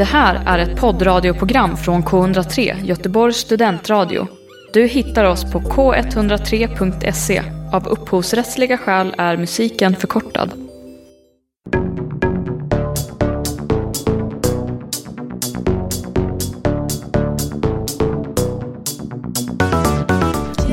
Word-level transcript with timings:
Det 0.00 0.04
här 0.04 0.42
är 0.46 0.58
ett 0.58 0.80
poddradioprogram 0.80 1.76
från 1.76 2.02
K103, 2.04 2.84
Göteborgs 2.84 3.36
studentradio. 3.36 4.26
Du 4.72 4.86
hittar 4.86 5.24
oss 5.24 5.52
på 5.52 5.60
k103.se. 5.60 7.42
Av 7.72 7.88
upphovsrättsliga 7.88 8.78
skäl 8.78 9.14
är 9.18 9.36
musiken 9.36 9.96
förkortad. 9.96 10.52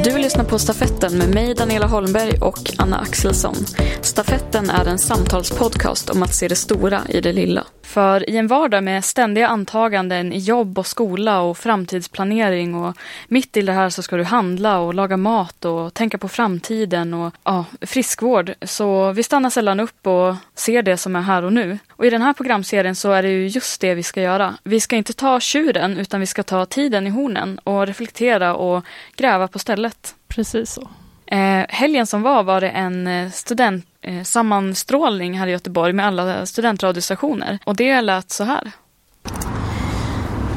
Du 0.04 0.18
lyssnar 0.18 0.44
på 0.44 0.59
Stafetten 0.59 1.18
med 1.18 1.30
mig 1.34 1.54
Daniela 1.54 1.88
Holmberg 1.88 2.39
och 2.41 2.73
Anna 2.78 3.00
Axelsson. 3.00 3.55
Stafetten 4.02 4.70
är 4.70 4.86
en 4.86 5.00
samtalspodcast 5.00 6.09
om 6.09 6.23
att 6.23 6.36
se 6.36 6.48
det 6.48 6.55
stora 6.55 7.02
i 7.09 7.21
det 7.21 7.34
lilla. 7.34 7.64
För 7.98 8.29
i 8.29 8.38
en 8.38 8.48
vardag 8.48 8.84
med 8.84 9.05
ständiga 9.05 9.48
antaganden 9.48 10.34
i 10.34 10.38
jobb 10.38 10.80
och 10.80 10.88
skola 10.88 11.41
och 11.41 11.58
framtidsplanering 11.58 12.76
och 12.76 12.98
mitt 13.27 13.58
i 13.58 13.62
det 13.62 13.72
här 13.72 13.89
så 13.89 14.02
ska 14.02 14.17
du 14.17 14.23
handla 14.23 14.80
och 14.80 14.94
laga 14.94 15.17
mat 15.17 15.66
och 15.66 15.94
tänka 15.94 16.17
på 16.17 16.27
framtiden 16.27 17.13
och 17.13 17.34
ja, 17.44 17.66
friskvård. 17.81 18.53
Så 18.62 19.12
vi 19.12 19.23
stannar 19.23 19.49
sällan 19.49 19.80
upp 19.80 20.08
och 20.08 20.36
ser 20.55 20.81
det 20.81 20.98
som 20.98 21.16
är 21.16 21.22
här 21.22 21.44
och 21.44 21.53
nu. 21.53 21.80
Och 21.91 22.05
i 22.05 22.09
den 22.09 22.22
här 22.22 22.34
programserien 22.34 22.95
så 22.95 23.12
är 23.12 23.23
det 23.23 23.30
ju 23.30 23.48
just 23.48 23.81
det 23.81 23.95
vi 23.95 24.03
ska 24.03 24.22
göra. 24.22 24.53
Vi 24.64 24.80
ska 24.80 24.95
inte 24.95 25.14
ta 25.14 25.39
tjuren 25.39 25.98
utan 25.98 26.20
vi 26.20 26.25
ska 26.25 26.44
ta 26.44 26.66
tiden 26.66 27.08
i 27.08 27.09
hornen 27.09 27.59
och 27.64 27.88
reflektera 27.88 28.55
och 28.55 28.86
gräva 29.16 29.48
på 29.48 29.59
stället. 29.59 30.16
Precis 30.27 30.72
så. 30.72 30.89
Eh, 31.25 31.66
helgen 31.70 32.08
som 32.08 32.22
var 32.22 32.44
var 32.44 32.61
det 32.61 32.70
en 32.70 33.08
eh, 33.08 33.31
student 33.31 33.86
sammanstrålning 34.23 35.39
här 35.39 35.47
i 35.47 35.52
Göteborg 35.52 35.93
med 35.93 36.05
alla 36.07 36.45
studentradiostationer. 36.45 37.59
Och 37.63 37.75
det 37.75 38.02
lät 38.02 38.31
så 38.31 38.43
här. 38.43 38.71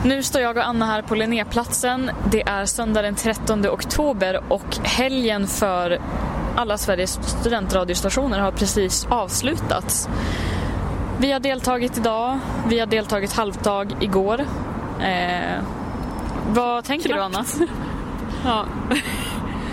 Nu 0.05 0.23
står 0.23 0.43
jag 0.43 0.57
och 0.57 0.67
Anna 0.67 0.87
här 0.87 1.03
på 1.03 1.15
Linnéplatsen. 1.15 2.11
Det 2.31 2.43
är 2.43 2.65
söndag 2.67 3.03
den 3.03 3.15
13 3.15 3.67
oktober 3.67 4.41
och 4.49 4.77
helgen 4.83 5.47
för 5.47 6.01
alla 6.57 6.79
Sveriges 6.79 7.13
studentradiostationer 7.23 8.39
har 8.39 8.53
precis 8.53 9.07
avslutats. 9.11 10.09
Vi 11.19 11.33
har 11.33 11.41
deltagit 11.41 11.99
idag, 11.99 12.39
vi 12.69 12.79
har 12.79 12.87
deltagit 12.87 13.33
halvdag 13.33 13.97
igår. 14.01 14.41
Eh, 15.01 15.63
vad 16.49 16.85
tänker 16.85 17.09
Knappt. 17.09 17.33
du 17.33 17.39
Anna? 17.39 17.69
Ja. 18.45 18.67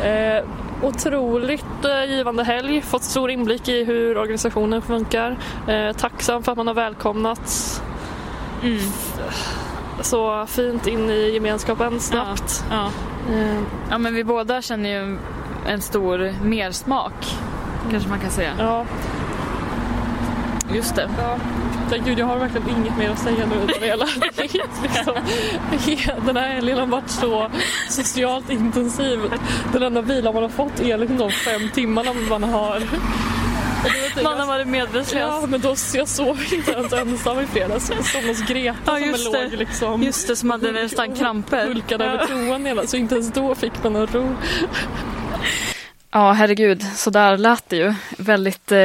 eh, 0.08 0.44
otroligt 0.84 1.86
eh, 1.86 2.06
givande 2.16 2.44
helg. 2.44 2.82
Fått 2.82 3.04
stor 3.04 3.30
inblick 3.32 3.68
i 3.68 3.84
hur 3.84 4.18
organisationen 4.18 4.82
funkar. 4.82 5.38
Eh, 5.68 5.92
tacksam 5.96 6.44
för 6.44 6.52
att 6.52 6.58
man 6.58 6.68
har 6.68 6.74
välkomnats 6.74 7.82
Mm. 8.64 8.80
så 10.02 10.46
fint 10.48 10.88
in 10.88 11.10
i 11.10 11.32
gemenskapen 11.34 12.00
snabbt. 12.00 12.66
Ja, 12.70 12.90
ja. 13.30 13.36
Eh, 13.36 13.60
ja, 13.90 13.98
men 13.98 14.14
vi 14.16 14.24
båda 14.24 14.62
känner 14.62 14.90
ju 14.90 15.18
en 15.68 15.82
stor 15.82 16.34
mersmak. 16.44 17.38
Kanske 17.92 18.10
man 18.10 18.20
kan 18.20 18.30
säga. 18.32 18.52
ja. 18.60 18.86
Just 20.74 20.96
det. 20.96 21.10
Ja. 21.18 21.38
Ja, 21.92 21.98
Gud, 22.06 22.20
jag 22.20 22.26
har 22.26 22.38
verkligen 22.40 22.70
inget 22.70 22.98
mer 22.98 23.10
att 23.10 23.20
säga 23.20 23.46
nu. 23.46 23.56
Det 23.80 23.90
är 23.90 23.98
liksom, 24.82 25.14
den 26.26 26.38
här 26.38 26.48
helgen 26.50 26.78
har 26.78 26.86
varit 26.86 27.10
så 27.10 27.52
socialt 27.90 28.50
intensiv. 28.50 29.20
Den 29.74 29.84
enda 29.84 30.02
vilan 30.02 30.34
man 30.34 30.44
har 30.44 30.50
fått 30.50 30.80
är 30.80 30.98
liksom 30.98 31.18
de 31.18 31.32
fem 31.32 31.70
timmarna 31.74 32.14
man 32.30 32.44
har. 32.44 32.84
Man 34.24 34.40
har 34.40 34.48
varit 34.48 34.68
medvetslös. 34.68 35.14
Ja, 35.14 35.46
men 35.48 35.62
då, 35.62 35.76
jag 35.94 36.08
sov 36.08 36.40
inte 36.54 36.72
ens 36.72 36.94
ensam 36.94 37.40
i 37.40 37.46
fredags. 37.48 37.90
Jag 37.96 38.06
sov 38.06 38.28
hos 38.28 38.42
Greta 38.48 39.00
Ja, 39.00 39.18
som 39.18 39.34
låg 39.34 39.52
det. 39.52 39.58
liksom 39.58 40.04
Just 40.04 40.28
det, 40.28 40.36
som 40.36 40.50
hade 40.50 40.72
nästan 40.72 41.16
kramper. 41.16 41.68
hulkade 41.68 42.06
över 42.06 42.26
toan 42.26 42.66
hela, 42.66 42.88
så 42.88 42.98
inte 42.98 43.16
ens 43.16 43.34
då 43.34 43.56
fick 43.56 43.84
man 43.84 43.94
någon 43.94 44.08
ro. 44.08 44.36
Ja, 46.12 46.32
herregud. 46.32 46.86
Så 46.96 47.10
där 47.10 47.38
lät 47.38 47.70
det 47.70 47.76
ju. 47.76 47.94
Väldigt, 48.18 48.72
eh, 48.72 48.78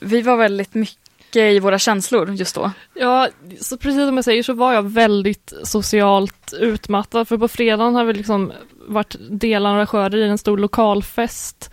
vi 0.00 0.22
var 0.22 0.36
väldigt 0.36 0.74
mycket 0.74 0.98
i 1.36 1.58
våra 1.60 1.78
känslor 1.78 2.30
just 2.34 2.54
då. 2.54 2.70
Ja, 2.94 3.28
så 3.60 3.76
precis 3.76 4.06
som 4.06 4.16
jag 4.16 4.24
säger 4.24 4.42
så 4.42 4.52
var 4.52 4.72
jag 4.72 4.82
väldigt 4.90 5.52
socialt 5.62 6.52
utmattad 6.60 7.28
för 7.28 7.38
på 7.38 7.48
fredagen 7.48 7.94
har 7.94 8.04
vi 8.04 8.12
liksom 8.12 8.52
varit 8.86 9.16
delarrangörer 9.30 10.16
i 10.16 10.28
en 10.28 10.38
stor 10.38 10.58
lokalfest. 10.58 11.70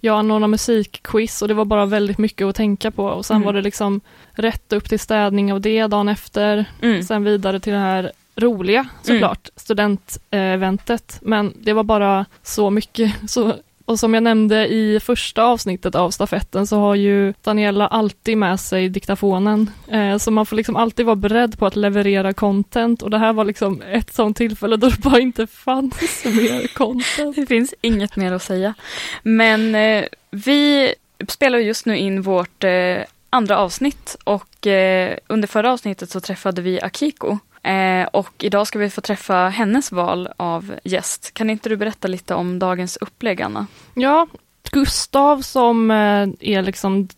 Jag 0.00 0.18
anordnade 0.18 0.50
musikquiz 0.50 1.42
och 1.42 1.48
det 1.48 1.54
var 1.54 1.64
bara 1.64 1.86
väldigt 1.86 2.18
mycket 2.18 2.46
att 2.46 2.56
tänka 2.56 2.90
på 2.90 3.04
och 3.04 3.26
sen 3.26 3.36
Mm. 3.36 3.46
var 3.46 3.52
det 3.52 3.62
liksom 3.62 4.00
rätt 4.32 4.72
upp 4.72 4.88
till 4.88 5.00
städning 5.00 5.52
av 5.52 5.60
det 5.60 5.86
dagen 5.86 6.08
efter. 6.08 6.64
Mm. 6.82 7.02
Sen 7.02 7.24
vidare 7.24 7.60
till 7.60 7.72
det 7.72 7.78
här 7.78 8.12
roliga 8.36 8.86
såklart, 9.02 9.48
studenteventet. 9.56 11.18
Men 11.22 11.52
det 11.60 11.72
var 11.72 11.82
bara 11.84 12.24
så 12.42 12.70
mycket. 12.70 13.14
Så, 13.30 13.54
och 13.88 13.98
som 13.98 14.14
jag 14.14 14.22
nämnde 14.22 14.66
i 14.66 15.00
första 15.00 15.44
avsnittet 15.44 15.94
av 15.94 16.10
stafetten 16.10 16.66
så 16.66 16.78
har 16.78 16.94
ju 16.94 17.34
Daniela 17.42 17.86
alltid 17.86 18.38
med 18.38 18.60
sig 18.60 18.88
diktafonen. 18.88 19.70
Eh, 19.88 20.16
så 20.16 20.30
man 20.30 20.46
får 20.46 20.56
liksom 20.56 20.76
alltid 20.76 21.06
vara 21.06 21.16
beredd 21.16 21.58
på 21.58 21.66
att 21.66 21.76
leverera 21.76 22.32
content 22.32 23.02
och 23.02 23.10
det 23.10 23.18
här 23.18 23.32
var 23.32 23.44
liksom 23.44 23.82
ett 23.82 24.14
sånt 24.14 24.36
tillfälle 24.36 24.76
då 24.76 24.88
det 24.88 24.98
bara 24.98 25.20
inte 25.20 25.46
fanns 25.46 26.24
mer 26.24 26.74
content. 26.74 27.36
Det 27.36 27.46
finns 27.46 27.74
inget 27.80 28.16
mer 28.16 28.32
att 28.32 28.42
säga. 28.42 28.74
Men 29.22 29.74
eh, 29.74 30.04
vi 30.30 30.94
spelar 31.28 31.58
just 31.58 31.86
nu 31.86 31.98
in 31.98 32.22
vårt 32.22 32.64
eh, 32.64 32.98
andra 33.30 33.58
avsnitt 33.58 34.16
och 34.24 34.66
eh, 34.66 35.16
under 35.26 35.48
förra 35.48 35.72
avsnittet 35.72 36.10
så 36.10 36.20
träffade 36.20 36.62
vi 36.62 36.80
Akiko. 36.80 37.38
Eh, 37.68 38.06
och 38.12 38.44
idag 38.44 38.66
ska 38.66 38.78
vi 38.78 38.90
få 38.90 39.00
träffa 39.00 39.48
hennes 39.48 39.92
val 39.92 40.28
av 40.36 40.74
gäst. 40.84 41.34
Kan 41.34 41.50
inte 41.50 41.68
du 41.68 41.76
berätta 41.76 42.08
lite 42.08 42.34
om 42.34 42.58
dagens 42.58 42.96
upplägg, 42.96 43.42
Anna? 43.42 43.66
Ja, 43.94 44.26
Gustav 44.70 45.42
som 45.42 45.90
eh, 45.90 46.28
är 46.40 46.62
liksom 46.62 47.08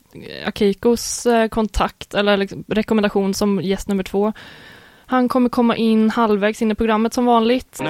Akikos 0.46 1.26
eh, 1.26 1.48
kontakt 1.48 2.14
eller 2.14 2.36
liksom 2.36 2.64
rekommendation 2.68 3.34
som 3.34 3.60
gäst 3.60 3.88
nummer 3.88 4.02
två. 4.02 4.32
Han 5.06 5.28
kommer 5.28 5.48
komma 5.48 5.76
in 5.76 6.10
halvvägs 6.10 6.62
in 6.62 6.70
i 6.70 6.74
programmet 6.74 7.14
som 7.14 7.24
vanligt. 7.24 7.80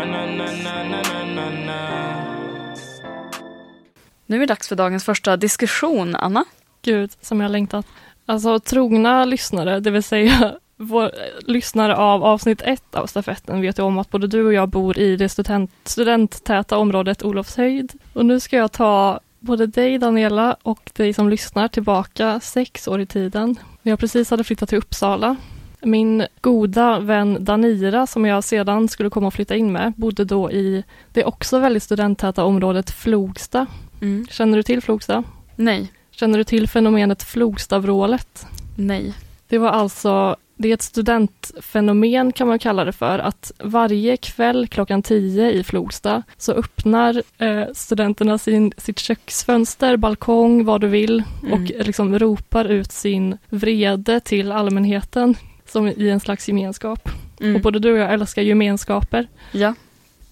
Nu 4.26 4.36
är 4.36 4.40
det 4.40 4.46
dags 4.46 4.68
för 4.68 4.76
dagens 4.76 5.04
första 5.04 5.36
diskussion, 5.36 6.16
Anna. 6.16 6.44
Gud, 6.82 7.10
som 7.20 7.40
jag 7.40 7.44
har 7.44 7.52
längtat. 7.52 7.86
Alltså 8.26 8.60
trogna 8.60 9.24
lyssnare, 9.24 9.80
det 9.80 9.90
vill 9.90 10.02
säga 10.02 10.54
vår, 10.82 11.10
lyssnare 11.46 11.96
av 11.96 12.24
avsnitt 12.24 12.62
ett 12.62 12.94
av 12.94 13.06
stafetten 13.06 13.60
vet 13.60 13.78
ju 13.78 13.82
om 13.82 13.98
att 13.98 14.10
både 14.10 14.26
du 14.26 14.46
och 14.46 14.52
jag 14.52 14.68
bor 14.68 14.98
i 14.98 15.16
det 15.16 15.28
student, 15.28 15.70
studenttäta 15.84 16.76
området 16.78 17.22
Olofshöjd. 17.22 17.92
Och 18.12 18.26
nu 18.26 18.40
ska 18.40 18.56
jag 18.56 18.72
ta 18.72 19.20
både 19.40 19.66
dig 19.66 19.98
Daniela 19.98 20.56
och 20.62 20.90
dig 20.96 21.12
som 21.12 21.28
lyssnar 21.28 21.68
tillbaka 21.68 22.40
sex 22.40 22.88
år 22.88 23.00
i 23.00 23.06
tiden. 23.06 23.56
Jag 23.82 23.98
precis 23.98 24.30
hade 24.30 24.44
flyttat 24.44 24.68
till 24.68 24.78
Uppsala. 24.78 25.36
Min 25.82 26.26
goda 26.40 26.98
vän 27.00 27.44
Danira 27.44 28.06
som 28.06 28.24
jag 28.26 28.44
sedan 28.44 28.88
skulle 28.88 29.10
komma 29.10 29.26
och 29.26 29.34
flytta 29.34 29.56
in 29.56 29.72
med 29.72 29.92
bodde 29.96 30.24
då 30.24 30.50
i 30.50 30.84
det 31.12 31.24
också 31.24 31.58
väldigt 31.58 31.82
studenttäta 31.82 32.44
området 32.44 32.90
Flogsta. 32.90 33.66
Mm. 34.02 34.26
Känner 34.30 34.56
du 34.56 34.62
till 34.62 34.80
Flogsta? 34.80 35.24
Nej, 35.56 35.92
Känner 36.10 36.38
du 36.38 36.44
till 36.44 36.68
fenomenet 36.68 37.22
Flogstavrålet? 37.22 38.46
nej. 38.76 39.14
Det 39.48 39.58
var 39.58 39.68
alltså, 39.68 40.36
det 40.62 40.68
är 40.68 40.74
ett 40.74 40.82
studentfenomen 40.82 42.32
kan 42.32 42.48
man 42.48 42.58
kalla 42.58 42.84
det 42.84 42.92
för, 42.92 43.18
att 43.18 43.52
varje 43.58 44.16
kväll 44.16 44.66
klockan 44.66 45.02
10 45.02 45.50
i 45.50 45.64
Flogsta 45.64 46.22
så 46.36 46.52
öppnar 46.52 47.22
eh, 47.38 47.64
studenterna 47.74 48.38
sin, 48.38 48.72
sitt 48.76 48.98
köksfönster, 48.98 49.96
balkong, 49.96 50.64
vad 50.64 50.80
du 50.80 50.86
vill 50.86 51.22
Mm. 51.42 51.52
och 51.52 51.86
liksom 51.86 52.18
ropar 52.18 52.64
ut 52.64 52.92
sin 52.92 53.38
vrede 53.48 54.20
till 54.20 54.52
allmänheten 54.52 55.34
som 55.66 55.88
i 55.88 56.10
en 56.10 56.20
slags 56.20 56.48
gemenskap. 56.48 57.08
Mm. 57.40 57.56
Och 57.56 57.62
både 57.62 57.78
du 57.78 57.92
och 57.92 57.98
jag 57.98 58.12
älskar 58.12 58.42
gemenskaper. 58.42 59.28
Ja. 59.52 59.74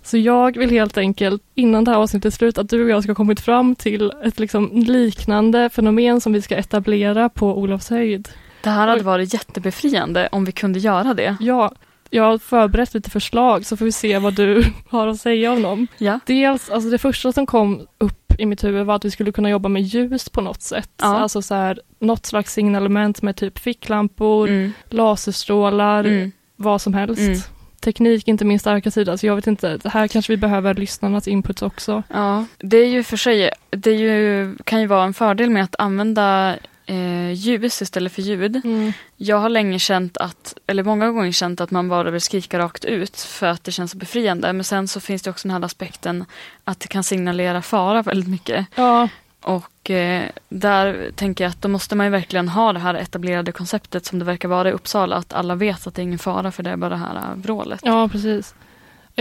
Så 0.02 0.18
jag 0.18 0.58
vill 0.58 0.70
helt 0.70 0.98
enkelt, 0.98 1.42
innan 1.54 1.84
det 1.84 1.90
här 1.90 1.98
avsnittet 1.98 2.32
är 2.32 2.36
slut, 2.36 2.58
att 2.58 2.68
du 2.70 2.84
och 2.84 2.90
jag 2.90 3.02
ska 3.02 3.10
ha 3.10 3.14
kommit 3.16 3.40
fram 3.40 3.74
till 3.74 4.12
ett 4.24 4.38
liksom 4.38 4.70
liknande 4.72 5.70
fenomen 5.70 6.20
som 6.20 6.32
vi 6.32 6.42
ska 6.42 6.56
etablera 6.56 7.28
på 7.28 7.58
Olofshöjd. 7.58 8.28
Det 8.68 8.72
här 8.72 8.88
hade 8.88 9.02
varit 9.02 9.32
jättebefriande 9.34 10.28
om 10.32 10.44
vi 10.44 10.52
kunde 10.52 10.78
göra 10.78 11.14
det. 11.14 11.36
Ja, 11.40 11.72
jag 12.10 12.22
har 12.24 12.38
förberett 12.38 12.94
lite 12.94 13.10
förslag 13.10 13.66
så 13.66 13.76
får 13.76 13.84
vi 13.84 13.92
se 13.92 14.18
vad 14.18 14.34
du 14.34 14.64
har 14.90 15.06
att 15.08 15.20
säga 15.20 15.52
om 15.52 15.62
dem. 15.62 15.86
Ja. 15.98 16.20
Dels, 16.26 16.70
alltså 16.70 16.90
det 16.90 16.98
första 16.98 17.32
som 17.32 17.46
kom 17.46 17.86
upp 17.98 18.32
i 18.38 18.46
mitt 18.46 18.64
huvud 18.64 18.86
var 18.86 18.94
att 18.94 19.04
vi 19.04 19.10
skulle 19.10 19.32
kunna 19.32 19.50
jobba 19.50 19.68
med 19.68 19.82
ljus 19.82 20.28
på 20.28 20.40
något 20.40 20.62
sätt. 20.62 20.90
Ja. 20.96 21.18
Alltså 21.18 21.42
så 21.42 21.54
här, 21.54 21.80
något 21.98 22.26
slags 22.26 22.52
signalement 22.52 23.22
med 23.22 23.36
typ 23.36 23.58
ficklampor, 23.58 24.48
Mm. 24.48 24.72
laserstrålar, 24.88 26.04
Mm. 26.04 26.32
vad 26.56 26.80
som 26.80 26.94
helst. 26.94 27.20
Mm. 27.22 27.38
Teknik 27.80 28.28
inte 28.28 28.44
min 28.44 28.58
starka 28.58 28.90
sida, 28.90 29.16
så 29.18 29.26
jag 29.26 29.36
vet 29.36 29.46
inte, 29.46 29.76
det 29.76 29.88
här 29.88 30.08
kanske 30.08 30.32
vi 30.32 30.36
behöver 30.36 30.74
lyssnarnas 30.74 31.28
inputs 31.28 31.62
också. 31.62 32.02
Ja, 32.08 32.44
det 32.58 32.76
är 32.76 32.86
ju 32.88 33.02
för 33.02 33.16
sig, 33.16 33.50
det 33.70 33.90
är 33.90 33.94
ju, 33.94 34.56
kan 34.64 34.80
ju 34.80 34.86
vara 34.86 35.04
en 35.04 35.14
fördel 35.14 35.50
med 35.50 35.64
att 35.64 35.74
använda 35.78 36.54
eh, 36.88 37.32
ljus 37.32 37.82
istället 37.82 38.12
för 38.12 38.22
ljud. 38.22 38.60
Mm. 38.64 38.92
Jag 39.16 39.36
har 39.36 39.48
länge 39.48 39.78
känt 39.78 40.16
att, 40.16 40.54
eller 40.66 40.82
många 40.82 41.10
gånger 41.10 41.32
känt 41.32 41.60
att 41.60 41.70
man 41.70 41.88
bara 41.88 42.10
vill 42.10 42.20
skrika 42.20 42.58
rakt 42.58 42.84
ut 42.84 43.20
för 43.20 43.46
att 43.46 43.64
det 43.64 43.72
känns 43.72 43.90
så 43.90 43.96
befriande. 43.96 44.52
Men 44.52 44.64
sen 44.64 44.88
så 44.88 45.00
finns 45.00 45.22
det 45.22 45.30
också 45.30 45.48
den 45.48 45.56
här 45.56 45.64
aspekten 45.64 46.24
att 46.64 46.80
det 46.80 46.88
kan 46.88 47.04
signalera 47.04 47.62
fara 47.62 48.02
väldigt 48.02 48.28
mycket. 48.30 48.66
Ja, 48.74 49.08
Och 49.40 49.90
eh, 49.90 50.28
där 50.48 51.10
tänker 51.14 51.44
jag 51.44 51.50
att 51.50 51.62
då 51.62 51.68
måste 51.68 51.96
man 51.96 52.06
ju 52.06 52.10
verkligen 52.10 52.48
ha 52.48 52.72
det 52.72 52.78
här 52.78 52.94
etablerade 52.94 53.52
konceptet 53.52 54.06
som 54.06 54.18
det 54.18 54.24
verkar 54.24 54.48
vara 54.48 54.68
i 54.68 54.72
Uppsala. 54.72 55.16
Att 55.16 55.32
alla 55.32 55.54
vet 55.54 55.86
att 55.86 55.94
det 55.94 56.02
är 56.02 56.04
ingen 56.04 56.18
fara 56.18 56.50
för 56.50 56.62
det 56.62 56.70
är 56.70 56.76
bara 56.76 56.90
det 56.90 56.96
här 56.96 57.16
eh, 57.16 57.36
vrålet. 57.36 57.80
ja 57.84 58.08
precis. 58.08 58.54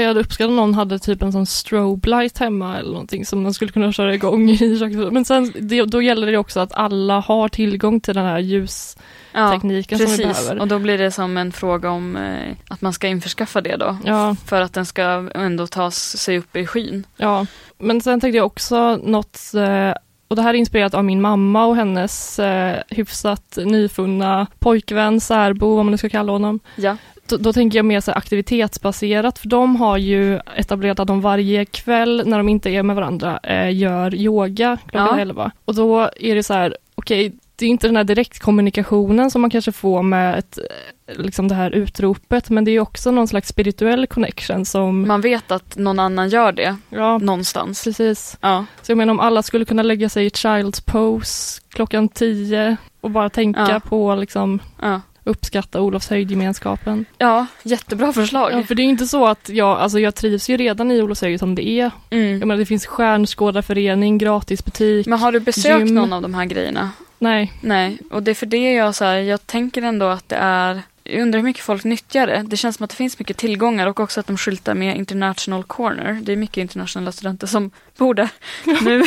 Jag 0.02 0.08
hade 0.08 0.20
uppskattat 0.20 0.50
om 0.50 0.56
någon 0.56 0.74
hade 0.74 1.00
typ 1.00 1.22
en 1.22 1.32
sån 1.32 1.46
strobe 1.46 2.10
light 2.10 2.38
hemma 2.38 2.78
eller 2.78 2.92
någonting 2.92 3.26
som 3.26 3.44
man 3.44 3.54
skulle 3.54 3.72
kunna 3.72 3.92
köra 3.92 4.14
igång 4.14 4.50
i 4.50 4.58
köket. 4.80 5.14
Men 5.14 5.26
sen, 5.26 5.54
det, 5.60 5.84
då 5.84 6.02
gäller 6.02 6.32
det 6.32 6.38
också 6.38 6.60
att 6.60 6.74
alla 6.74 7.20
har 7.20 7.48
tillgång 7.50 8.00
till 8.00 8.16
den 8.16 8.26
här 8.26 8.40
ljustekniken 8.40 10.00
Ja, 10.00 10.08
som 10.08 10.18
vi 10.18 10.26
behöver. 10.26 10.60
Och 10.60 10.68
då 10.68 10.80
blir 10.80 10.98
det 10.98 11.12
som 11.12 11.38
en 11.38 11.52
fråga 11.52 11.90
om 11.90 12.16
eh, 12.18 12.56
att 12.68 12.82
man 12.82 12.94
ska 12.94 13.08
införskaffa 13.08 13.62
det 13.62 13.76
då. 13.76 13.98
Ja, 14.06 14.36
För 14.46 14.62
att 14.62 14.74
den 14.74 14.86
ska 14.86 15.30
ändå 15.36 15.68
ta 15.68 15.92
sig 15.92 16.38
upp 16.38 16.56
i 16.56 16.66
skyn. 16.66 17.04
ja. 17.18 17.46
Men 17.80 18.02
sen 18.02 18.22
tänkte 18.22 18.38
jag 18.38 18.46
också 18.46 18.96
något, 18.96 19.40
eh, 19.54 19.94
och 20.28 20.36
det 20.36 20.42
här 20.42 20.54
är 20.54 20.58
inspirerat 20.58 20.94
av 20.94 21.06
min 21.06 21.22
mamma 21.22 21.66
och 21.66 21.76
hennes 21.76 22.40
eh, 22.40 22.82
hyfsat 22.90 23.58
nyfunna 23.66 24.48
pojkvän, 24.60 25.22
särbo, 25.22 25.76
vad 25.76 25.86
man 25.86 25.92
nu 25.92 25.98
ska 25.98 26.10
kalla 26.10 26.32
honom. 26.32 26.60
Ja. 26.76 26.98
Då, 27.30 27.38
då 27.38 27.54
tänker 27.54 27.78
jag 27.80 27.86
mer 27.86 28.00
så 28.02 28.12
aktivitetsbaserat, 28.12 29.40
för 29.40 29.48
de 29.48 29.76
har 29.76 29.98
ju 29.98 30.40
etablerat 30.56 31.00
att 31.00 31.08
de 31.08 31.22
varje 31.22 31.66
kväll 31.66 32.24
när 32.26 32.38
de 32.38 32.50
inte 32.50 32.70
är 32.70 32.84
med 32.84 32.96
varandra 32.96 33.40
eh, 33.44 33.76
gör 33.76 34.16
yoga 34.16 34.78
klockan 34.88 35.08
Ja. 35.18 35.22
11. 35.22 35.52
Och 35.66 35.76
då 35.76 36.10
är 36.16 36.36
det 36.36 36.44
så 36.44 36.54
här, 36.54 36.78
okej, 36.96 37.34
det 37.60 37.66
är 37.66 37.70
inte 37.70 37.88
den 37.88 37.96
här 37.96 38.04
direktkommunikationen 38.04 39.32
som 39.32 39.42
man 39.42 39.50
kanske 39.50 39.72
får 39.72 40.04
med 40.04 40.40
ett, 40.40 40.58
eh, 40.58 41.16
liksom 41.24 41.48
det 41.48 41.56
här 41.56 41.72
utropet, 41.72 42.50
men 42.50 42.66
det 42.66 42.72
är 42.72 42.80
också 42.80 43.12
någon 43.12 43.28
slags 43.28 43.50
spirituell 43.50 44.08
connection 44.08 44.66
som, 44.66 45.08
Man 45.08 45.22
vet 45.22 45.52
att 45.52 45.78
någon 45.78 46.00
annan 46.00 46.30
gör 46.30 46.52
det 46.52 46.76
ja, 46.90 47.18
någonstans. 47.18 47.84
precis. 47.84 48.38
Ja, 48.42 48.66
Så 48.82 48.92
jag 48.92 48.98
menar 48.98 49.12
om 49.12 49.20
alla 49.20 49.44
skulle 49.44 49.66
kunna 49.66 49.84
lägga 49.84 50.10
sig 50.10 50.26
i 50.26 50.30
child's 50.30 50.82
pose 50.86 51.62
klockan 51.70 52.10
10 52.10 52.78
och 53.02 53.12
bara 53.12 53.30
tänka 53.30 53.68
Ja. 53.70 53.80
på 53.80 54.16
liksom 54.16 54.60
ja. 54.82 55.02
uppskatta 55.24 55.82
Olofs 55.82 56.10
höjdgemenskapen. 56.10 57.06
ja 57.18 57.46
jättebra 57.64 58.14
förslag. 58.14 58.52
Ja, 58.54 58.64
för 58.64 58.76
det 58.76 58.82
är 58.82 58.86
inte 58.86 59.06
så 59.06 59.26
att 59.28 59.50
jag, 59.50 59.78
alltså 59.80 60.00
jag 60.00 60.16
trivs 60.16 60.50
ju 60.50 60.58
redan 60.58 60.92
i 60.92 61.02
Olofshöjd 61.02 61.40
som 61.40 61.56
det 61.56 61.68
är. 61.68 61.92
Mm. 62.10 62.30
Jag 62.40 62.40
menar 62.48 62.58
det 62.58 62.66
finns 62.66 62.86
stjärnskådarförening, 62.86 64.18
gratisbutik. 64.18 65.08
Men 65.08 65.20
har 65.20 65.32
du 65.32 65.40
besökt 65.40 65.86
Gym. 65.86 65.96
någon 65.96 66.14
av 66.14 66.22
de 66.22 66.34
här 66.34 66.46
grejerna? 66.46 66.90
Nej, 67.20 67.54
Nej, 67.62 67.98
och 68.12 68.24
det 68.24 68.32
är 68.32 68.36
för 68.36 68.46
det 68.46 68.74
jag 68.74 68.96
så 68.96 69.06
här, 69.06 69.16
jag 69.18 69.48
tänker 69.48 69.82
ändå 69.82 70.06
att 70.06 70.30
det 70.30 70.36
är 70.36 70.82
jag 71.10 71.22
undrar 71.22 71.40
hur 71.40 71.44
mycket 71.46 71.64
folk 71.64 71.84
nyttjar 71.84 72.28
det. 72.28 72.44
Det 72.48 72.58
känns 72.58 72.76
som 72.76 72.84
att 72.84 72.90
det 72.90 72.96
finns 72.96 73.20
mycket 73.20 73.38
tillgångar 73.38 73.88
och 73.88 74.00
också 74.00 74.20
att 74.20 74.28
de 74.28 74.38
skyltar 74.38 74.74
med 74.74 74.98
International 74.98 75.64
Corner. 75.64 76.20
Det 76.24 76.32
är 76.32 76.38
mycket 76.38 76.58
internationella 76.58 77.12
studenter 77.12 77.48
som 77.48 77.72
bor 77.98 78.14
där. 78.14 78.30
nu, 78.82 79.04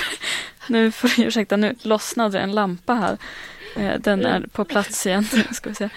nu 0.69 0.93
får 0.93 1.21
ursäkta, 1.21 1.57
nu 1.57 1.75
lossnade 1.83 2.41
en 2.41 2.53
lampa 2.53 2.95
här. 2.95 3.19
Eh, 3.77 4.01
Den 4.01 4.27
är 4.27 4.47
på 4.53 4.65
plats 4.65 5.07
igen. 5.07 5.25
Ska 5.53 5.69
vi 5.69 5.75
se. 5.75 5.89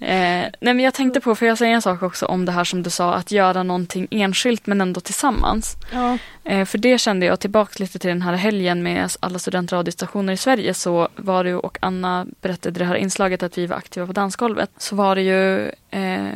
Eh, 0.00 0.46
nej 0.60 0.74
men 0.74 0.80
jag 0.80 0.94
tänkte 0.94 1.20
på, 1.20 1.34
för 1.34 1.46
jag 1.46 1.58
säger 1.58 1.74
en 1.74 1.82
sak 1.82 2.02
också 2.02 2.26
om 2.26 2.44
det 2.44 2.52
här 2.52 2.64
som 2.64 2.82
du 2.82 2.90
sa, 2.90 3.14
att 3.14 3.30
göra 3.30 3.62
någonting 3.62 4.08
enskilt 4.10 4.66
men 4.66 4.80
ändå 4.80 5.00
tillsammans. 5.00 5.76
ja, 5.92 6.18
Eh, 6.44 6.64
för 6.64 6.78
det 6.78 6.98
kände 6.98 7.26
jag 7.26 7.40
tillbaka 7.40 7.74
lite 7.78 7.98
till 7.98 8.08
den 8.08 8.22
här 8.22 8.34
helgen 8.34 8.82
med 8.82 9.10
alla 9.20 9.38
studentradiostationer 9.38 10.32
i 10.32 10.36
Sverige 10.36 10.74
så 10.74 11.08
var 11.16 11.44
det 11.44 11.50
ju, 11.50 11.56
och 11.56 11.78
Anna 11.82 12.26
berättade 12.40 12.78
det 12.78 12.84
här 12.84 12.94
inslaget 12.94 13.42
att 13.42 13.58
vi 13.58 13.66
var 13.66 13.76
aktiva 13.76 14.06
på 14.06 14.12
dansgolvet, 14.12 14.70
så 14.76 14.96
var 14.96 15.14
det 15.14 15.22
ju 15.22 15.68
eh, 15.90 16.34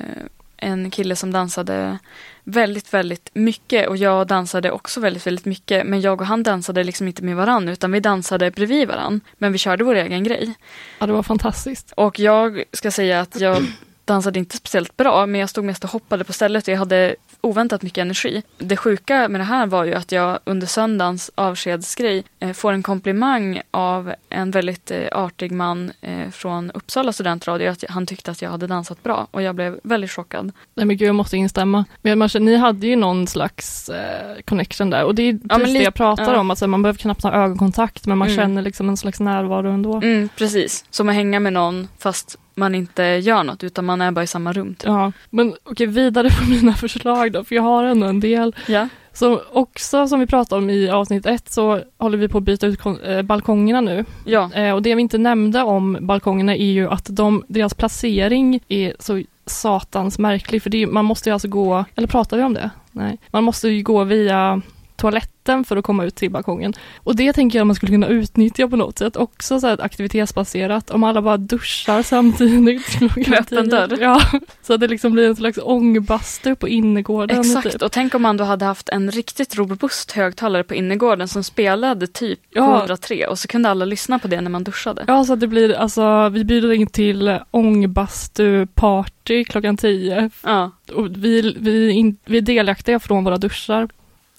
en 0.56 0.90
kille 0.90 1.16
som 1.16 1.32
dansade 1.32 1.98
väldigt, 2.44 2.94
väldigt 2.94 3.30
mycket 3.34 3.88
och 3.88 3.96
jag 3.96 4.26
dansade 4.26 4.70
också 4.70 5.00
väldigt, 5.00 5.26
väldigt 5.26 5.44
mycket. 5.44 5.86
Men 5.86 6.00
jag 6.00 6.20
och 6.20 6.26
han 6.26 6.42
dansade 6.42 6.84
liksom 6.84 7.08
inte 7.08 7.22
med 7.22 7.36
varann 7.36 7.68
utan 7.68 7.92
vi 7.92 8.00
dansade 8.00 8.50
bredvid 8.50 8.88
varann. 8.88 9.20
Men 9.38 9.52
vi 9.52 9.58
körde 9.58 9.84
vår 9.84 9.94
egen 9.94 10.24
grej. 10.24 10.54
ja, 10.98 11.06
det 11.06 11.12
var 11.12 11.22
fantastiskt. 11.22 11.92
Och 11.96 12.18
jag 12.20 12.62
ska 12.72 12.90
säga 12.90 13.20
att 13.20 13.40
jag 13.40 13.66
dansade 14.04 14.38
inte 14.38 14.56
speciellt 14.56 14.96
bra 14.96 15.26
men 15.26 15.40
jag 15.40 15.50
stod 15.50 15.64
mest 15.64 15.84
och 15.84 15.90
hoppade 15.90 16.24
på 16.24 16.32
stället 16.32 16.68
och 16.68 16.74
jag 16.74 16.78
hade 16.78 17.16
oväntat 17.44 17.82
mycket 17.82 18.02
energi. 18.02 18.42
Det 18.58 18.76
sjuka 18.76 19.28
med 19.28 19.40
det 19.40 19.44
här 19.44 19.66
var 19.66 19.84
ju 19.84 19.94
att 19.94 20.12
jag 20.12 20.38
under 20.44 20.66
söndagens 20.66 21.30
avskedsgrej 21.34 22.24
eh, 22.40 22.52
får 22.52 22.72
en 22.72 22.82
komplimang 22.82 23.60
av 23.70 24.14
en 24.28 24.50
väldigt 24.50 24.90
eh, 24.90 25.06
artig 25.12 25.52
man 25.52 25.92
eh, 26.00 26.30
från 26.30 26.70
Uppsala 26.70 27.12
studentradio 27.12 27.70
att 27.70 27.84
han 27.88 28.06
tyckte 28.06 28.30
att 28.30 28.42
jag 28.42 28.50
hade 28.50 28.66
dansat 28.66 29.02
bra 29.02 29.26
och 29.30 29.42
jag 29.42 29.54
blev 29.54 29.80
väldigt 29.82 30.10
chockad. 30.10 30.52
Nej 30.74 30.86
men 30.86 30.96
gud, 30.96 31.08
jag 31.08 31.14
måste 31.14 31.36
instämma. 31.36 31.84
Men 32.02 32.28
ni 32.40 32.56
hade 32.56 32.86
ju 32.86 32.96
någon 32.96 33.26
slags 33.26 33.88
eh, 33.88 34.36
connection 34.44 34.90
där 34.90 35.04
och 35.04 35.14
det 35.14 35.22
är 35.22 35.48
precis 35.48 35.74
det 35.74 35.82
jag 35.82 35.94
pratar 35.94 36.32
ja. 36.32 36.40
om. 36.40 36.50
Alltså, 36.50 36.66
man 36.66 36.82
behöver 36.82 36.98
knappt 36.98 37.22
ha 37.22 37.32
ögonkontakt 37.32 38.06
men 38.06 38.18
man 38.18 38.28
Mm. 38.28 38.36
känner 38.36 38.62
liksom 38.62 38.88
en 38.88 38.96
slags 38.96 39.20
närvaro 39.20 39.70
ändå. 39.70 39.94
Mm, 39.96 40.28
precis, 40.36 40.84
som 40.90 41.08
att 41.08 41.14
hänga 41.14 41.40
med 41.40 41.52
någon 41.52 41.88
fast 41.98 42.38
man 42.54 42.74
inte 42.74 43.02
gör 43.02 43.44
något 43.44 43.64
utan 43.64 43.84
man 43.84 44.00
är 44.00 44.10
bara 44.10 44.22
i 44.22 44.26
samma 44.26 44.52
rum. 44.52 44.74
Typ. 44.74 44.88
Ja, 44.88 45.12
men 45.30 45.54
okej, 45.64 45.86
vidare 45.86 46.28
på 46.30 46.44
mina 46.50 46.74
förslag 46.74 47.32
då, 47.32 47.44
för 47.44 47.54
jag 47.54 47.62
har 47.62 47.84
ändå 47.84 48.06
en 48.06 48.20
del. 48.20 48.56
Ja. 48.66 48.88
Så 49.12 49.42
också 49.52 50.08
som 50.08 50.20
vi 50.20 50.26
pratade 50.26 50.62
om 50.62 50.70
i 50.70 50.90
avsnitt 50.90 51.26
ett 51.26 51.52
så 51.52 51.80
håller 51.98 52.18
vi 52.18 52.28
på 52.28 52.38
att 52.38 52.44
byta 52.44 52.66
ut 52.66 52.80
eh, 53.04 53.22
balkongerna 53.22 53.80
nu. 53.80 54.04
Ja. 54.24 54.52
Eh, 54.52 54.74
och 54.74 54.82
det 54.82 54.94
vi 54.94 55.02
inte 55.02 55.18
nämnde 55.18 55.62
om 55.62 55.98
balkongerna 56.00 56.56
är 56.56 56.72
ju 56.72 56.88
att 56.88 57.06
de, 57.10 57.44
deras 57.48 57.74
placering 57.74 58.60
är 58.68 58.94
så 58.98 59.22
satans 59.46 60.18
märklig. 60.18 60.62
För 60.62 60.70
det, 60.70 60.86
man 60.86 61.04
måste 61.04 61.28
ju 61.28 61.32
alltså 61.32 61.48
gå, 61.48 61.84
eller 61.94 62.08
pratar 62.08 62.36
vi 62.36 62.42
om 62.42 62.54
det? 62.54 62.70
Nej. 62.92 63.18
Man 63.30 63.44
måste 63.44 63.68
ju 63.68 63.82
gå 63.82 64.04
via 64.04 64.62
toaletten 65.04 65.64
för 65.64 65.76
att 65.76 65.84
komma 65.84 66.04
ut 66.04 66.14
till 66.14 66.30
balkongen. 66.30 66.72
Och 66.96 67.16
det 67.16 67.32
tänker 67.32 67.58
jag 67.58 67.66
man 67.66 67.76
skulle 67.76 67.92
kunna 67.92 68.06
utnyttja 68.08 68.68
på 68.68 68.76
något 68.76 68.98
sätt. 68.98 69.16
Också 69.16 69.60
så 69.60 69.66
här 69.66 69.82
aktivitetsbaserat. 69.84 70.90
Om 70.90 71.04
alla 71.04 71.22
bara 71.22 71.36
duschar 71.36 72.02
samtidigt. 72.02 72.98
öppen 73.40 73.68
dörr. 73.68 73.96
Ja, 74.00 74.20
så 74.62 74.74
att 74.74 74.80
det 74.80 74.88
liksom 74.88 75.12
blir 75.12 75.28
en 75.28 75.36
slags 75.36 75.58
ångbastu 75.62 76.54
på 76.54 76.68
innergården. 76.68 77.40
Exakt, 77.40 77.72
Typ. 77.72 77.82
och 77.82 77.92
tänk 77.92 78.14
om 78.14 78.22
man 78.22 78.36
då 78.36 78.44
hade 78.44 78.64
haft 78.64 78.88
en 78.88 79.10
riktigt 79.10 79.56
robust 79.56 80.12
högtalare 80.12 80.64
på 80.64 80.74
innergården 80.74 81.28
som 81.28 81.44
spelade 81.44 82.06
typ 82.06 82.40
Ja. 82.50 82.78
103 82.78 83.26
och 83.26 83.38
så 83.38 83.48
kunde 83.48 83.68
alla 83.68 83.84
lyssna 83.84 84.18
på 84.18 84.28
det 84.28 84.40
när 84.40 84.50
man 84.50 84.64
duschade. 84.64 85.04
Ja, 85.06 85.24
så 85.24 85.32
att 85.32 85.40
det 85.40 85.46
blir 85.46 85.74
alltså, 85.74 86.28
vi 86.28 86.44
bjuder 86.44 86.72
in 86.72 86.86
till 86.86 87.38
ångbastu-party 87.50 89.44
klockan 89.44 89.76
tio. 89.76 90.30
Ja, 90.42 90.70
Och 90.94 91.06
vi, 91.16 91.56
vi, 91.60 91.90
in, 91.90 92.16
vi 92.24 92.38
är 92.38 92.42
delaktiga 92.42 93.00
från 93.00 93.24
våra 93.24 93.36
duschar. 93.36 93.88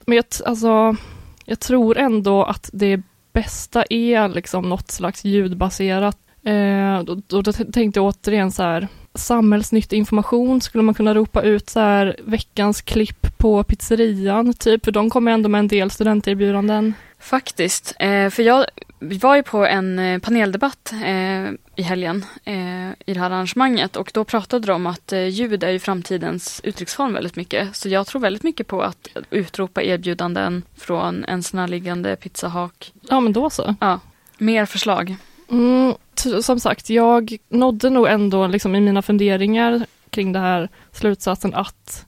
Men 0.05 0.15
jag, 0.15 0.25
alltså, 0.45 0.95
jag 1.45 1.59
tror 1.59 1.97
ändå 1.97 2.43
att 2.43 2.69
det 2.73 3.01
bästa 3.33 3.83
är 3.89 4.29
liksom 4.29 4.69
något 4.69 4.91
slags 4.91 5.25
ljudbaserat. 5.25 6.17
Eh, 6.43 7.03
då, 7.03 7.21
då, 7.27 7.41
då 7.41 7.51
tänkte 7.51 7.99
jag 7.99 8.05
återigen 8.05 8.51
så 8.51 8.63
här, 8.63 8.87
samhällsnyttig 9.13 9.97
information 9.97 10.61
skulle 10.61 10.83
man 10.83 10.95
kunna 10.95 11.13
ropa 11.13 11.41
ut 11.41 11.69
så 11.69 11.79
här, 11.79 12.15
veckans 12.23 12.81
klipp 12.81 13.37
på 13.37 13.63
pizzerian, 13.63 14.53
typ, 14.53 14.85
för 14.85 14.91
de 14.91 15.09
kommer 15.09 15.31
ändå 15.31 15.49
med 15.49 15.59
en 15.59 15.67
del 15.67 15.91
studenterbjudanden 15.91 16.93
faktiskt. 17.25 17.93
Eh, 17.99 18.29
för 18.29 18.43
jag 18.43 18.65
var 18.99 19.35
ju 19.35 19.43
på 19.43 19.65
en 19.65 19.99
eh, 19.99 20.19
paneldebatt 20.19 20.93
eh, 21.05 21.51
i 21.75 21.81
helgen 21.81 22.25
i 23.05 23.13
det 23.13 23.19
här 23.19 23.31
arrangemanget 23.31 23.95
och 23.95 24.11
då 24.13 24.23
pratade 24.23 24.67
de 24.67 24.71
om 24.71 24.87
att 24.87 25.13
ljud 25.29 25.63
är 25.63 25.69
ju 25.69 25.79
framtidens 25.79 26.61
uttrycksform 26.63 27.13
väldigt 27.13 27.35
mycket. 27.35 27.75
Så 27.75 27.89
jag 27.89 28.07
tror 28.07 28.21
väldigt 28.21 28.43
mycket 28.43 28.67
på 28.67 28.81
att 28.81 29.07
utropa 29.29 29.83
erbjudanden 29.83 30.63
från 30.75 31.23
en 31.23 31.43
närliggande 31.53 32.15
pizzahak. 32.15 32.93
Ja, 33.09 33.19
men 33.19 33.33
då 33.33 33.49
så. 33.49 33.75
Mer 34.37 34.65
förslag. 34.65 35.15
Mm, 35.49 35.93
som 36.41 36.59
sagt, 36.59 36.89
jag 36.89 37.37
nådde 37.49 37.89
nog 37.89 38.07
ändå 38.07 38.47
liksom 38.47 38.75
i 38.75 38.81
mina 38.81 39.01
funderingar 39.01 39.85
kring 40.09 40.33
det 40.33 40.39
här 40.39 40.69
slutsatsen 40.91 41.53
att 41.53 42.05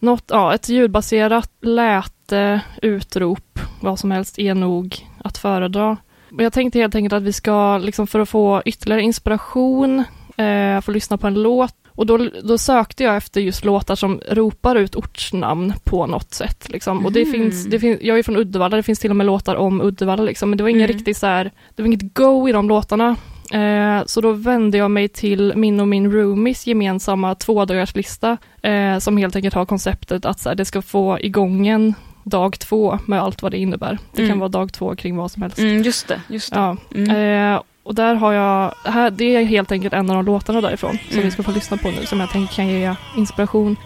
något, 0.00 0.24
ja, 0.28 0.54
ett 0.54 0.68
ljudbaserat 0.68 1.50
läte, 1.62 2.60
utrop, 2.82 3.58
vad 3.80 3.98
som 3.98 4.10
helst 4.10 4.38
är 4.38 4.54
nog 4.54 5.06
att 5.24 5.38
föredra. 5.38 5.96
Jag 6.38 6.52
tänkte 6.52 6.78
helt 6.78 6.94
enkelt 6.94 7.12
att 7.12 7.22
vi 7.22 7.32
ska, 7.32 7.78
liksom 7.78 8.06
för 8.06 8.18
att 8.20 8.28
få 8.28 8.62
ytterligare 8.64 9.02
inspiration, 9.02 10.04
eh, 10.36 10.80
få 10.80 10.90
lyssna 10.92 11.16
på 11.18 11.26
en 11.26 11.42
låt. 11.42 11.74
Och 11.88 12.06
då, 12.06 12.28
då 12.42 12.58
sökte 12.58 13.04
jag 13.04 13.16
efter 13.16 13.40
just 13.40 13.64
låtar 13.64 13.94
som 13.94 14.20
ropar 14.30 14.76
ut 14.76 14.94
ortsnamn 14.96 15.72
på 15.84 16.06
något 16.06 16.34
sätt. 16.34 16.68
Liksom. 16.68 17.06
Och 17.06 17.12
det 17.12 17.20
Mm. 17.22 17.32
finns, 17.32 17.66
det 17.66 17.78
finns, 17.80 17.98
jag 18.02 18.18
är 18.18 18.22
från 18.22 18.36
Uddevalla, 18.36 18.76
det 18.76 18.82
finns 18.82 18.98
till 18.98 19.10
och 19.10 19.16
med 19.16 19.26
låtar 19.26 19.54
om 19.56 19.80
Uddevalla. 19.80 20.22
Liksom. 20.22 20.50
Men 20.50 20.56
det 20.56 20.62
var 20.62 20.68
ingen 20.68 20.82
Mm. 20.84 20.96
riktigt 20.96 21.16
så 21.16 21.26
här, 21.26 21.50
det 21.74 21.82
var 21.82 21.86
inget 21.86 22.14
go 22.14 22.48
i 22.48 22.52
de 22.52 22.68
låtarna. 22.68 23.16
Eh, 23.52 24.02
så 24.06 24.20
då 24.20 24.32
vände 24.32 24.78
jag 24.78 24.90
mig 24.90 25.08
till 25.08 25.52
min 25.56 25.80
och 25.80 25.88
min 25.88 26.12
roomies 26.12 26.66
gemensamma 26.66 27.34
tvådagarslista 27.34 28.36
eh, 28.62 28.98
som 28.98 29.16
helt 29.16 29.36
enkelt 29.36 29.54
har 29.54 29.66
konceptet 29.66 30.24
att 30.24 30.40
så 30.40 30.48
här, 30.48 30.56
det 30.56 30.64
ska 30.64 30.82
få 30.82 31.18
igång 31.20 31.66
en 31.66 31.94
dag 32.24 32.58
två 32.58 32.98
med 33.06 33.20
allt 33.22 33.42
vad 33.42 33.52
det 33.52 33.58
innebär. 33.58 33.98
Det 34.12 34.16
kan 34.16 34.24
Mm. 34.26 34.38
vara 34.38 34.48
dag 34.48 34.72
två 34.72 34.94
kring 34.96 35.16
vad 35.16 35.30
som 35.30 35.42
helst. 35.42 35.58
Mm, 35.58 35.82
just 35.82 36.08
det, 36.08 36.20
just 36.28 36.52
det. 36.52 36.58
Ja. 36.58 36.76
Mm. 36.94 37.54
Eh, 37.54 37.60
Och 37.82 37.94
där 37.94 38.14
har 38.14 38.32
jag, 38.32 38.74
här, 38.84 39.10
det 39.10 39.36
är 39.36 39.44
helt 39.44 39.72
enkelt 39.72 39.94
en 39.94 40.10
av 40.10 40.16
de 40.16 40.24
låtarna 40.24 40.60
därifrån 40.60 40.98
som 41.08 41.12
Mm. 41.12 41.24
vi 41.24 41.30
ska 41.30 41.42
få 41.42 41.50
lyssna 41.50 41.76
på 41.76 41.90
nu 41.90 42.06
som 42.06 42.20
jag 42.20 42.30
tänker 42.30 42.54
kan 42.54 42.68
ge 42.68 42.94
inspiration. 43.16 43.76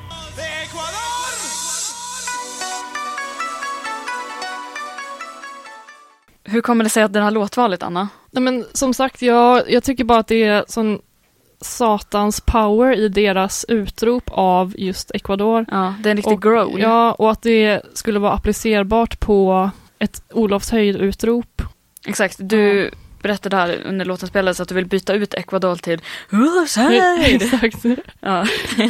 Hur 6.55 6.61
kommer 6.61 6.85
det 6.85 6.91
sig 6.91 7.03
att 7.03 7.13
det 7.13 7.21
här 7.21 7.31
låtvalet, 7.31 7.83
Anna? 7.83 8.09
Nej, 8.31 8.43
men 8.43 8.65
som 8.73 8.95
sagt, 8.95 9.23
jag, 9.23 9.71
jag 9.71 9.85
tycker 9.85 10.05
bara 10.05 10.19
att 10.19 10.27
det 10.27 10.43
är 10.45 10.65
sån 10.69 10.99
satans 11.61 12.41
power 12.41 12.93
i 12.97 13.09
deras 13.09 13.65
utrop 13.69 14.25
av 14.31 14.75
just 14.79 15.11
Ecuador. 15.15 15.67
Ja, 15.71 15.95
det 16.03 16.09
är 16.09 16.11
en 16.11 16.17
riktig 16.17 16.33
Och- 16.33 16.43
growl. 16.43 16.81
Ja, 16.81 17.13
och 17.13 17.31
att 17.31 17.43
det 17.43 17.83
skulle 17.95 18.19
vara 18.19 18.33
applicerbart 18.33 19.21
på 19.21 19.71
ett 19.99 20.23
Olofshöjd-utrop. 20.33 21.63
Exakt, 22.07 22.37
du 22.41 22.91
berättade 23.25 23.57
här 23.57 23.83
under 23.85 24.05
låten 24.05 24.29
spelades 24.29 24.61
att 24.61 24.69
du 24.69 24.75
vill 24.75 24.87
byta 24.87 25.15
ut 25.15 25.35
Ecuador 25.35 25.77
till. 25.77 26.01
Exakt. 27.25 27.85
ja. 28.21 28.47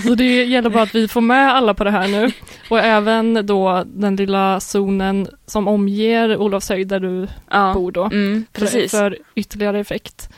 Så 0.07 0.14
det 0.14 0.45
gäller 0.45 0.71
bara 0.71 0.83
att 0.83 0.95
vi 0.95 1.09
får 1.09 1.21
med 1.21 1.55
alla 1.55 1.75
på 1.75 1.85
det 1.85 1.91
här 1.91 2.09
nu. 2.09 2.33
Och 2.69 2.79
även 2.79 3.47
då 3.47 3.85
den 3.87 4.17
lilla 4.17 4.61
zonen 4.61 5.29
som 5.47 5.69
omger 5.69 6.37
Olofshöjd 6.37 6.88
där 6.88 7.00
du 7.00 7.29
ja. 7.50 7.73
bor 7.75 7.93
då. 7.93 8.05
Mm, 8.05 8.45
precis. 8.53 8.91
För, 8.91 8.99
för 8.99 9.19
ytterligare 9.35 9.81
effekt. 9.81 10.29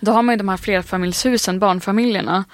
Då 0.00 0.12
har 0.12 0.22
man 0.22 0.32
ju 0.32 0.36
de 0.36 0.48
här 0.48 0.56
flerfamiljshusen, 0.56 1.58
barnfamiljerna. 1.58 2.44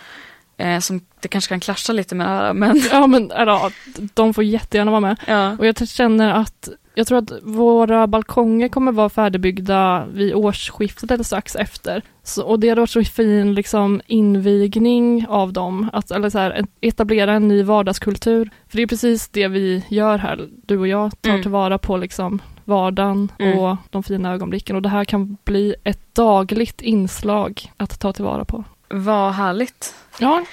Eh, 0.56 0.78
som 0.78 1.00
det 1.20 1.28
kanske 1.28 1.48
kan 1.48 1.60
klascha 1.60 1.92
lite 1.92 2.14
med 2.14 2.26
det 2.26 2.30
här, 2.30 2.52
men 2.52 2.82
Ja 2.90 3.06
men 3.06 3.32
ja, 3.34 3.70
de 4.14 4.34
får 4.34 4.44
jättegärna 4.44 4.90
vara 4.90 5.00
med. 5.00 5.16
ja. 5.26 5.56
Och 5.58 5.66
jag 5.66 5.88
känner 5.88 6.32
att 6.32 6.68
jag 6.94 7.06
tror 7.06 7.18
att 7.18 7.32
våra 7.42 8.06
balkonger 8.06 8.68
kommer 8.68 8.92
vara 8.92 9.08
färdigbyggda 9.08 10.06
vid 10.12 10.34
årsskiftet 10.34 11.10
eller 11.10 11.24
strax 11.24 11.56
efter. 11.56 12.02
Så, 12.22 12.44
och 12.44 12.60
det 12.60 12.68
har 12.68 12.76
varit 12.76 12.90
så 12.90 13.04
fin 13.04 13.54
liksom, 13.54 14.00
invigning 14.06 15.26
av 15.28 15.52
dem, 15.52 15.90
att 15.92 16.10
eller 16.10 16.30
så 16.30 16.38
här, 16.38 16.64
etablera 16.80 17.32
en 17.32 17.48
ny 17.48 17.62
vardagskultur. 17.62 18.50
För 18.68 18.76
det 18.76 18.82
är 18.82 18.86
precis 18.86 19.28
det 19.28 19.48
vi 19.48 19.84
gör 19.88 20.18
här, 20.18 20.48
du 20.66 20.78
och 20.78 20.88
jag 20.88 21.22
tar 21.22 21.30
Mm. 21.30 21.42
tillvara 21.42 21.78
på 21.78 21.96
liksom, 21.96 22.42
vardagen 22.64 23.32
Mm. 23.38 23.58
och 23.58 23.76
de 23.90 24.02
fina 24.02 24.32
ögonblicken. 24.32 24.76
Och 24.76 24.82
det 24.82 24.88
här 24.88 25.04
kan 25.04 25.36
bli 25.44 25.74
ett 25.84 26.14
dagligt 26.14 26.80
inslag 26.82 27.72
att 27.76 28.00
ta 28.00 28.12
tillvara 28.12 28.44
på. 28.44 28.64
Vad 28.88 29.32
härligt. 29.32 29.94
Ja, 30.20 30.44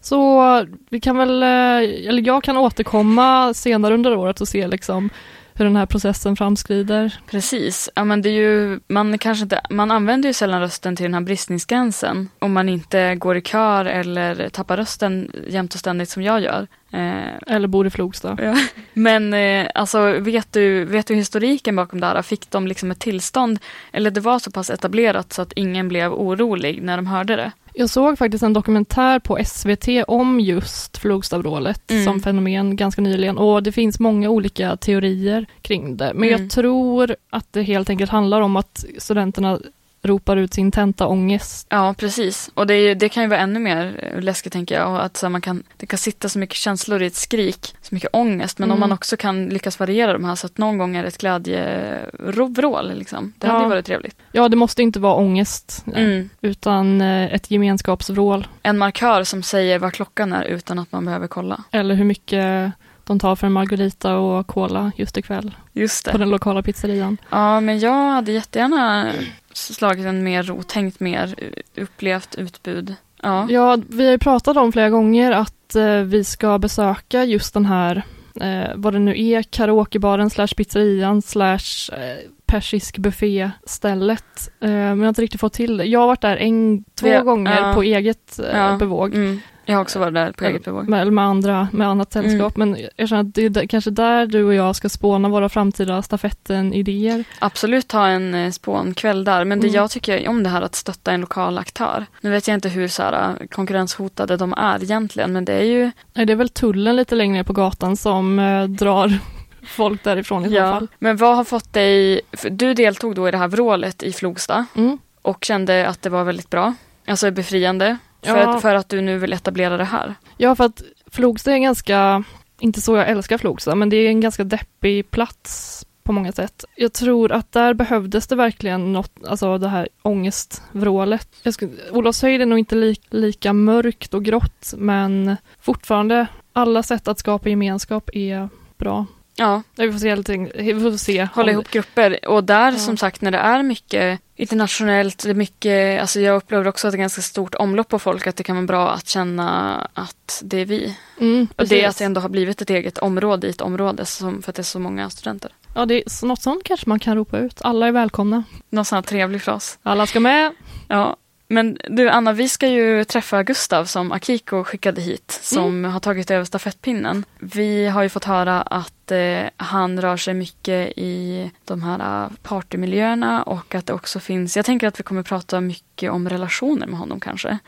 så 0.00 0.42
vi 0.90 1.00
kan 1.00 1.16
väl, 1.16 1.42
eh, 1.42 2.08
eller 2.08 2.26
jag 2.26 2.42
kan 2.42 2.56
återkomma 2.56 3.54
senare 3.54 3.94
under 3.94 4.16
året 4.16 4.40
och 4.40 4.48
se 4.48 4.66
liksom 4.68 5.10
hur 5.54 5.64
den 5.64 5.76
här 5.76 5.86
processen 5.86 6.36
framskrider. 6.36 7.14
Precis. 7.30 7.90
Ja, 7.94 8.04
men 8.04 8.22
det 8.22 8.28
är 8.28 8.32
ju, 8.32 8.80
man, 8.88 9.18
kanske 9.18 9.42
inte, 9.42 9.60
man 9.70 9.90
använder 9.90 10.28
ju 10.28 10.32
sällan 10.32 10.60
rösten 10.60 10.96
till 10.96 11.04
den 11.04 11.14
här 11.14 11.20
bristningsgränsen. 11.20 12.28
Om 12.38 12.52
man 12.52 12.68
inte 12.68 13.14
går 13.14 13.36
i 13.36 13.42
kör 13.42 13.84
eller 13.84 14.48
tappar 14.48 14.76
rösten 14.76 15.32
jämt 15.48 15.74
och 15.74 15.80
ständigt 15.80 16.08
som 16.08 16.22
jag 16.22 16.40
gör. 16.40 16.66
Eh, 16.92 17.54
Eller 17.54 17.68
bor 17.68 17.86
i 17.86 17.90
Flogsta. 17.90 18.38
Ja. 18.42 18.56
Men 18.92 19.34
eh, 19.34 19.68
alltså, 19.74 20.12
vet 20.18 20.52
du, 20.52 20.84
vet 20.84 21.06
du 21.06 21.14
historiken 21.14 21.76
bakom 21.76 22.00
det 22.00 22.06
här? 22.06 22.22
Fick 22.22 22.50
de 22.50 22.66
liksom 22.66 22.90
ett 22.90 22.98
tillstånd? 22.98 23.58
Eller 23.92 24.10
det 24.10 24.20
var 24.20 24.38
så 24.38 24.50
pass 24.50 24.70
etablerat 24.70 25.32
så 25.32 25.42
att 25.42 25.52
ingen 25.52 25.88
blev 25.88 26.12
orolig 26.12 26.82
när 26.82 26.96
de 26.96 27.06
hörde 27.06 27.36
det? 27.36 27.52
Jag 27.80 27.90
såg 27.90 28.18
faktiskt 28.18 28.42
en 28.44 28.52
dokumentär 28.52 29.18
på 29.18 29.38
SVT 29.44 29.88
om 30.08 30.40
just 30.40 30.96
Flogstavrålet 30.96 31.90
Mm. 31.90 32.04
som 32.04 32.20
fenomen 32.20 32.76
ganska 32.76 33.02
nyligen 33.02 33.38
och 33.38 33.62
det 33.62 33.72
finns 33.72 34.00
många 34.00 34.28
olika 34.30 34.76
teorier 34.76 35.46
kring 35.62 35.96
det. 35.96 36.12
Men 36.14 36.28
Mm. 36.28 36.40
jag 36.42 36.50
tror 36.50 37.16
att 37.30 37.52
det 37.52 37.62
helt 37.62 37.90
enkelt 37.90 38.10
handlar 38.10 38.40
om 38.40 38.56
att 38.56 38.84
studenterna 38.98 39.58
ropar 40.02 40.36
ut 40.36 40.54
sin 40.54 40.70
tentaångest. 40.70 41.66
Ja, 41.70 41.94
precis. 41.98 42.50
Och 42.54 42.66
det, 42.66 42.74
är, 42.74 42.94
det 42.94 43.08
kan 43.08 43.22
ju 43.22 43.28
vara 43.28 43.40
ännu 43.40 43.58
mer 43.60 44.14
läskigt 44.20 44.52
tänker 44.52 44.74
jag. 44.74 44.88
Och 44.90 45.04
att 45.04 45.16
så 45.16 45.26
här, 45.26 45.30
man 45.30 45.40
kan, 45.40 45.62
det 45.76 45.86
kan 45.86 45.98
sitta 45.98 46.28
så 46.28 46.38
mycket 46.38 46.56
känslor 46.56 47.02
i 47.02 47.06
ett 47.06 47.14
skrik, 47.14 47.74
så 47.82 47.94
mycket 47.94 48.10
ångest. 48.12 48.58
Men 48.58 48.70
om 48.70 48.76
Mm. 48.76 48.80
man 48.80 48.92
också 48.92 49.16
kan 49.16 49.46
lyckas 49.46 49.78
variera 49.80 50.12
de 50.12 50.24
här 50.24 50.34
så 50.34 50.46
att 50.46 50.58
någon 50.58 50.78
gång 50.78 50.96
är 50.96 51.02
det 51.02 51.08
ett 51.08 51.18
glädjevrål. 51.18 52.92
Liksom. 52.98 53.32
Det 53.38 53.46
hade 53.46 53.58
Ja. 53.58 53.64
ju 53.64 53.68
varit 53.70 53.86
trevligt. 53.86 54.16
Ja, 54.32 54.48
det 54.48 54.56
måste 54.56 54.82
inte 54.82 55.00
vara 55.00 55.14
ångest 55.14 55.84
Mm. 55.96 56.28
utan 56.40 57.00
eh, 57.00 57.34
ett 57.34 57.50
gemenskapsvrål. 57.50 58.46
En 58.62 58.78
markör 58.78 59.24
som 59.24 59.42
säger 59.42 59.78
vad 59.78 59.92
klockan 59.92 60.32
är 60.32 60.44
utan 60.44 60.78
att 60.78 60.92
man 60.92 61.04
behöver 61.04 61.26
kolla. 61.26 61.64
Eller 61.70 61.94
hur 61.94 62.04
mycket 62.04 62.72
de 63.04 63.18
tar 63.18 63.36
för 63.36 63.46
en 63.46 63.52
margarita 63.52 64.16
och 64.16 64.46
cola 64.46 64.92
just 64.96 65.16
ikväll 65.16 65.54
Just 65.72 66.04
på 66.04 66.12
det. 66.12 66.18
den 66.18 66.30
lokala 66.30 66.62
pizzerian. 66.62 67.16
Ja, 67.30 67.60
men 67.60 67.78
jag 67.78 68.10
hade 68.12 68.32
jättegärna 68.32 69.12
slagit 69.52 70.06
en 70.06 70.24
mer 70.24 70.42
ro, 70.42 70.62
tänkt 70.62 71.00
mer, 71.00 71.34
upplevt 71.76 72.34
utbud. 72.34 72.94
Ja. 73.22 73.46
Ja, 73.50 73.78
vi 73.88 74.04
har 74.04 74.12
ju 74.12 74.18
pratat 74.18 74.56
om 74.56 74.72
flera 74.72 74.90
gånger 74.90 75.32
att 75.32 75.74
eh, 75.74 75.96
vi 76.00 76.24
ska 76.24 76.58
besöka 76.58 77.24
just 77.24 77.54
den 77.54 77.66
här, 77.66 78.02
eh, 78.40 78.70
vad 78.74 78.92
det 78.92 78.98
nu 78.98 79.20
är, 79.22 79.42
karaokebaren 79.42 80.30
slash 80.30 80.48
pizzerian 80.56 81.22
slash 81.22 81.90
eh, 81.92 82.16
persisk 82.46 82.98
buffé 82.98 83.50
stället. 83.66 84.50
Eh, 84.60 84.68
men 84.70 84.98
jag 84.98 85.04
har 85.04 85.08
inte 85.08 85.22
riktigt 85.22 85.40
fått 85.40 85.52
till 85.52 85.76
det. 85.76 85.84
Jag 85.84 86.00
har 86.00 86.06
varit 86.06 86.20
där 86.20 86.36
en, 86.36 86.84
två 87.00 87.06
Vi- 87.18 87.24
gånger 87.24 87.60
ja. 87.60 87.74
på 87.74 87.82
eget 87.82 88.38
eh, 88.38 88.58
Ja. 88.58 88.76
bevåg. 88.76 89.14
Mm. 89.14 89.40
Jag 89.64 89.74
har 89.76 89.82
också 89.82 89.98
varit 89.98 90.14
där 90.14 90.32
på 90.32 90.44
eget 90.44 90.64
bevåg. 90.64 90.88
Med, 90.88 91.12
med 91.12 91.24
andra, 91.24 91.68
med 91.72 91.88
annat 91.88 92.12
sällskap. 92.12 92.56
Men 92.56 92.76
jag 92.96 93.08
känner 93.08 93.22
att 93.22 93.34
det 93.34 93.42
är 93.44 93.50
där- 93.50 93.66
kanske 93.66 93.90
där 93.90 94.26
du 94.26 94.44
och 94.44 94.54
jag 94.54 94.76
ska 94.76 94.88
spåna 94.88 95.28
våra 95.28 95.48
framtida 95.48 96.02
stafetten-idéer. 96.02 97.24
Absolut 97.38 97.88
ta 97.88 98.06
en 98.06 98.34
eh, 98.34 98.50
spånkväll 98.50 99.24
där. 99.24 99.44
Men 99.44 99.60
det 99.60 99.66
Mm. 99.66 99.76
jag 99.76 99.90
tycker 99.90 100.28
om 100.28 100.42
det 100.42 100.48
här 100.48 100.62
att 100.62 100.74
stötta 100.74 101.12
en 101.12 101.20
lokal 101.20 101.58
aktör. 101.58 102.06
Nu 102.20 102.30
vet 102.30 102.48
jag 102.48 102.54
inte 102.54 102.68
hur 102.68 102.88
så 102.88 103.02
här, 103.02 103.30
eh, 103.40 103.46
konkurrenshotade 103.46 104.36
de 104.36 104.52
är 104.56 104.82
egentligen. 104.82 105.32
Men 105.32 105.44
det 105.44 105.52
är 105.52 105.64
ju 105.64 105.90
Nej, 106.14 106.26
det 106.26 106.32
är 106.32 106.36
väl 106.36 106.48
tullen 106.48 106.96
lite 106.96 107.14
längre 107.14 107.32
ner 107.36 107.44
på 107.44 107.52
gatan 107.52 107.96
som 107.96 108.38
eh, 108.38 108.64
drar 108.64 109.18
folk 109.66 110.04
därifrån 110.04 110.44
i 110.44 110.48
så 110.48 110.54
Ja, 110.54 110.72
fall. 110.72 110.86
men 110.98 111.16
vad 111.16 111.36
har 111.36 111.44
fått 111.44 111.72
dig... 111.72 112.20
Du 112.50 112.74
deltog 112.74 113.14
då 113.14 113.28
i 113.28 113.30
det 113.30 113.38
här 113.38 113.48
vrålet 113.48 114.02
i 114.02 114.12
Flogsta 114.12 114.66
Mm. 114.76 114.98
och 115.22 115.44
kände 115.44 115.88
att 115.88 116.02
det 116.02 116.10
var 116.10 116.24
väldigt 116.24 116.50
bra. 116.50 116.74
Alltså 117.06 117.30
befriande. 117.30 117.98
För, 118.22 118.36
Ja. 118.36 118.54
att, 118.54 118.62
för 118.62 118.74
att 118.74 118.88
du 118.88 119.00
nu 119.00 119.18
vill 119.18 119.32
etablera 119.32 119.76
det 119.76 119.84
här. 119.84 120.14
Ja, 120.36 120.54
för 120.54 120.64
att 120.64 120.82
Flogsta 121.06 121.52
är 121.52 121.58
ganska, 121.58 122.24
inte 122.60 122.80
så 122.80 122.96
jag 122.96 123.08
älskar 123.08 123.38
Flogsta, 123.38 123.74
men 123.74 123.88
det 123.88 123.96
är 123.96 124.08
en 124.08 124.20
ganska 124.20 124.44
deppig 124.44 125.10
plats 125.10 125.86
på 126.02 126.12
många 126.12 126.32
sätt. 126.32 126.64
Jag 126.76 126.92
tror 126.92 127.32
att 127.32 127.52
där 127.52 127.74
behövdes 127.74 128.26
det 128.26 128.36
verkligen 128.36 128.92
något, 128.92 129.12
alltså 129.28 129.58
det 129.58 129.68
här 129.68 129.88
ångestvrålet. 130.02 131.28
Jag 131.42 131.54
skulle, 131.54 131.72
Olofshöjd 131.90 132.42
är 132.42 132.46
nog 132.46 132.58
inte 132.58 132.74
li, 132.74 132.96
lika 133.10 133.52
mörkt 133.52 134.14
och 134.14 134.24
grått, 134.24 134.74
men 134.76 135.36
fortfarande, 135.60 136.26
alla 136.52 136.82
sätt 136.82 137.08
att 137.08 137.18
skapa 137.18 137.48
gemenskap 137.48 138.10
är 138.12 138.48
bra. 138.78 139.06
Ja, 139.36 139.62
Vi 139.76 139.92
får 139.92 139.98
se, 139.98 140.10
allting, 140.10 140.50
vi 140.54 140.80
får 140.80 140.96
se. 140.96 141.28
hålla 141.34 141.52
ihop 141.52 141.70
grupper. 141.70 142.28
Och 142.28 142.44
där 142.44 142.72
Ja. 142.72 142.78
som 142.78 142.96
sagt 142.96 143.20
när 143.20 143.30
det 143.30 143.38
är 143.38 143.62
mycket 143.62 144.20
internationellt, 144.36 145.22
det 145.24 145.30
är 145.30 145.34
mycket, 145.34 146.00
alltså 146.00 146.20
jag 146.20 146.36
upplever 146.36 146.68
också 146.68 146.86
att 146.88 146.92
det 146.92 146.96
är 146.96 147.00
ganska 147.00 147.22
stort 147.22 147.54
omlopp 147.54 147.88
på 147.88 147.98
folk, 147.98 148.26
att 148.26 148.36
det 148.36 148.42
kan 148.42 148.56
vara 148.56 148.66
bra 148.66 148.90
att 148.90 149.08
känna 149.08 149.76
att 149.94 150.40
det 150.44 150.58
är 150.60 150.64
vi. 150.64 150.96
Mm, 151.20 151.48
Och 151.56 151.68
det 151.68 151.82
är 151.84 151.88
att 151.88 151.98
det 151.98 152.04
ändå 152.04 152.20
har 152.20 152.28
blivit 152.28 152.62
ett 152.62 152.70
eget 152.70 152.98
område 152.98 153.46
i 153.46 153.50
ett 153.50 153.60
område 153.60 154.04
som, 154.06 154.42
för 154.42 154.50
att 154.52 154.56
det 154.56 154.62
är 154.62 154.64
så 154.64 154.78
många 154.78 155.10
studenter. 155.10 155.52
Ja, 155.74 155.86
det 155.86 155.94
är 155.94 156.26
något 156.26 156.42
sånt 156.42 156.64
kanske 156.64 156.88
man 156.88 156.98
kan 156.98 157.16
ropa 157.16 157.38
ut. 157.38 157.58
Alla 157.62 157.86
är 157.86 157.92
välkomna. 157.92 158.44
Någon 158.70 158.84
sån 158.84 158.96
här 158.96 159.02
trevlig 159.02 159.42
fras. 159.42 159.78
Alla 159.82 160.06
ska 160.06 160.20
med. 160.20 160.52
Ja, 160.88 161.16
men 161.52 161.78
du 161.88 162.08
Anna, 162.08 162.32
vi 162.32 162.48
ska 162.48 162.68
ju 162.68 163.04
träffa 163.04 163.42
Gustav 163.42 163.84
som 163.84 164.12
Akiko 164.12 164.64
skickade 164.64 165.00
hit, 165.00 165.38
som 165.42 165.84
har 165.84 166.00
tagit 166.00 166.30
över 166.30 166.44
stafettpinnen. 166.44 167.24
Vi 167.38 167.86
har 167.86 168.02
ju 168.02 168.08
fått 168.08 168.24
höra 168.24 168.62
att 168.62 169.10
eh, 169.10 169.42
han 169.56 170.00
rör 170.00 170.16
sig 170.16 170.34
mycket 170.34 170.98
i 170.98 171.50
de 171.64 171.82
här 171.82 172.24
eh, 172.24 172.30
partymiljöerna 172.42 173.42
och 173.42 173.74
att 173.74 173.86
det 173.86 173.92
också 173.92 174.20
finns, 174.20 174.56
jag 174.56 174.66
tänker 174.66 174.86
att 174.86 174.98
vi 174.98 175.02
kommer 175.02 175.22
prata 175.22 175.60
mycket 175.60 176.10
om 176.10 176.28
relationer 176.28 176.86
med 176.86 176.98
honom 176.98 177.20
kanske. 177.20 177.58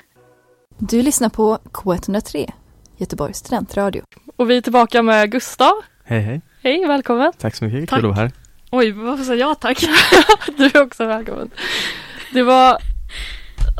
Du 0.79 1.03
lyssnar 1.03 1.29
på 1.29 1.59
K103, 1.65 2.53
Göteborgs 2.97 3.39
studentradio. 3.39 4.03
Och 4.37 4.51
vi 4.51 4.57
är 4.57 4.61
tillbaka 4.61 5.03
med 5.03 5.31
Gustav. 5.31 5.73
Hej 6.05 6.21
hej, 6.21 6.41
Hej, 6.62 6.87
välkommen. 6.87 7.33
tack 7.39 7.55
så 7.55 7.65
mycket, 7.65 7.91
Tack. 7.91 8.01
kul 8.01 8.11
att 8.11 8.17
vara 8.17 8.25
här. 8.25 8.33
Oj, 8.71 8.91
varför 8.93 9.25
sa 9.25 9.35
jag 9.35 9.61
tack? 9.61 9.85
du 10.57 10.65
är 10.65 10.83
också 10.83 11.07
välkommen. 11.07 11.51
Det 12.33 12.43
var, 12.43 12.79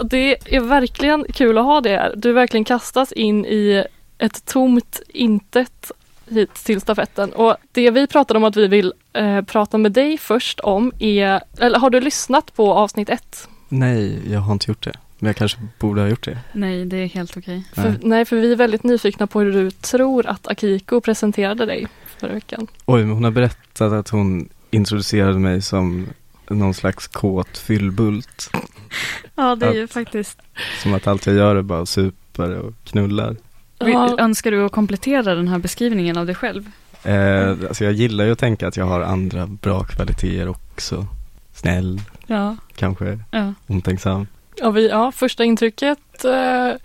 det 0.05 0.55
är 0.57 0.61
verkligen 0.61 1.25
kul 1.33 1.59
att 1.59 1.65
ha 1.65 1.81
det 1.81 1.97
här. 1.97 2.15
Du 2.17 2.33
verkligen 2.33 2.65
kastas 2.65 3.13
in 3.13 3.45
i 3.45 3.85
ett 4.19 4.45
tomt 4.45 5.01
intet 5.09 5.93
hit 6.29 6.55
till 6.55 6.81
stafetten. 6.81 7.33
Och 7.33 7.57
det 7.73 7.91
vi 7.91 8.07
pratade 8.07 8.39
om 8.39 8.45
att 8.45 8.57
vi 8.57 8.69
vill 8.69 8.93
eh, 9.13 9.43
prata 9.43 9.79
med 9.79 9.93
dig 9.93 10.19
först 10.19 10.61
om 10.61 10.93
är, 10.99 11.41
eller 11.59 11.79
har 11.79 11.91
du 11.91 12.01
lyssnat 12.01 12.55
på 12.55 12.75
avsnitt 12.75 13.09
ett? 13.09 13.49
Nej, 13.69 14.19
jag 14.31 14.41
har 14.41 14.53
inte 14.53 14.71
gjort 14.71 14.85
det, 14.85 14.93
men 15.19 15.27
jag 15.27 15.37
kanske 15.37 15.59
borde 15.79 16.01
ha 16.01 16.09
gjort 16.09 16.25
det. 16.25 16.39
Nej, 16.53 16.85
det 16.85 16.97
är 16.97 17.07
helt 17.07 17.37
okej. 17.37 17.65
För, 17.75 17.83
Nej. 17.83 17.99
nej, 18.03 18.25
för 18.25 18.37
vi 18.37 18.53
är 18.53 18.57
väldigt 18.57 18.83
nyfikna 18.83 19.27
på 19.27 19.41
hur 19.41 19.53
du 19.53 19.71
tror 19.71 20.27
att 20.27 20.49
Akiko 20.49 21.01
presenterade 21.01 21.67
dig 21.67 21.87
förra 22.19 22.33
veckan. 22.33 22.67
Oj, 22.87 23.05
men 23.05 23.15
hon 23.15 23.25
har 23.25 23.31
berättat 23.31 23.93
att 23.93 24.09
hon 24.09 24.49
introducerade 24.71 25.39
mig 25.39 25.63
som 25.63 26.07
någon 26.51 26.75
slags 26.75 27.07
kåt 27.07 27.59
fyllbult. 27.59 28.51
Ja, 29.35 29.55
det 29.57 29.67
är 29.67 29.73
ju 29.75 29.85
Att- 29.85 29.93
faktiskt. 29.93 30.39
Som 30.83 30.95
att 30.95 31.07
allt 31.07 31.27
jag 31.27 31.37
gör 31.37 31.57
är 31.57 31.63
bara 31.63 31.87
super 31.87 32.51
och 32.59 32.73
knullar. 32.85 33.37
Ja. 33.79 34.17
önskar 34.19 34.51
du 34.51 34.65
att 34.65 34.73
komplettera 34.73 35.35
den 35.35 35.49
här 35.49 35.59
beskrivningen 35.59 36.17
av 36.17 36.27
dig 36.27 36.35
själv? 36.35 36.71
Eh, 37.05 37.49
alltså 37.51 37.85
jag 37.85 37.93
gillar 37.93 38.25
ju 38.25 38.33
att 38.33 38.39
tänka 38.39 38.69
att 38.69 38.77
jag 38.77 38.85
har 38.85 39.01
andra 39.01 39.47
bra 39.47 39.85
kvaliteter 39.85 40.49
också. 40.49 41.07
Snäll, 41.55 42.01
Ja. 42.27 42.57
kanske 42.77 43.19
ja. 43.31 43.55
omtänksam. 43.67 44.27
Ja, 44.57 44.71
vi, 44.71 44.89
ja, 44.89 45.13
första 45.13 45.45
intrycket 45.45 46.25
eh, 46.25 46.31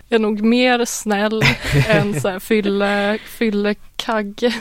är 0.08 0.18
nog 0.18 0.40
mer 0.40 0.84
snäll 0.84 1.42
än 1.88 2.20
så 2.20 2.28
här 2.28 2.38
fylle, 2.38 3.18
fylle 3.24 3.74
kagge. 3.96 4.54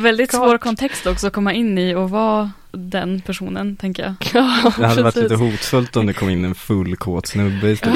Väldigt 0.00 0.32
svår 0.32 0.58
kontext 0.58 1.06
också 1.06 1.26
att 1.26 1.32
komma 1.32 1.52
in 1.52 1.78
i 1.78 1.94
och 1.94 2.10
vara 2.10 2.50
den 2.72 3.20
personen, 3.20 3.76
tänker 3.76 4.02
jag. 4.02 4.14
Ja, 4.34 4.72
Det 4.78 4.86
hade 4.86 5.02
varit 5.02 5.14
precis. 5.14 5.30
lite 5.30 5.42
hotfullt 5.44 5.96
om 5.96 6.06
det 6.06 6.12
kom 6.12 6.30
in 6.30 6.44
en 6.44 6.54
full 6.54 6.96
kåt 6.96 7.26
snubbe. 7.26 7.76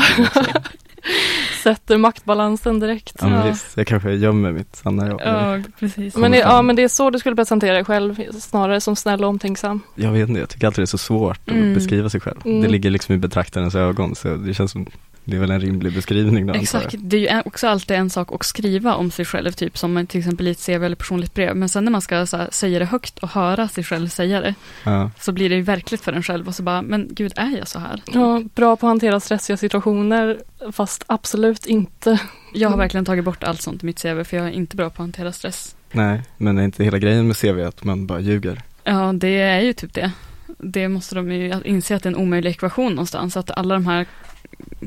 Sätter 1.63 1.97
maktbalansen 1.99 2.81
direkt. 2.81 3.17
Ja 3.21 3.29
men 3.29 3.39
Ja. 3.39 3.51
visst, 3.51 3.77
jag 3.77 3.87
kanske 3.87 4.13
gömmer 4.13 4.53
mitt 4.53 4.77
sanna 4.77 5.07
jag. 5.07 5.21
Ja, 5.25 5.63
precis. 5.79 6.17
Men 6.17 6.31
det, 6.33 6.39
ja, 6.39 6.63
men 6.63 6.77
det 6.77 6.83
är 6.83 6.89
så 6.89 7.11
du 7.11 7.19
skulle 7.19 7.37
presentera 7.37 7.75
dig 7.75 7.85
själv, 7.85 8.31
snarare 8.41 8.81
som 8.81 8.97
snäll 8.97 9.25
och 9.25 9.31
omtänksam. 9.31 9.81
Jag 9.95 10.11
vet 10.13 10.29
inte, 10.29 10.41
jag 10.41 10.49
tycker 10.49 10.67
alltid 10.67 10.83
det 10.83 10.85
är 10.85 10.87
så 10.87 10.99
svårt 10.99 11.39
att 11.47 11.49
Mm. 11.55 11.75
beskriva 11.75 12.11
sig 12.11 12.21
själv. 12.21 12.37
Mm. 12.45 12.63
Det 12.63 12.69
ligger 12.69 12.91
liksom 12.91 13.15
i 13.15 13.19
betraktarens 13.19 13.75
ögon 13.75 14.15
så 14.15 14.35
det 14.37 14.55
känns 14.55 14.73
som, 14.73 14.87
det 15.29 15.37
är 15.37 15.41
väl 15.41 15.51
en 15.51 15.61
rimlig 15.61 15.95
beskrivning 15.95 16.47
då 16.47 16.55
Exakt, 16.55 16.95
det 16.99 17.17
är 17.29 17.35
ju 17.35 17.43
också 17.45 17.69
alltid 17.69 17.97
en 17.97 18.11
sak 18.11 18.33
att 18.33 18.45
skriva 18.45 18.95
om 18.95 19.11
sig 19.11 19.25
själv, 19.25 19.53
typ 19.53 19.79
som 19.79 20.07
till 20.07 20.19
exempel 20.19 20.49
i 20.49 20.51
ett 20.51 20.67
CV 20.67 20.85
eller 20.85 20.97
personligt 20.97 21.35
brev. 21.35 21.57
Men 21.57 21.69
sen 21.69 21.85
när 21.85 21.93
man 21.93 22.01
ska 22.03 22.27
så 22.27 22.37
här, 22.37 22.49
säga 22.53 22.79
det 22.79 22.85
högt 22.85 23.19
och 23.19 23.29
höra 23.29 23.69
sig 23.69 23.85
själv 23.85 24.09
säga 24.09 24.41
det, 24.41 24.55
Ja. 24.85 25.11
så 25.21 25.33
blir 25.33 25.49
det 25.49 25.55
ju 25.55 25.63
verkligt 25.63 26.01
för 26.01 26.13
en 26.13 26.23
själv 26.23 26.49
och 26.49 26.55
så 26.55 26.63
bara, 26.63 26.83
men 26.83 27.09
gud, 27.11 27.33
är 27.37 27.59
jag 27.59 27.69
så 27.69 27.79
här? 27.79 28.03
Ja, 28.13 28.43
bra 28.55 28.77
på 28.77 28.87
att 28.87 28.91
hantera 28.91 29.21
stressiga 29.21 29.57
situationer, 29.57 30.39
fast 30.73 31.05
absolut 31.07 31.67
inte. 31.67 32.21
Jag 32.55 32.69
har 32.71 32.77
verkligen 32.77 33.05
tagit 33.05 33.25
bort 33.25 33.45
allt 33.45 33.63
sånt 33.63 33.83
i 33.83 33.87
mitt 33.87 34.03
CV, 34.03 34.25
för 34.25 34.37
jag 34.37 34.47
är 34.47 34.51
inte 34.51 34.77
bra 34.77 34.91
på 34.91 34.95
att 34.95 34.99
hantera 34.99 35.33
stress. 35.33 35.77
Nej, 35.93 36.23
men 36.37 36.59
är 36.59 36.63
inte 36.65 36.85
hela 36.85 36.99
grejen 36.99 37.27
med 37.27 37.37
CV 37.37 37.61
att 37.61 37.85
man 37.85 38.07
bara 38.07 38.21
ljuger? 38.21 38.63
Ja, 38.85 39.13
det 39.15 39.41
är 39.41 39.61
ju 39.61 39.73
typ 39.73 39.95
det. 39.95 40.11
Det 40.59 40.89
måste 40.89 41.15
de 41.15 41.33
ju 41.33 41.55
inse 41.65 41.97
att 41.97 42.03
det 42.03 42.07
är 42.09 42.11
en 42.11 42.17
omöjlig 42.17 42.51
ekvation 42.51 42.91
någonstans, 42.93 43.37
att 43.37 43.51
alla 43.51 43.75
de 43.75 43.87
här 43.87 44.07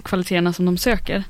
kvaliteterna 0.04 0.54
som 0.54 0.66
de 0.66 0.78
söker. 0.78 1.24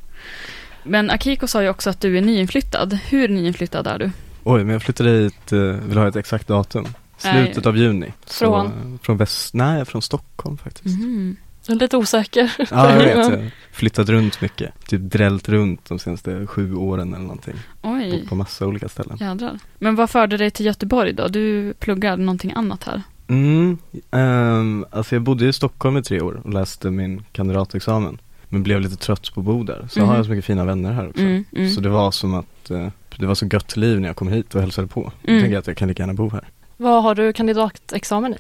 Men 0.84 1.10
Akiko 1.10 1.48
sa 1.48 1.62
ju 1.64 1.70
också 1.70 1.90
att 1.90 2.02
du 2.02 2.18
är 2.18 2.22
nyinflyttad. 2.22 2.94
Hur 3.10 3.28
nyinflyttad 3.28 3.88
är 3.88 4.00
du? 4.00 4.12
Oj, 4.44 4.64
men 4.64 4.74
jag 4.74 4.82
flyttade 4.84 5.10
hit, 5.10 5.52
eh, 5.52 5.60
vill 5.60 5.98
ha 5.98 6.08
ett 6.08 6.16
exakt 6.16 6.48
datum. 6.48 6.86
Slutet 7.18 7.56
Nej. 7.56 7.68
av 7.68 7.78
juni. 7.78 8.14
Så, 8.26 8.46
Från? 8.46 8.66
eh, 8.94 9.00
Från 9.02 9.18
väst, 9.18 9.54
nej 9.54 9.86
från 9.86 10.02
Stockholm 10.02 10.58
faktiskt. 10.58 10.86
Mhm. 11.00 11.36
Jag 11.66 11.76
är 11.76 11.80
lite 11.80 11.98
osäker. 11.98 12.52
Ja, 12.72 12.92
jag 12.92 12.98
vet. 13.00 13.18
Jag 13.42 13.52
flyttat 13.72 14.10
runt 14.10 14.42
mycket. 14.42 14.88
Typ 14.88 15.02
drällt 15.02 15.50
runt 15.50 15.86
de 15.86 16.00
senaste 16.00 16.48
sju 16.48 16.76
åren 16.76 17.14
eller 17.14 17.24
någonting. 17.24 17.56
Oj, 17.82 18.12
Bott 18.12 18.30
på 18.30 18.36
massa 18.36 18.68
olika 18.68 18.90
ställen. 18.90 19.18
jädrar. 19.20 19.60
Men 19.80 19.96
vad 19.96 20.10
förde 20.10 20.38
dig 20.38 20.52
till 20.52 20.66
Göteborg 20.66 21.14
då? 21.14 21.28
Du 21.28 21.74
pluggade 21.74 22.24
någonting 22.24 22.54
annat 22.56 22.84
här. 22.84 23.02
Mm, 23.30 23.78
ehm, 24.12 24.86
alltså 24.92 25.16
jag 25.16 25.22
bodde 25.22 25.46
i 25.48 25.54
Stockholm 25.54 25.98
i 25.98 26.04
tre 26.04 26.22
år 26.22 26.42
och 26.44 26.54
läste 26.54 26.90
min 26.92 27.24
kandidatexamen. 27.32 28.18
Men 28.50 28.64
blev 28.64 28.82
lite 28.82 28.96
trött 28.96 29.34
på 29.34 29.40
att 29.40 29.46
bo 29.46 29.64
där. 29.64 29.88
Så 29.90 30.00
Mhm. 30.00 30.10
har 30.10 30.16
jag 30.16 30.26
så 30.26 30.32
mycket 30.32 30.46
fina 30.46 30.66
vänner 30.66 30.92
här 30.94 31.10
också. 31.10 31.22
Mm, 31.22 31.46
mm. 31.56 31.70
Så 31.70 31.82
det 31.82 31.90
var 31.90 32.12
som 32.12 32.34
att, 32.34 32.70
eh, 32.72 32.88
det 33.18 33.26
var 33.26 33.36
så 33.36 33.46
gött 33.46 33.78
liv 33.78 34.00
när 34.00 34.08
jag 34.10 34.16
kom 34.16 34.28
hit 34.28 34.56
och 34.56 34.62
hälsade 34.62 34.88
på. 34.88 35.00
Mm. 35.02 35.40
tänker 35.42 35.54
jag 35.54 35.60
att 35.60 35.68
jag 35.68 35.78
kan 35.78 35.88
lika 35.88 36.04
gärna 36.04 36.14
bo 36.14 36.30
här. 36.30 36.44
Vad 36.78 37.04
har 37.04 37.16
du 37.16 37.34
kandidatexamen 37.34 38.34
i? 38.34 38.38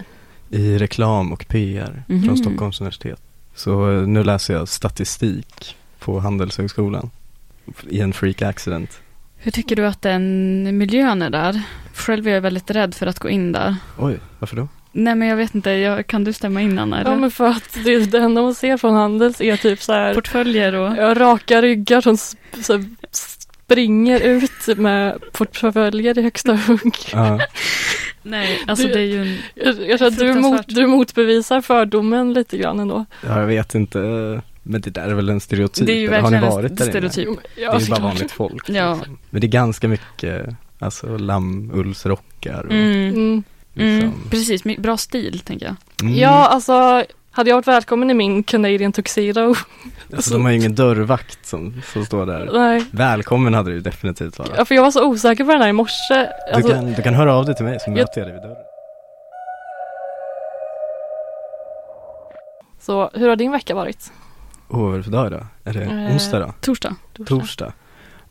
I 0.58 0.77
reklam 0.77 1.34
och 1.34 1.46
PR 1.48 2.03
Mhm. 2.08 2.24
från 2.24 2.38
Stockholms 2.38 2.81
universitet. 2.81 3.19
Så 3.55 3.91
eh, 3.91 4.08
nu 4.08 4.24
läser 4.24 4.53
jag 4.53 4.67
statistik 4.67 5.75
på 6.00 6.19
Handelshögskolan. 6.19 7.10
I 7.89 8.00
en 8.01 8.13
freak 8.13 8.41
accident. 8.41 9.01
Hur 9.38 9.51
tycker 9.51 9.75
du 9.75 9.86
att 9.88 10.01
den 10.01 10.77
miljön 10.77 11.22
är 11.22 11.29
där? 11.29 11.62
Själv 11.93 12.27
är 12.27 12.31
jag 12.31 12.41
väldigt 12.41 12.72
rädd 12.72 12.96
för 12.96 13.08
att 13.08 13.19
gå 13.19 13.29
in 13.29 13.52
där. 13.52 13.75
Oj, 13.97 14.19
varför 14.39 14.56
då? 14.56 14.67
Nej 14.91 15.15
men 15.15 15.28
jag 15.28 15.36
vet 15.38 15.56
inte, 15.56 15.69
jag, 15.69 16.08
kan 16.08 16.23
du 16.23 16.34
stämma 16.34 16.62
in 16.62 16.80
Anna? 16.80 17.02
Eller? 17.02 17.12
Ja, 17.12 17.17
men 17.17 17.32
för 17.32 17.47
att 17.47 17.78
det, 17.86 17.99
det 18.12 18.17
enda 18.17 18.41
man 18.41 18.56
ser 18.56 18.78
från 18.78 18.93
Handels 18.95 19.41
är 19.41 19.58
typ 19.58 19.82
så 19.82 19.93
här 19.93 20.13
Portföljer 20.13 20.73
och... 20.75 20.97
ja, 20.97 21.13
raka 21.13 21.62
ryggar 21.62 22.02
som 22.02 22.17
så 22.63 22.73
här 22.78 22.86
springer 23.12 24.19
ut 24.19 24.78
med 24.78 25.17
portföljer 25.32 26.17
i 26.17 26.21
högsta 26.21 26.54
hugg. 26.67 26.95
Ja, 27.13 27.39
Nej, 28.23 28.60
alltså 28.67 28.88
Du- 28.88 28.93
det 28.93 28.99
är 28.99 29.06
ju 29.06 29.21
en... 29.21 29.38
Jag, 29.56 29.89
jag 29.89 29.99
tror 29.99 30.08
att 30.08 30.17
du, 30.19 30.34
mot, 30.34 30.67
du 30.67 30.88
motbevisar 30.88 31.62
fördomen 31.62 32.34
lite 32.34 32.58
grann 32.58 32.80
ändå. 32.80 33.06
ja, 33.28 33.39
jag 33.39 33.47
vet 33.47 33.75
inte. 33.75 33.99
Men 34.63 34.82
det 34.82 34.89
där 34.89 35.08
är 35.08 35.13
väl 35.13 35.30
en 35.30 35.39
stereotyp? 35.39 35.86
Det 35.88 35.93
är 35.93 35.95
ju 35.99 36.08
eller 36.08 36.21
har 36.21 36.30
ni 36.32 36.38
verkligen 36.38 36.56
varit 36.56 36.71
en 36.71 36.75
där 36.75 36.84
inne? 36.99 37.10
stereotyp. 37.10 37.28
Men- 37.28 37.36
Det 37.56 37.62
Ja, 37.62 37.73
är 37.75 37.80
ju 37.80 37.88
bara 37.89 37.99
vanligt 37.99 38.32
folk. 38.32 38.69
Ja. 38.69 38.93
liksom. 38.95 39.17
Men 39.30 39.41
det 39.41 39.47
är 39.47 39.49
ganska 39.49 39.88
mycket, 39.88 40.45
alltså 40.80 41.17
lammullsrockar 41.17 42.63
och 42.65 42.71
Mm, 42.71 43.43
Mm. 43.80 43.94
mm, 44.00 44.06
liksom. 44.12 44.30
precis, 44.30 44.63
bra 44.63 44.98
stil 44.98 45.39
tänker 45.39 45.65
jag. 45.65 45.76
Mm. 46.02 46.15
Ja, 46.20 46.48
alltså 46.48 47.04
hade 47.32 47.50
jag 47.50 47.56
varit 47.58 47.68
välkommen 47.68 48.10
i 48.10 48.13
min 48.13 48.44
Canadian 48.44 48.92
tuxedo? 48.92 49.56
Alltså 50.15 50.34
de 50.34 50.44
har 50.44 50.52
ju 50.52 50.58
ingen 50.58 50.76
dörrvakt 50.76 51.46
som, 51.46 51.82
som 51.94 52.06
står 52.06 52.26
där. 52.26 52.50
Nej. 52.54 52.86
Välkommen 52.92 53.54
hade 53.54 53.70
det 53.70 53.76
ju 53.76 53.82
definitivt 53.82 54.39
varit. 54.39 54.52
Ja, 54.58 54.65
för 54.65 54.76
jag 54.76 54.82
var 54.84 54.92
så 54.92 55.06
osäker 55.06 55.44
på 55.46 55.52
den 55.52 55.62
här 55.62 55.70
i 55.70 55.74
morse. 55.74 56.13
Du, 56.13 56.54
Alltså, 56.54 56.72
kan, 56.72 56.94
du 56.94 57.02
kan 57.02 57.13
höra 57.13 57.34
av 57.36 57.46
dig 57.46 57.56
till 57.56 57.65
mig 57.65 57.80
så 57.80 57.89
Jag- 57.89 57.96
möter 57.98 58.20
jag 58.22 58.28
dig 58.28 58.34
vid 58.34 58.42
dörren. 58.44 58.56
Så 62.80 63.10
hur 63.13 63.30
har 63.30 63.36
din 63.36 63.52
vecka 63.52 63.76
varit? 63.76 64.12
Åh, 64.70 64.80
vad 64.82 64.94
är 64.94 64.98
det 64.98 65.04
för 65.04 65.12
dag 65.12 65.28
idag? 65.28 65.46
Är 65.63 65.74
det 65.74 65.84
Eh, 65.84 66.12
onsdag 66.13 66.39
då? 66.39 66.54
Torsdag. 66.62 66.96
Torsdag? 67.26 67.74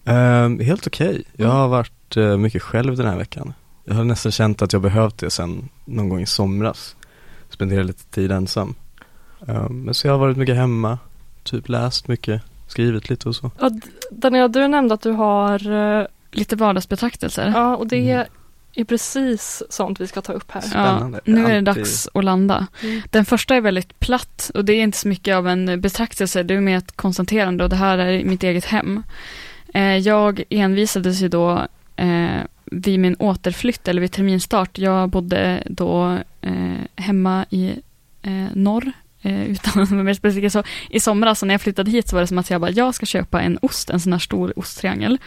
Ehm, 0.04 0.60
helt 0.60 0.86
okej. 0.86 1.24
Jag 1.36 1.44
Mm. 1.46 1.56
har 1.56 1.68
varit 1.68 2.16
eh, 2.16 2.36
mycket 2.36 2.62
själv 2.62 2.96
den 2.96 3.06
här 3.06 3.16
veckan. 3.16 3.52
Jag 3.88 3.94
har 3.94 4.04
nästan 4.04 4.32
känt 4.32 4.62
att 4.62 4.72
jag 4.72 4.82
behövt 4.82 5.18
det 5.18 5.30
sen 5.30 5.68
någon 5.84 6.08
gång 6.08 6.20
i 6.20 6.26
somras. 6.26 6.96
Spendera 7.50 7.82
lite 7.82 8.04
tid 8.04 8.32
ensam. 8.32 8.74
Ehm, 9.48 9.82
men 9.84 9.94
så 9.94 10.06
jag 10.06 10.12
har 10.12 10.18
varit 10.18 10.36
mycket 10.36 10.56
hemma, 10.56 10.98
typ 11.42 11.68
läst 11.68 12.08
mycket, 12.08 12.42
skrivit 12.66 13.10
lite 13.10 13.28
och 13.28 13.36
så. 13.36 13.50
Ja, 13.60 13.70
Daniela, 14.10 14.48
du 14.48 14.68
nämnde 14.68 14.94
att 14.94 15.00
du 15.02 15.10
har, 15.10 15.70
eh, 16.00 16.06
Lite 16.30 16.56
vardagsbetraktelser. 16.56 17.52
ja 17.54 17.76
och 17.76 17.86
det 17.86 18.10
Mm. 18.10 18.26
är 18.74 18.84
precis 18.84 19.62
sånt 19.70 20.00
vi 20.00 20.06
ska 20.06 20.20
ta 20.20 20.32
upp 20.32 20.50
här. 20.50 20.60
Spännande. 20.60 21.20
Ja, 21.24 21.32
nu 21.34 21.46
är 21.46 21.54
det 21.54 21.60
dags 21.60 22.08
att 22.14 22.24
landa. 22.24 22.66
Mm. 22.82 23.02
Den 23.10 23.24
första 23.24 23.54
är 23.56 23.60
väldigt 23.60 24.00
platt 24.00 24.50
och 24.54 24.64
det 24.64 24.72
är 24.72 24.82
inte 24.82 24.98
så 24.98 25.08
mycket 25.08 25.36
av 25.36 25.48
en 25.48 25.80
betraktelse, 25.80 26.42
det 26.42 26.54
är 26.54 26.60
mer 26.60 26.78
ett 26.78 26.96
konstaterande 26.96 27.64
och 27.64 27.70
det 27.70 27.76
här 27.76 27.98
är 27.98 28.24
mitt 28.24 28.42
eget 28.42 28.64
hem. 28.64 29.02
Eh, 29.74 29.96
jag 29.96 30.42
envisades 30.50 31.20
ju 31.20 31.28
då 31.28 31.66
eh, 31.96 32.40
vid 32.70 33.00
min 33.00 33.16
återflytt 33.18 33.88
eller 33.88 34.00
vid 34.00 34.12
terminstart. 34.12 34.78
Jag 34.78 35.08
bodde 35.08 35.62
då 35.66 36.18
eh, 36.40 36.80
hemma 36.96 37.46
i 37.50 37.74
eh, 38.22 38.46
norr 38.54 38.92
eh, 39.22 39.42
utan 39.42 39.82
att 39.82 39.90
vara 39.90 40.02
mer 40.02 40.14
specifik. 40.14 40.52
Så 40.52 40.62
I 40.90 41.00
somras 41.00 41.38
så 41.38 41.46
när 41.46 41.54
jag 41.54 41.60
flyttade 41.60 41.90
hit 41.90 42.08
så 42.08 42.16
var 42.16 42.20
det 42.20 42.26
som 42.26 42.38
att 42.38 42.50
jag 42.50 42.60
bara, 42.60 42.70
jag 42.70 42.94
ska 42.94 43.06
köpa 43.06 43.42
en 43.42 43.58
ost, 43.62 43.90
en 43.90 44.00
sån 44.00 44.12
här 44.12 44.20
stor 44.20 44.58
osttriangel. 44.58 45.18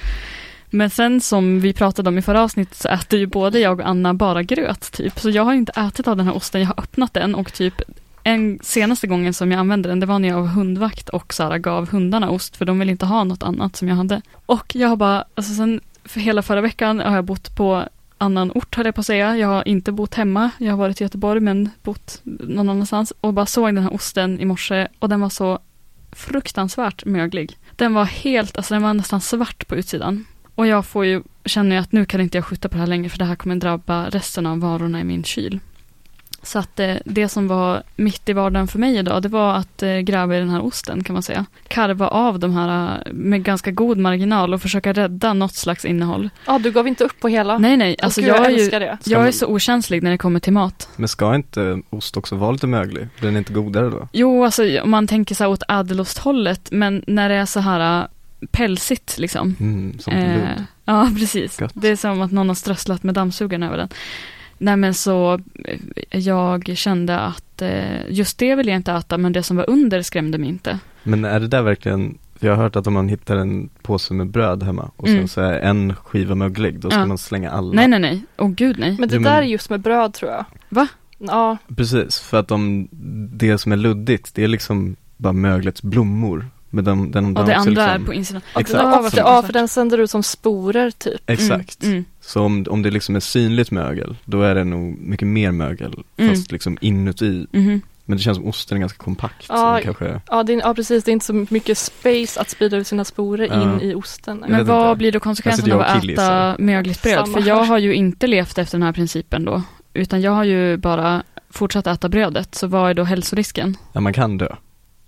Men 0.69 0.89
sen 0.89 1.21
som 1.21 1.59
vi 1.59 1.73
pratade 1.73 2.09
om 2.09 2.17
i 2.17 2.21
förra 2.21 2.41
avsnittet 2.43 2.77
så 2.77 2.87
äter 2.87 3.19
ju 3.19 3.25
både 3.25 3.59
jag 3.59 3.79
och 3.79 3.87
Anna 3.87 4.13
bara 4.13 4.43
gröt 4.43 4.91
typ. 4.91 5.19
Så 5.19 5.29
jag 5.29 5.43
har 5.43 5.53
inte 5.53 5.71
ätit 5.71 6.07
av 6.07 6.17
den 6.17 6.25
här 6.25 6.35
osten, 6.35 6.61
jag 6.61 6.67
har 6.67 6.79
öppnat 6.79 7.13
den 7.13 7.35
och 7.35 7.53
typ 7.53 7.81
en 8.23 8.59
senaste 8.61 9.07
gången 9.07 9.33
som 9.33 9.51
jag 9.51 9.59
använde 9.59 9.89
den, 9.89 9.99
det 9.99 10.05
var 10.05 10.19
när 10.19 10.29
jag 10.29 10.41
var 10.41 10.47
hundvakt 10.47 11.09
och 11.09 11.33
så 11.33 11.43
här, 11.43 11.57
gav 11.57 11.89
hundarna 11.89 12.29
ost, 12.29 12.57
för 12.57 12.65
de 12.65 12.79
vill 12.79 12.89
inte 12.89 13.05
ha 13.05 13.23
något 13.23 13.43
annat 13.43 13.75
som 13.75 13.87
jag 13.87 13.95
hade. 13.95 14.21
Och 14.45 14.75
jag 14.75 14.87
har 14.87 14.95
bara, 14.95 15.25
alltså 15.35 15.53
sen 15.53 15.81
för 16.03 16.19
hela 16.19 16.41
förra 16.41 16.61
veckan 16.61 16.99
har 16.99 17.15
jag 17.15 17.25
bott 17.25 17.55
på 17.55 17.85
annan 18.17 18.51
ort 18.55 18.75
höll 18.75 18.85
jag 18.85 18.95
på 18.95 19.01
att 19.01 19.07
säga. 19.07 19.37
Jag 19.37 19.47
har 19.47 19.67
inte 19.67 19.91
bott 19.91 20.15
hemma, 20.15 20.49
jag 20.57 20.71
har 20.71 20.77
varit 20.77 21.01
i 21.01 21.03
Göteborg 21.03 21.39
men 21.39 21.69
bott 21.83 22.21
någon 22.23 22.69
annanstans 22.69 23.13
och 23.21 23.33
bara 23.33 23.45
såg 23.45 23.67
den 23.67 23.83
här 23.83 23.93
osten 23.93 24.39
i 24.39 24.45
morse 24.45 24.87
och 24.99 25.09
den 25.09 25.21
var 25.21 25.29
så 25.29 25.59
fruktansvärt 26.11 27.05
möglig. 27.05 27.57
Den 27.75 27.93
var 27.93 28.05
helt, 28.05 28.57
alltså 28.57 28.73
den 28.73 28.83
var 28.83 28.93
nästan 28.93 29.21
svart 29.21 29.67
på 29.67 29.75
utsidan. 29.75 30.25
Och 30.55 30.67
jag 30.67 30.85
får 30.85 31.05
ju, 31.05 31.23
känner 31.45 31.75
ju 31.75 31.81
att 31.81 31.91
nu 31.91 32.05
kan 32.05 32.21
inte 32.21 32.37
jag 32.37 32.45
skjuta 32.45 32.69
på 32.69 32.73
det 32.73 32.79
här 32.79 32.87
längre 32.87 33.09
för 33.09 33.17
det 33.17 33.25
här 33.25 33.35
kommer 33.35 33.55
drabba 33.55 34.09
resten 34.09 34.45
av 34.45 34.59
varorna 34.59 35.01
i 35.01 35.03
min 35.03 35.23
kyl. 35.23 35.59
Så 36.43 36.59
att 36.59 36.79
eh, 36.79 36.95
det 37.05 37.29
som 37.29 37.47
var 37.47 37.83
mitt 37.95 38.29
i 38.29 38.33
vardagen 38.33 38.67
för 38.67 38.79
mig 38.79 38.97
idag, 38.97 39.21
det 39.21 39.29
var 39.29 39.53
att 39.53 39.83
eh, 39.83 39.97
gräva 39.97 40.35
i 40.35 40.39
den 40.39 40.49
här 40.49 40.65
osten 40.65 41.03
kan 41.03 41.13
man 41.13 41.23
säga. 41.23 41.45
Karva 41.67 42.07
av 42.07 42.39
de 42.39 42.53
här 42.53 43.01
eh, 43.05 43.13
med 43.13 43.43
ganska 43.43 43.71
god 43.71 43.97
marginal 43.97 44.53
och 44.53 44.61
försöka 44.61 44.93
rädda 44.93 45.33
något 45.33 45.55
slags 45.55 45.85
innehåll. 45.85 46.29
Ja, 46.45 46.59
du 46.59 46.71
gav 46.71 46.87
inte 46.87 47.03
upp 47.03 47.19
på 47.19 47.27
hela? 47.27 47.57
Nej, 47.57 47.77
nej, 47.77 47.95
alltså 48.01 48.21
gud, 48.21 48.29
jag 48.29 48.45
är 48.45 48.49
ju, 48.49 48.55
älskar 48.55 48.79
det. 48.79 48.97
Jag 49.03 49.27
är 49.27 49.31
så 49.31 49.47
okänslig 49.47 50.03
när 50.03 50.11
det 50.11 50.17
kommer 50.17 50.39
till 50.39 50.53
mat. 50.53 50.89
Men 50.95 51.07
ska 51.07 51.35
inte 51.35 51.81
ost 51.89 52.17
också 52.17 52.35
vara 52.35 52.51
lite 52.51 52.67
möglig? 52.67 53.07
Blir 53.19 53.29
den 53.29 53.37
inte 53.37 53.53
godare 53.53 53.89
då? 53.89 54.07
Jo, 54.11 54.45
alltså 54.45 54.81
om 54.81 54.89
man 54.91 55.07
tänker 55.07 55.35
så 55.35 55.43
här 55.43 55.51
åt 55.51 55.63
ädelosthållet, 55.69 56.69
men 56.71 57.03
när 57.07 57.29
det 57.29 57.35
är 57.35 57.45
så 57.45 57.59
här 57.59 58.07
pälsigt 58.51 59.17
liksom. 59.17 59.55
Mm, 59.59 59.99
som 59.99 60.13
Eh, 60.13 60.61
ja, 60.85 61.09
precis. 61.19 61.57
Gott. 61.57 61.71
Det 61.73 61.87
är 61.87 61.95
som 61.95 62.21
att 62.21 62.31
någon 62.31 62.47
har 62.47 62.55
strösslat 62.55 63.03
med 63.03 63.15
dammsugaren 63.15 63.63
över 63.63 63.77
den. 63.77 63.89
Nej 64.61 64.77
men 64.77 64.93
så 64.93 65.39
eh, 65.65 65.79
jag 66.19 66.71
kände 66.77 67.19
att 67.19 67.61
eh, 67.61 68.01
just 68.09 68.37
det 68.37 68.55
vill 68.55 68.67
jag 68.67 68.75
inte 68.75 68.91
äta 68.91 69.17
men 69.17 69.33
det 69.33 69.43
som 69.43 69.57
var 69.57 69.69
under 69.69 70.01
skrämde 70.01 70.37
mig 70.37 70.49
inte. 70.49 70.79
Men 71.03 71.25
är 71.25 71.39
det 71.39 71.47
där 71.47 71.61
verkligen, 71.61 72.17
för 72.35 72.47
jag 72.47 72.55
har 72.55 72.63
hört 72.63 72.75
att 72.75 72.87
om 72.87 72.93
man 72.93 73.07
hittar 73.09 73.35
en 73.35 73.69
påse 73.81 74.13
med 74.13 74.27
bröd 74.27 74.63
hemma 74.63 74.91
och 74.95 75.07
sen 75.07 75.15
Mm. 75.15 75.27
så 75.27 75.41
är 75.41 75.59
en 75.59 75.95
skiva 75.95 76.35
möglig, 76.35 76.79
då 76.79 76.89
ska 76.89 76.99
Ja. 76.99 77.05
man 77.05 77.17
slänga 77.17 77.51
alla. 77.51 77.73
Nej 77.73 77.87
nej 77.87 77.99
nej, 77.99 78.21
åh 78.37 78.49
gud 78.49 78.79
nej. 78.79 78.95
Men 78.99 79.09
det 79.09 79.15
Jo, 79.15 79.21
där 79.21 79.29
men- 79.31 79.43
är 79.43 79.47
just 79.47 79.69
med 79.69 79.79
bröd 79.79 80.13
tror 80.13 80.31
jag. 80.31 80.45
Va? 80.69 80.87
Ja, 81.17 81.57
Precis, 81.77 82.19
för 82.19 82.39
att 82.39 82.51
om 82.51 82.87
det 83.33 83.57
som 83.57 83.71
är 83.71 83.75
luddigt, 83.77 84.35
det 84.35 84.43
är 84.43 84.47
liksom 84.47 84.95
bara 85.17 85.33
möglets 85.33 85.81
blommor. 85.83 86.45
Men 86.73 86.83
de, 86.83 87.11
den, 87.11 87.25
Och 87.25 87.33
de 87.33 87.45
det 87.45 87.55
andra 87.55 87.69
liksom, 87.85 88.01
är 88.03 88.05
på 88.05 88.13
insidan. 88.13 88.41
Exakt. 88.59 88.83
Ja, 88.83 89.09
ja, 89.17 89.41
för 89.41 89.53
den 89.53 89.67
sänder 89.67 89.97
ut 89.97 90.09
som 90.11 90.23
sporer 90.23 90.91
typ. 90.91 91.21
Exakt. 91.29 91.83
Mm, 91.83 91.93
mm. 91.93 92.05
Så 92.21 92.41
om, 92.41 92.65
om 92.69 92.81
det 92.81 92.91
liksom 92.91 93.15
är 93.15 93.19
synligt 93.19 93.71
mögel, 93.71 94.15
då 94.25 94.41
är 94.41 94.55
det 94.55 94.63
nog 94.63 94.97
mycket 94.99 95.27
mer 95.27 95.51
mögel, 95.51 95.93
Mm. 96.17 96.35
fast 96.35 96.51
liksom 96.51 96.77
inuti. 96.81 97.47
Mhm. 97.51 97.81
Men 98.05 98.17
det 98.17 98.23
känns 98.23 98.37
som 98.37 98.47
osten 98.47 98.77
är 98.77 98.79
ganska 98.79 99.03
kompakt. 99.03 99.45
Ja, 99.49 99.73
den 99.73 99.83
kanske, 99.83 100.21
Ja, 100.27 100.43
det 100.43 100.53
är, 100.53 100.57
ja, 100.59 100.73
precis. 100.73 101.03
Det 101.03 101.11
är 101.11 101.13
inte 101.13 101.25
så 101.25 101.45
mycket 101.49 101.77
space 101.77 102.41
att 102.41 102.49
sprida 102.49 102.77
ut 102.77 102.87
sina 102.87 103.05
sporer 103.05 103.47
Ja. 103.47 103.63
in 103.63 103.81
i 103.81 103.93
osten. 103.95 104.37
Jag 104.41 104.49
Men 104.49 104.65
vad 104.65 104.89
inte. 104.89 104.97
blir 104.97 105.11
då 105.11 105.19
konsekvensen 105.19 105.63
sitter 105.65 105.75
av 105.77 105.81
att 105.81 106.03
äta 106.09 106.55
mögligt 106.59 107.01
bröd? 107.03 107.15
Samma 107.25 107.33
För 107.41 107.47
jag 107.47 107.63
har 107.63 107.77
ju 107.77 107.93
inte 107.93 108.27
levt 108.27 108.57
efter 108.57 108.77
den 108.77 108.83
här 108.83 108.93
principen 108.93 109.45
då. 109.45 109.61
Utan 109.93 110.21
jag 110.21 110.31
har 110.31 110.43
ju 110.43 110.77
bara 110.77 111.23
fortsatt 111.49 111.87
äta 111.87 112.09
brödet. 112.09 112.55
Så 112.55 112.67
vad 112.67 112.89
är 112.89 112.93
då 112.93 113.03
hälsorisken? 113.03 113.77
ja 113.93 114.01
man 114.01 114.13
kan 114.13 114.37
dö. 114.37 114.55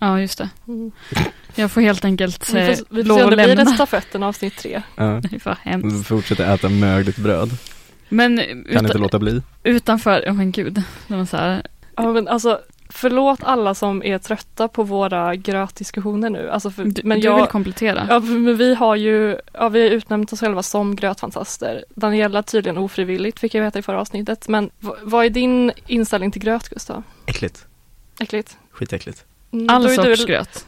Ja, 0.04 0.20
just 0.22 0.38
det. 0.38 0.50
Mm. 0.68 0.92
Jag 1.56 1.72
får 1.72 1.82
helt 1.82 2.06
enkelt 2.06 2.54
Vi 2.54 2.60
eh, 2.60 2.76
får, 2.76 2.86
vi 2.90 3.04
får 3.04 3.08
lov 3.08 3.18
se 3.18 3.24
om 3.24 3.30
att 3.30 3.32
det 3.32 3.36
blir 3.36 3.56
lämna. 3.56 3.72
en 3.72 3.76
stafetten 3.76 4.24
avsnitt 4.24 4.58
tre. 4.58 4.82
Ja. 4.96 5.04
Det 5.32 5.40
för 5.40 5.58
hemskt. 5.62 6.08
Fortsätta 6.08 6.54
äta 6.54 6.70
mögligt 6.70 7.18
bröd, 7.18 7.50
Men 8.10 8.38
kan 8.38 8.66
utan, 8.66 8.86
inte 8.86 8.98
låta 8.98 9.20
bli. 9.20 9.42
utanför, 9.64 10.24
oh 10.28 10.34
men 10.34 10.52
gud. 10.52 10.82
Var 11.08 11.26
så 11.26 11.38
här, 11.38 11.64
Ja, 11.96 12.12
men 12.12 12.28
alltså, 12.28 12.60
förlåt 12.90 13.40
alla 13.44 13.76
som 13.76 14.04
är 14.04 14.18
trötta 14.18 14.68
på 14.68 14.84
våra 14.84 15.36
grötdiskussioner 15.36 16.30
nu. 16.30 16.50
Alltså 16.50 16.72
för, 16.72 16.84
du, 16.84 17.02
men 17.04 17.20
du 17.20 17.26
jag, 17.28 17.36
vill 17.36 17.46
komplettera. 17.46 18.08
Ja, 18.10 18.20
men 18.20 18.58
vi 18.58 18.76
har 18.76 18.96
ju 18.96 19.38
ja, 19.54 19.70
vi 19.70 19.82
har 19.84 19.90
utnämnt 19.90 20.34
oss 20.34 20.40
själva 20.40 20.64
som 20.64 20.96
grötfantaster. 20.96 21.86
Daniela 21.96 22.44
tydligen 22.44 22.78
ofrivilligt 22.78 23.40
fick 23.40 23.54
jag 23.54 23.62
veta 23.62 23.80
i 23.80 23.82
förra 23.82 24.02
avsnittet. 24.02 24.48
Men 24.48 24.70
vad 25.02 25.26
är 25.26 25.30
din 25.30 25.72
inställning 25.88 26.32
till 26.32 26.42
gröt, 26.42 26.70
Gustav? 26.70 27.04
Äckligt. 27.26 27.66
Äckligt? 28.20 28.58
Skitäckligt. 28.72 29.26
Mm, 29.54 29.70
All 29.70 29.90
sorts 29.90 30.26
gröt. 30.26 30.66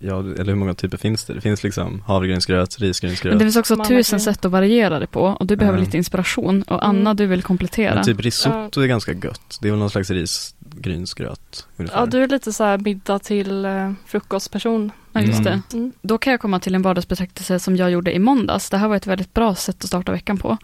Ja, 0.00 0.18
eller 0.20 0.44
hur 0.44 0.54
många 0.54 0.74
typer 0.74 0.96
finns 0.96 1.24
det? 1.24 1.34
Det 1.34 1.40
finns 1.40 1.64
liksom 1.64 2.02
havregrynsgröt, 2.06 2.78
risgrynsgröt. 2.78 3.30
Men 3.32 3.38
det 3.38 3.44
finns 3.44 3.56
också 3.56 3.76
Man 3.76 3.86
tusen 3.86 3.96
verkligen- 3.96 4.20
sätt 4.34 4.44
att 4.44 4.52
variera 4.52 4.98
det 4.98 5.06
på. 5.06 5.22
Och 5.22 5.46
du 5.46 5.56
behöver 5.56 5.78
Ja. 5.78 5.84
lite 5.84 5.96
inspiration. 5.96 6.62
Och 6.62 6.86
Anna, 6.86 7.00
Mm. 7.00 7.16
du 7.16 7.26
vill 7.26 7.42
komplettera. 7.42 7.94
Men 7.94 8.04
typ 8.04 8.20
risotto 8.20 8.80
är 8.80 8.86
ganska 8.86 9.12
gött. 9.12 9.58
Det 9.60 9.68
är 9.68 9.70
väl 9.72 9.78
någon 9.78 9.90
slags 9.90 10.10
risgrynsgröt 10.10 11.66
ungefär. 11.76 11.98
Ja, 12.00 12.06
du 12.06 12.22
är 12.22 12.28
lite 12.28 12.52
så 12.52 12.64
här 12.64 12.78
middag 12.78 13.18
till 13.18 13.64
eh, 13.64 13.92
frukostperson. 14.06 14.90
Ja, 15.12 15.20
just 15.20 15.40
Mm. 15.40 15.62
det. 15.70 15.76
Mm. 15.76 15.92
Då 16.02 16.18
kan 16.18 16.30
jag 16.30 16.40
komma 16.40 16.60
till 16.60 16.74
en 16.74 16.82
vardagsbetraktelse 16.82 17.58
som 17.58 17.76
jag 17.76 17.90
gjorde 17.90 18.12
i 18.14 18.18
måndags. 18.18 18.70
Det 18.70 18.76
här 18.76 18.88
var 18.88 18.96
ett 18.96 19.06
väldigt 19.06 19.34
bra 19.34 19.54
sätt 19.54 19.76
att 19.84 19.86
starta 19.88 20.12
veckan 20.12 20.38
på. 20.38 20.58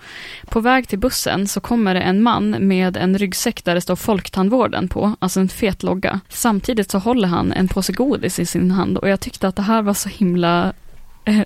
På 0.46 0.60
väg 0.60 0.88
till 0.88 0.98
bussen 0.98 1.48
så 1.48 1.60
kommer 1.60 1.94
det 1.94 2.00
en 2.00 2.22
man 2.22 2.50
med 2.50 2.96
en 2.96 3.18
ryggsäck 3.18 3.64
där 3.64 3.74
det 3.74 3.80
står 3.80 3.96
Folktandvården 3.96 4.88
på, 4.88 5.16
alltså 5.18 5.40
en 5.40 5.48
fet 5.48 5.82
logga. 5.82 6.20
Samtidigt 6.28 6.90
så 6.90 6.98
håller 6.98 7.28
han 7.28 7.52
en 7.52 7.68
påse 7.68 7.92
godis 7.92 8.38
i 8.38 8.46
sin 8.46 8.70
hand 8.70 8.98
och 8.98 9.08
jag 9.08 9.20
tyckte 9.20 9.48
att 9.48 9.56
det 9.56 9.62
här 9.62 9.82
var 9.82 9.94
så 9.94 10.08
himla 10.08 10.72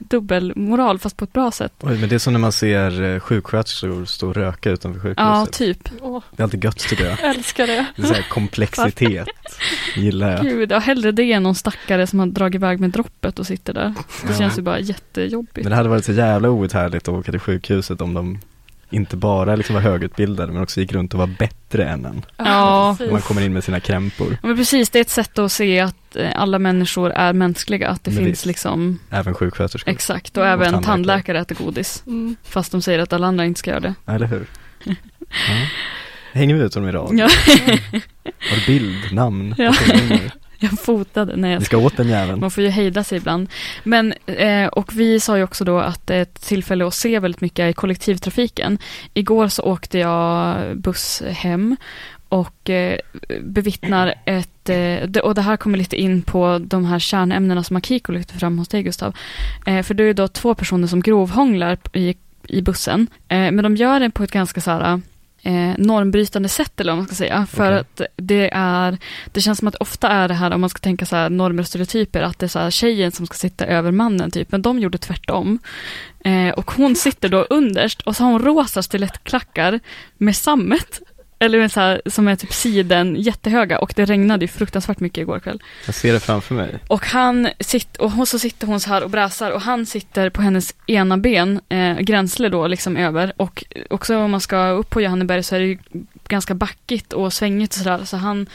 dubbelmoral 0.01 0.99
fast 0.99 1.17
på 1.17 1.25
ett 1.25 1.33
bra 1.33 1.51
sätt. 1.51 1.73
Oj, 1.81 1.99
men 1.99 2.09
det 2.09 2.15
är 2.15 2.19
som 2.19 2.33
när 2.33 2.41
man 2.41 2.53
ser 2.53 3.03
eh, 3.15 3.21
sjuksköterskor 3.21 4.05
stå 4.05 4.29
och 4.29 4.35
röka 4.35 4.71
utanför 4.71 5.01
sjukhuset. 5.01 5.19
Ja, 5.19 5.47
typ. 5.53 5.91
Det 6.37 6.43
är 6.43 6.43
alltid 6.43 6.65
gött 6.65 6.79
tycker 6.79 7.05
jag. 7.11 7.21
älskar 7.37 7.67
det. 7.67 7.87
Det 7.97 8.03
är 8.03 8.07
så 8.07 8.15
här 8.15 8.27
komplexitet, 8.31 9.29
gillar 9.97 10.31
jag. 10.33 10.43
Gud, 10.43 10.73
ja, 10.73 10.79
hellre 10.79 11.13
det 11.13 11.33
än 11.33 11.43
någon 11.43 11.55
stackare 11.55 12.07
som 12.07 12.19
har 12.19 12.27
dragit 12.27 12.55
iväg 12.55 12.81
med 12.81 12.91
droppet 12.91 13.39
och 13.39 13.47
sitter 13.47 13.73
där. 13.75 13.95
Det 14.23 14.33
Ja. 14.33 14.39
känns 14.39 14.59
ju 14.59 14.63
bara 14.63 14.81
jättejobbigt. 14.81 15.57
Men 15.65 15.71
det 15.71 15.77
hade 15.77 15.89
varit 15.89 16.05
så 16.05 16.13
jävla 16.13 16.51
outhärdligt 16.51 17.09
att 17.09 17.15
åka 17.15 17.31
till 17.31 17.41
sjukhuset 17.41 18.01
om 18.01 18.15
de 18.15 18.39
inte 18.93 19.17
bara 19.17 19.57
liksom 19.57 19.75
var 19.75 19.83
högutbildade 19.83 20.53
men 20.53 20.63
också 20.63 20.81
gick 20.81 20.93
runt 20.93 21.15
och 21.15 21.21
var 21.21 21.27
bättre 21.27 21.85
än 21.85 22.05
en. 22.05 22.25
Ja. 22.37 22.97
Man 23.11 23.21
kommer 23.21 23.43
in 23.43 23.53
med 23.53 23.65
sina 23.65 23.81
krämpor, 23.81 24.37
Men 24.43 24.57
precis, 24.57 24.91
det 24.91 24.99
är 24.99 25.01
ett 25.01 25.11
sätt 25.11 25.39
att 25.39 25.53
se 25.53 25.81
att 25.81 26.17
eh, 26.17 26.31
alla 26.35 26.59
människor 26.59 27.11
är 27.11 27.33
mänskliga. 27.33 27.89
Att 27.89 28.05
det 28.05 28.11
Men 28.11 28.19
finns 28.19 28.29
visst. 28.29 28.47
liksom, 28.47 28.99
även 29.11 29.35
sjuksköterskor. 29.35 29.93
exakt, 29.93 30.37
och 30.37 30.43
Och 30.43 30.49
även 30.49 30.59
tandläkare. 30.73 30.85
tandläkare 30.93 31.39
äter 31.41 31.55
godis. 31.55 32.03
Mm. 32.07 32.37
Fast 32.45 32.73
de 32.73 32.83
säger 32.83 32.99
att 32.99 33.13
alla 33.13 33.27
andra 33.27 33.45
inte 33.45 33.59
ska 33.61 33.71
göra 33.71 33.81
det. 33.81 33.95
Eller 34.07 34.27
hur? 34.27 34.47
Ja. 35.49 35.55
Hänger 36.33 36.55
vi 36.55 36.63
ut 36.63 36.73
dem 36.73 36.89
i 36.89 36.93
rad? 36.93 37.11
Ja, 37.19 37.29
Har 38.25 38.57
du 38.57 38.67
bild, 38.67 39.13
namn? 39.13 39.55
Ja. 39.59 39.69
och 39.69 39.75
telefonnummer? 39.77 40.33
Jag 40.63 40.81
fotade. 40.81 41.37
Nej, 41.37 41.53
jag 41.53 41.63
ska 41.63 41.79
åt 41.79 41.97
den 41.97 42.09
jäveln. 42.09 42.41
Man 42.41 42.51
får 42.51 42.65
ju 42.65 42.71
hejda 42.71 43.05
sig 43.05 43.19
ibland. 43.19 43.49
Men, 43.85 44.15
eh, 44.27 44.67
och 44.67 44.93
vi 44.93 45.21
sa 45.21 45.37
ju 45.37 45.45
också 45.45 45.65
då 45.65 45.79
att 45.79 46.07
det 46.07 46.15
är 46.15 46.23
ett 46.23 46.41
tillfälle 46.41 46.87
att 46.87 46.95
se 46.95 47.19
väldigt 47.19 47.41
mycket 47.41 47.71
i 47.71 47.73
kollektivtrafiken. 47.73 48.79
Igår 49.15 49.49
så 49.49 49.63
åkte 49.63 49.99
jag 49.99 50.57
buss 50.77 51.23
hem 51.27 51.77
och 52.33 52.71
eh, 52.71 52.99
bevittnar 53.41 54.15
ett, 54.25 54.69
eh, 54.69 55.21
och 55.23 55.35
det 55.35 55.43
här 55.43 55.57
kommer 55.57 55.79
lite 55.79 55.97
in 55.97 56.23
på 56.23 56.61
de 56.65 56.85
här 56.85 56.99
kärnämnena 56.99 57.63
som 57.63 57.77
Akiko 57.77 58.13
lyfte 58.13 58.35
fram 58.35 58.59
hos 58.59 58.69
dig 58.69 58.83
Gustav. 58.83 59.17
Eh, 59.67 59.83
för 59.83 59.95
det 59.95 60.03
är 60.03 60.07
ju 60.07 60.13
då 60.13 60.29
två 60.29 60.55
personer 60.55 60.87
som 60.87 61.01
grovhånglar 61.01 61.79
i, 61.93 62.17
i 62.49 62.63
bussen, 62.63 63.07
eh, 63.29 63.51
men 63.51 63.63
de 63.63 63.77
gör 63.77 64.01
det 64.01 64.11
på 64.11 64.23
ett 64.23 64.33
ganska 64.33 64.61
så 64.61 64.71
här 64.71 65.01
eh, 65.43 65.75
normbrytande 65.79 66.49
sätt 66.49 66.81
eller 66.81 66.93
vad 66.93 66.99
man 66.99 67.07
ska 67.07 67.15
säga. 67.15 67.47
För 67.47 67.67
Okej. 67.67 67.79
att 67.79 68.01
det 68.17 68.51
är, 68.53 68.99
det 69.33 69.41
känns 69.41 69.59
som 69.59 69.69
att 69.69 69.75
ofta 69.75 70.09
är 70.09 70.29
det 70.29 70.35
här, 70.35 70.51
om 70.51 70.61
man 70.61 70.71
ska 70.71 70.79
tänka 70.79 71.07
så 71.07 71.17
här 71.17 71.31
normer 71.31 71.63
och 71.63 71.67
stereotyper, 71.67 72.23
att 72.23 72.39
det 72.39 72.47
är 72.47 72.49
så 72.49 72.59
här 72.59 72.71
tjejen 72.71 73.13
som 73.13 73.27
ska 73.27 73.35
sitta 73.35 73.67
över 73.67 73.91
mannen 73.91 74.31
typ, 74.31 74.53
men 74.53 74.63
de 74.63 74.79
gjorde 74.79 74.99
tvärtom. 74.99 75.59
Eh, 76.25 76.49
och 76.49 76.71
hon 76.71 76.97
sitter 76.97 77.29
då 77.29 77.43
underst 77.43 78.03
och 78.03 78.17
så 78.17 78.25
har 78.25 78.33
hon 78.33 78.43
rosa 78.43 78.83
stilettklackar 78.83 79.81
med 80.17 80.37
sammet. 80.37 81.01
Eller 81.43 81.69
så 81.69 81.81
här, 81.81 82.03
som 82.07 82.29
är 82.29 82.37
typ 82.37 82.53
siden, 82.53 83.17
jättehöga 83.17 83.79
och 83.79 83.93
det 83.97 84.05
regnade 84.05 84.45
ju 84.45 84.49
fruktansvärt 84.49 85.01
mycket 85.01 85.23
igår 85.23 85.41
kväll. 85.41 85.63
Jag 85.87 85.95
ser 85.95 86.13
det 86.13 86.21
framför 86.21 86.55
mig. 86.55 86.79
Och 86.89 87.07
han 87.07 87.49
sitter, 87.61 88.03
och 88.03 88.11
hon, 88.11 88.27
så 88.27 88.39
sitter 88.39 88.67
hon 88.67 88.81
så 88.81 88.89
här 88.89 89.05
och 89.05 89.11
bräsar 89.11 89.51
och 89.51 89.61
han 89.61 89.87
sitter 89.87 90.31
på 90.31 90.43
hennes 90.43 90.75
ena 90.87 91.19
ben, 91.19 91.61
eh, 91.69 91.99
gränsle 91.99 92.49
då 92.49 92.67
liksom 92.67 92.97
över. 92.97 93.33
Och 93.37 93.65
också 93.91 94.17
om 94.19 94.31
man 94.31 94.41
ska 94.41 94.69
upp 94.69 94.91
på 94.91 95.01
Johanneberg 95.01 95.43
så 95.43 95.55
är 95.55 95.61
det 95.61 95.67
ju 95.67 95.79
ganska 96.29 96.55
backigt 96.55 97.13
och 97.13 97.33
svängigt 97.33 97.73
och 97.73 97.79
sådär. 97.79 98.05
Så 98.05 98.17
han 98.17 98.47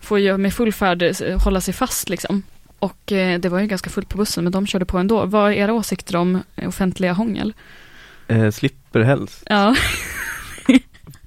får 0.00 0.18
ju 0.18 0.36
med 0.36 0.54
full 0.54 0.72
färd 0.72 1.02
eh, 1.02 1.42
hålla 1.42 1.60
sig 1.60 1.74
fast 1.74 2.08
liksom. 2.08 2.42
Och 2.78 3.12
eh, 3.12 3.40
det 3.40 3.48
var 3.48 3.58
ju 3.58 3.66
ganska 3.66 3.90
fullt 3.90 4.08
på 4.08 4.18
bussen 4.18 4.44
men 4.44 4.52
de 4.52 4.66
körde 4.66 4.84
på 4.84 4.98
ändå. 4.98 5.24
Vad 5.24 5.50
är 5.50 5.54
era 5.54 5.72
åsikter 5.72 6.16
om 6.16 6.42
offentliga 6.66 7.12
hångel? 7.12 7.52
Eh, 8.28 8.50
slipper 8.50 9.00
helst, 9.00 9.42
Ja, 9.46 9.76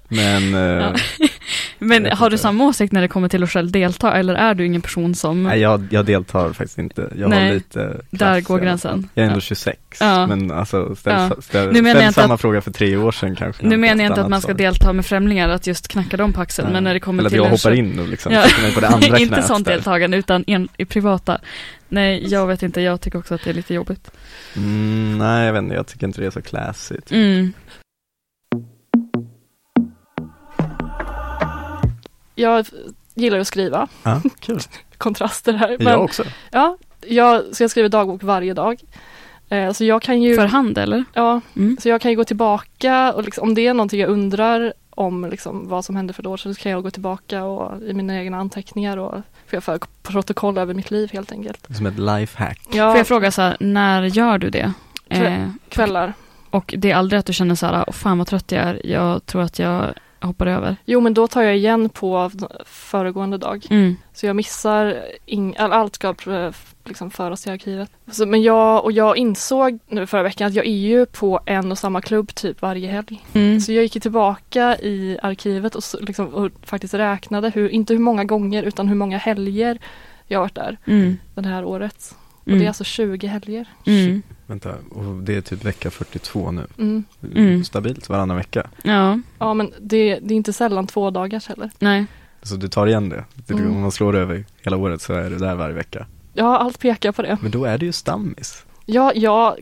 men 0.10 0.54
eh, 0.54 0.60
Ja. 0.60 0.95
men 1.80 2.06
har 2.12 2.30
du 2.30 2.38
samma 2.38 2.63
åsikt 2.63 2.93
när 2.93 3.02
det 3.02 3.08
kommer 3.08 3.30
till 3.30 3.43
att 3.43 3.50
själv 3.52 3.72
delta 3.72 4.13
eller 4.17 4.36
är 4.36 4.54
du 4.54 4.65
ingen 4.65 4.82
person 4.82 5.15
som, 5.15 5.43
nej, 5.43 5.60
jag, 5.60 5.88
jag 5.91 6.06
deltar 6.06 6.54
faktiskt 6.54 6.78
inte. 6.78 7.10
Jag 7.15 7.30
Nej, 7.30 7.48
har 7.48 7.54
lite 7.54 7.80
klass 7.80 8.19
där 8.19 8.41
går 8.41 8.60
gränsen. 8.60 9.10
Jag 9.13 9.24
är 9.24 9.28
ändå 9.28 9.38
Ja. 9.38 9.41
26, 9.41 9.80
Ja. 10.00 10.28
men 10.28 10.52
alltså 10.52 10.95
ställ, 10.95 11.13
Ja. 11.13 11.41
ställ, 11.41 11.67
Nu 11.67 11.74
ställ 11.74 11.86
jag 11.86 11.95
inte 12.08 12.13
samma 12.22 12.34
att- 12.34 12.41
fråga 12.41 12.62
för 12.62 12.72
tre 12.72 12.98
år 12.98 13.12
sedan 13.12 13.36
kanske. 13.36 13.63
nu 13.65 13.72
jag 13.72 13.80
menar 13.80 14.04
jag 14.04 14.12
inte 14.12 14.22
att 14.22 14.30
man 14.30 14.41
ska 14.41 14.52
svar. 14.52 14.58
delta 14.58 14.93
med 14.93 15.06
främlingar, 15.06 15.50
att 15.50 15.67
just 15.67 15.88
knacka 15.88 16.17
dem 16.17 16.34
på 16.34 16.41
axeln, 16.41 16.72
men 16.74 16.84
när 16.84 16.93
det 16.93 17.00
kommer 17.00 17.22
Eller 17.24 17.30
till 17.30 17.38
jag 17.38 17.45
en 17.45 17.52
hoppar 17.52 17.72
in 17.74 18.00
och 18.00 18.08
liksom 18.08 18.34
Ja. 18.34 18.43
på 18.74 18.80
det 18.80 18.88
andra 18.88 19.17
inte 19.19 19.41
sånt 19.41 19.67
deltagande 19.67 20.17
utan 20.17 20.43
en, 20.48 20.67
i 20.78 20.86
privata. 20.86 21.38
Nej, 21.89 22.28
jag 22.28 22.48
vet 22.48 22.63
inte, 22.63 22.82
jag 22.82 23.02
tycker 23.02 23.19
också 23.19 23.36
att 23.36 23.43
det 23.43 23.50
är 23.50 23.54
lite 23.54 23.74
jobbigt. 23.74 24.12
Mm, 24.56 25.17
nej, 25.17 25.45
jag 25.45 25.54
vet 25.54 25.62
inte, 25.63 25.76
jag 25.76 25.88
tycker 25.88 26.08
inte 26.08 26.22
det 26.22 26.28
är 26.28 26.32
så 26.32 26.41
classy. 26.41 26.95
typ. 26.95 27.12
Mm. 27.12 27.54
Jag 32.36 32.65
gillar 33.15 33.39
att 33.39 33.48
skriva, 33.48 33.88
Ja, 34.04 34.22
kul. 34.39 34.60
kontraster 34.98 35.54
här. 35.54 35.78
Men, 35.80 35.88
Jag 35.88 36.04
också. 36.04 36.24
Ja, 36.52 36.78
jag, 37.08 37.43
så 37.56 37.63
jag 37.63 37.72
skriver 37.72 37.89
dagbok 37.89 38.24
varje 38.24 38.54
dag. 38.54 38.82
Eh, 39.50 39.72
så 39.72 39.86
jag 39.86 40.02
kan 40.02 40.22
ju, 40.22 40.36
För 40.36 40.45
hand 40.45 40.78
eller? 40.78 41.04
ja, 41.13 41.41
Mm. 41.56 41.78
så 41.82 41.89
jag 41.89 42.02
kan 42.02 42.12
ju 42.12 42.17
gå 42.17 42.24
tillbaka 42.24 43.13
och 43.13 43.24
liksom, 43.24 43.43
om 43.43 43.56
det 43.56 43.67
är 43.67 43.74
någonting 43.74 44.00
jag 44.00 44.10
undrar 44.10 44.74
om 44.89 45.26
liksom, 45.32 45.67
vad 45.67 45.86
som 45.86 45.95
hände 45.95 46.13
för 46.13 46.24
ett 46.24 46.28
år 46.28 46.38
sedan 46.38 46.56
så 46.56 46.62
kan 46.62 46.72
jag 46.72 46.84
gå 46.84 46.91
tillbaka 46.91 47.43
och, 47.43 47.82
i 47.84 47.93
mina 47.93 48.17
egna 48.19 48.38
anteckningar 48.38 48.98
och 48.98 49.13
för 49.48 49.58
jag 49.58 49.63
för 49.63 49.80
protokoll 50.04 50.58
över 50.58 50.74
mitt 50.74 50.91
liv 50.91 51.10
helt 51.13 51.32
enkelt. 51.32 51.67
Som 51.78 51.86
ett 51.86 52.00
lifehack. 52.00 52.60
Ja, 52.72 52.91
Får 52.91 52.98
jag 52.98 53.08
fråga 53.08 53.32
så 53.32 53.41
här, 53.41 53.58
när 53.60 54.04
gör 54.04 54.38
du 54.38 54.50
det? 54.50 54.74
Eh, 55.10 55.50
kvällar. 55.69 56.13
och 56.50 56.74
det 56.78 56.91
är 56.91 56.95
aldrig 56.95 57.19
att 57.19 57.26
du 57.26 57.34
känner 57.34 57.56
så 57.56 57.65
här, 57.65 57.91
fan 57.91 58.17
vad 58.17 58.28
trött 58.28 58.52
jag 58.52 58.63
är, 58.63 58.86
jag 58.86 59.26
tror 59.26 59.41
att 59.41 59.60
jag 59.60 59.93
hoppar 60.21 60.47
över? 60.47 60.75
Jo, 60.86 60.99
men 60.99 61.13
då 61.13 61.27
tar 61.27 61.41
jag 61.41 61.58
igen 61.58 61.89
på 61.89 62.32
föregående 62.65 63.38
dag. 63.38 63.65
Mm. 63.69 63.95
Så 64.13 64.25
jag 64.25 64.36
missar, 64.36 64.97
ing, 65.25 65.55
all, 65.58 65.71
allt 65.71 65.95
ska 65.95 66.15
eh, 66.27 66.51
liksom 66.86 67.12
föras 67.12 67.43
till 67.43 67.51
arkivet. 67.51 67.91
Så, 68.12 68.25
men 68.25 68.41
jag, 68.41 68.84
och 68.84 68.91
jag 68.91 69.17
insåg 69.17 69.79
nu 69.88 70.08
förra 70.08 70.23
veckan 70.23 70.47
att 70.47 70.53
jag 70.53 70.65
är 70.65 70.77
ju 70.77 71.05
på 71.05 71.39
en 71.45 71.71
och 71.71 71.77
samma 71.77 72.01
klubb 72.01 72.36
typ 72.36 72.62
varje 72.62 72.91
helg. 72.91 73.25
Mm. 73.34 73.60
Så 73.60 73.71
jag 73.71 73.84
gick 73.84 74.01
tillbaka 74.01 74.77
i 74.79 75.17
arkivet 75.23 75.75
och, 75.75 75.84
så, 75.84 75.99
liksom, 75.99 76.27
och 76.27 76.51
faktiskt 76.63 76.93
räknade, 76.93 77.49
hur, 77.55 77.69
inte 77.69 77.93
hur 77.93 77.99
många 77.99 78.23
gånger 78.23 78.63
utan 78.63 78.88
hur 78.88 78.95
många 78.95 79.17
helger 79.17 79.79
jag 80.27 80.39
har 80.39 80.43
varit 80.43 80.55
där 80.55 80.77
Mm. 80.86 81.17
det 81.36 81.47
här 81.47 81.65
året. 81.65 82.15
Och 82.41 82.47
Mm. 82.47 82.60
det 82.60 82.65
är 82.65 82.67
alltså 82.67 82.84
20 82.84 83.27
helger. 83.27 83.65
Mm. 83.86 84.21
Vänta, 84.49 84.75
och 84.91 85.03
det 85.23 85.35
är 85.35 85.41
typ 85.41 85.65
vecka 85.65 85.91
42 85.91 86.51
nu. 86.51 86.65
Mm. 86.77 87.03
Mm. 87.35 87.63
Stabilt 87.63 88.09
varannan 88.09 88.38
vecka. 88.38 88.69
Ja, 88.83 89.19
Ja 89.39 89.53
men 89.53 89.73
det, 89.79 90.19
det 90.21 90.33
är 90.33 90.35
inte 90.35 90.53
sällan 90.53 90.88
två 90.88 91.09
dagars 91.09 91.47
heller. 91.47 91.69
nej. 91.79 92.05
Så 92.43 92.55
du 92.55 92.67
tar 92.67 92.88
igen 92.88 93.09
det. 93.09 93.23
det 93.47 93.53
Mm. 93.53 93.71
Om 93.75 93.81
man 93.81 93.91
slår 93.91 94.15
över 94.15 94.45
hela 94.62 94.77
året 94.77 95.01
så 95.01 95.13
är 95.13 95.29
du 95.29 95.38
där 95.38 95.55
varje 95.55 95.75
vecka. 95.75 96.05
Ja, 96.33 96.57
allt 96.57 96.79
pekar 96.79 97.12
på 97.12 97.21
det. 97.21 97.38
Men 97.41 97.51
då 97.51 97.65
är 97.65 97.77
det 97.77 97.85
ju 97.85 97.91
stammis. 97.91 98.65
Ja, 98.85 99.12
jag, 99.15 99.55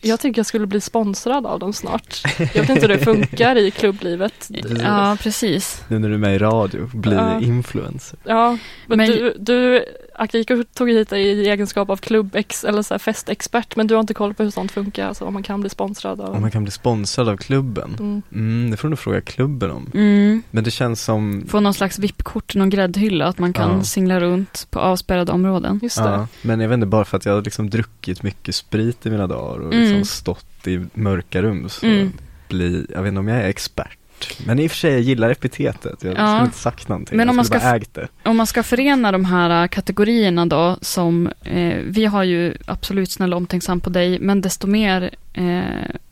jag 0.00 0.20
tycker 0.20 0.38
jag 0.38 0.46
skulle 0.46 0.66
bli 0.66 0.80
sponsrad 0.80 1.46
av 1.46 1.58
dem 1.58 1.72
snart. 1.72 2.22
Jag 2.38 2.46
vet 2.60 2.68
inte 2.68 2.80
hur 2.80 2.88
det 2.88 2.98
funkar 2.98 3.56
i 3.56 3.70
klubblivet. 3.70 4.50
Ja, 4.82 5.16
precis. 5.20 5.84
Nu 5.88 5.98
när 5.98 6.08
du 6.08 6.14
är 6.14 6.18
med 6.18 6.34
i 6.34 6.38
radio, 6.38 6.90
bli 6.94 7.14
Ja. 7.14 7.40
influencer. 7.40 8.18
Ja, 8.24 8.58
men, 8.86 8.98
Men- 8.98 9.10
du, 9.10 9.36
du 9.38 9.84
Akiko 10.18 10.64
tog 10.74 10.90
hit 10.90 11.10
dig 11.10 11.22
i 11.22 11.48
egenskap 11.48 11.90
av 11.90 11.96
klubbex 11.96 12.64
eller 12.64 12.82
så 12.82 12.94
här 12.94 12.98
festexpert 12.98 13.76
men 13.76 13.86
du 13.86 13.94
har 13.94 14.00
inte 14.00 14.14
koll 14.14 14.34
på 14.34 14.42
hur 14.42 14.50
sånt 14.50 14.72
funkar, 14.72 15.06
alltså 15.08 15.24
om 15.24 15.32
man 15.34 15.42
kan 15.42 15.60
bli 15.60 15.70
sponsrad 15.70 16.20
av 16.20 16.34
Om 16.34 16.40
man 16.40 16.50
kan 16.50 16.62
bli 16.62 16.70
sponsrad 16.70 17.28
av 17.28 17.36
klubben. 17.36 17.96
mm. 18.00 18.22
Mm, 18.32 18.70
det 18.70 18.76
får 18.76 18.88
du 18.88 18.90
nog 18.90 18.98
fråga 18.98 19.20
klubben 19.20 19.70
om. 19.70 19.90
Mm. 19.94 20.42
Men 20.50 20.64
det 20.64 20.70
känns 20.70 21.02
som 21.02 21.44
Få 21.48 21.60
någon 21.60 21.74
slags 21.74 21.98
VIP-kort, 21.98 22.54
någon 22.54 22.70
gräddhylla, 22.70 23.26
att 23.26 23.38
man 23.38 23.52
kan 23.52 23.76
Ja. 23.76 23.84
singla 23.84 24.20
runt 24.20 24.66
på 24.70 24.78
avspärrade 24.80 25.32
områden. 25.32 25.80
Just 25.82 25.96
det. 25.96 26.02
Ja, 26.10 26.26
men 26.42 26.60
jag 26.60 26.68
vet 26.68 26.74
inte, 26.74 26.86
bara 26.86 27.04
för 27.04 27.16
att 27.16 27.24
jag 27.26 27.32
har 27.34 27.42
liksom 27.42 27.70
druckit 27.70 28.22
mycket 28.22 28.54
sprit 28.54 29.06
i 29.06 29.10
mina 29.10 29.26
dagar 29.26 29.58
och 29.60 29.74
Mm. 29.74 29.80
liksom 29.84 30.04
stått 30.04 30.66
i 30.66 30.86
mörka 30.94 31.42
rum 31.42 31.68
så 31.68 31.86
Mm. 31.86 32.12
blir, 32.48 32.86
jag 32.90 33.02
vet 33.02 33.08
inte 33.08 33.20
om 33.20 33.28
jag 33.28 33.38
är 33.38 33.48
expert. 33.48 33.97
Men 34.46 34.58
i 34.58 34.66
och 34.66 34.70
för 34.70 34.78
sig, 34.78 34.92
jag 34.92 35.00
gillar 35.00 35.30
epitetet. 35.30 35.98
Jag 36.02 36.12
Ja. 36.18 36.26
skulle 36.26 36.44
inte 36.44 36.58
sagt 36.58 36.88
någonting. 36.88 37.16
Men 37.16 37.28
om 37.30 37.36
man 37.36 37.44
ska 37.44 37.58
ägt 37.76 37.94
det. 37.94 38.08
Om 38.22 38.36
man 38.36 38.46
ska 38.46 38.62
förena 38.62 39.12
de 39.12 39.24
här 39.24 39.62
äh, 39.62 39.68
kategorierna 39.68 40.46
då, 40.46 40.76
som 40.80 41.26
eh, 41.44 41.74
vi 41.84 42.06
har 42.06 42.24
ju 42.24 42.54
absolut 42.66 43.10
snäll 43.10 43.32
och 43.32 43.36
omtänksam 43.36 43.80
på 43.80 43.90
dig, 43.90 44.18
men 44.20 44.40
desto 44.40 44.66
mer 44.66 45.10
eh, 45.32 45.60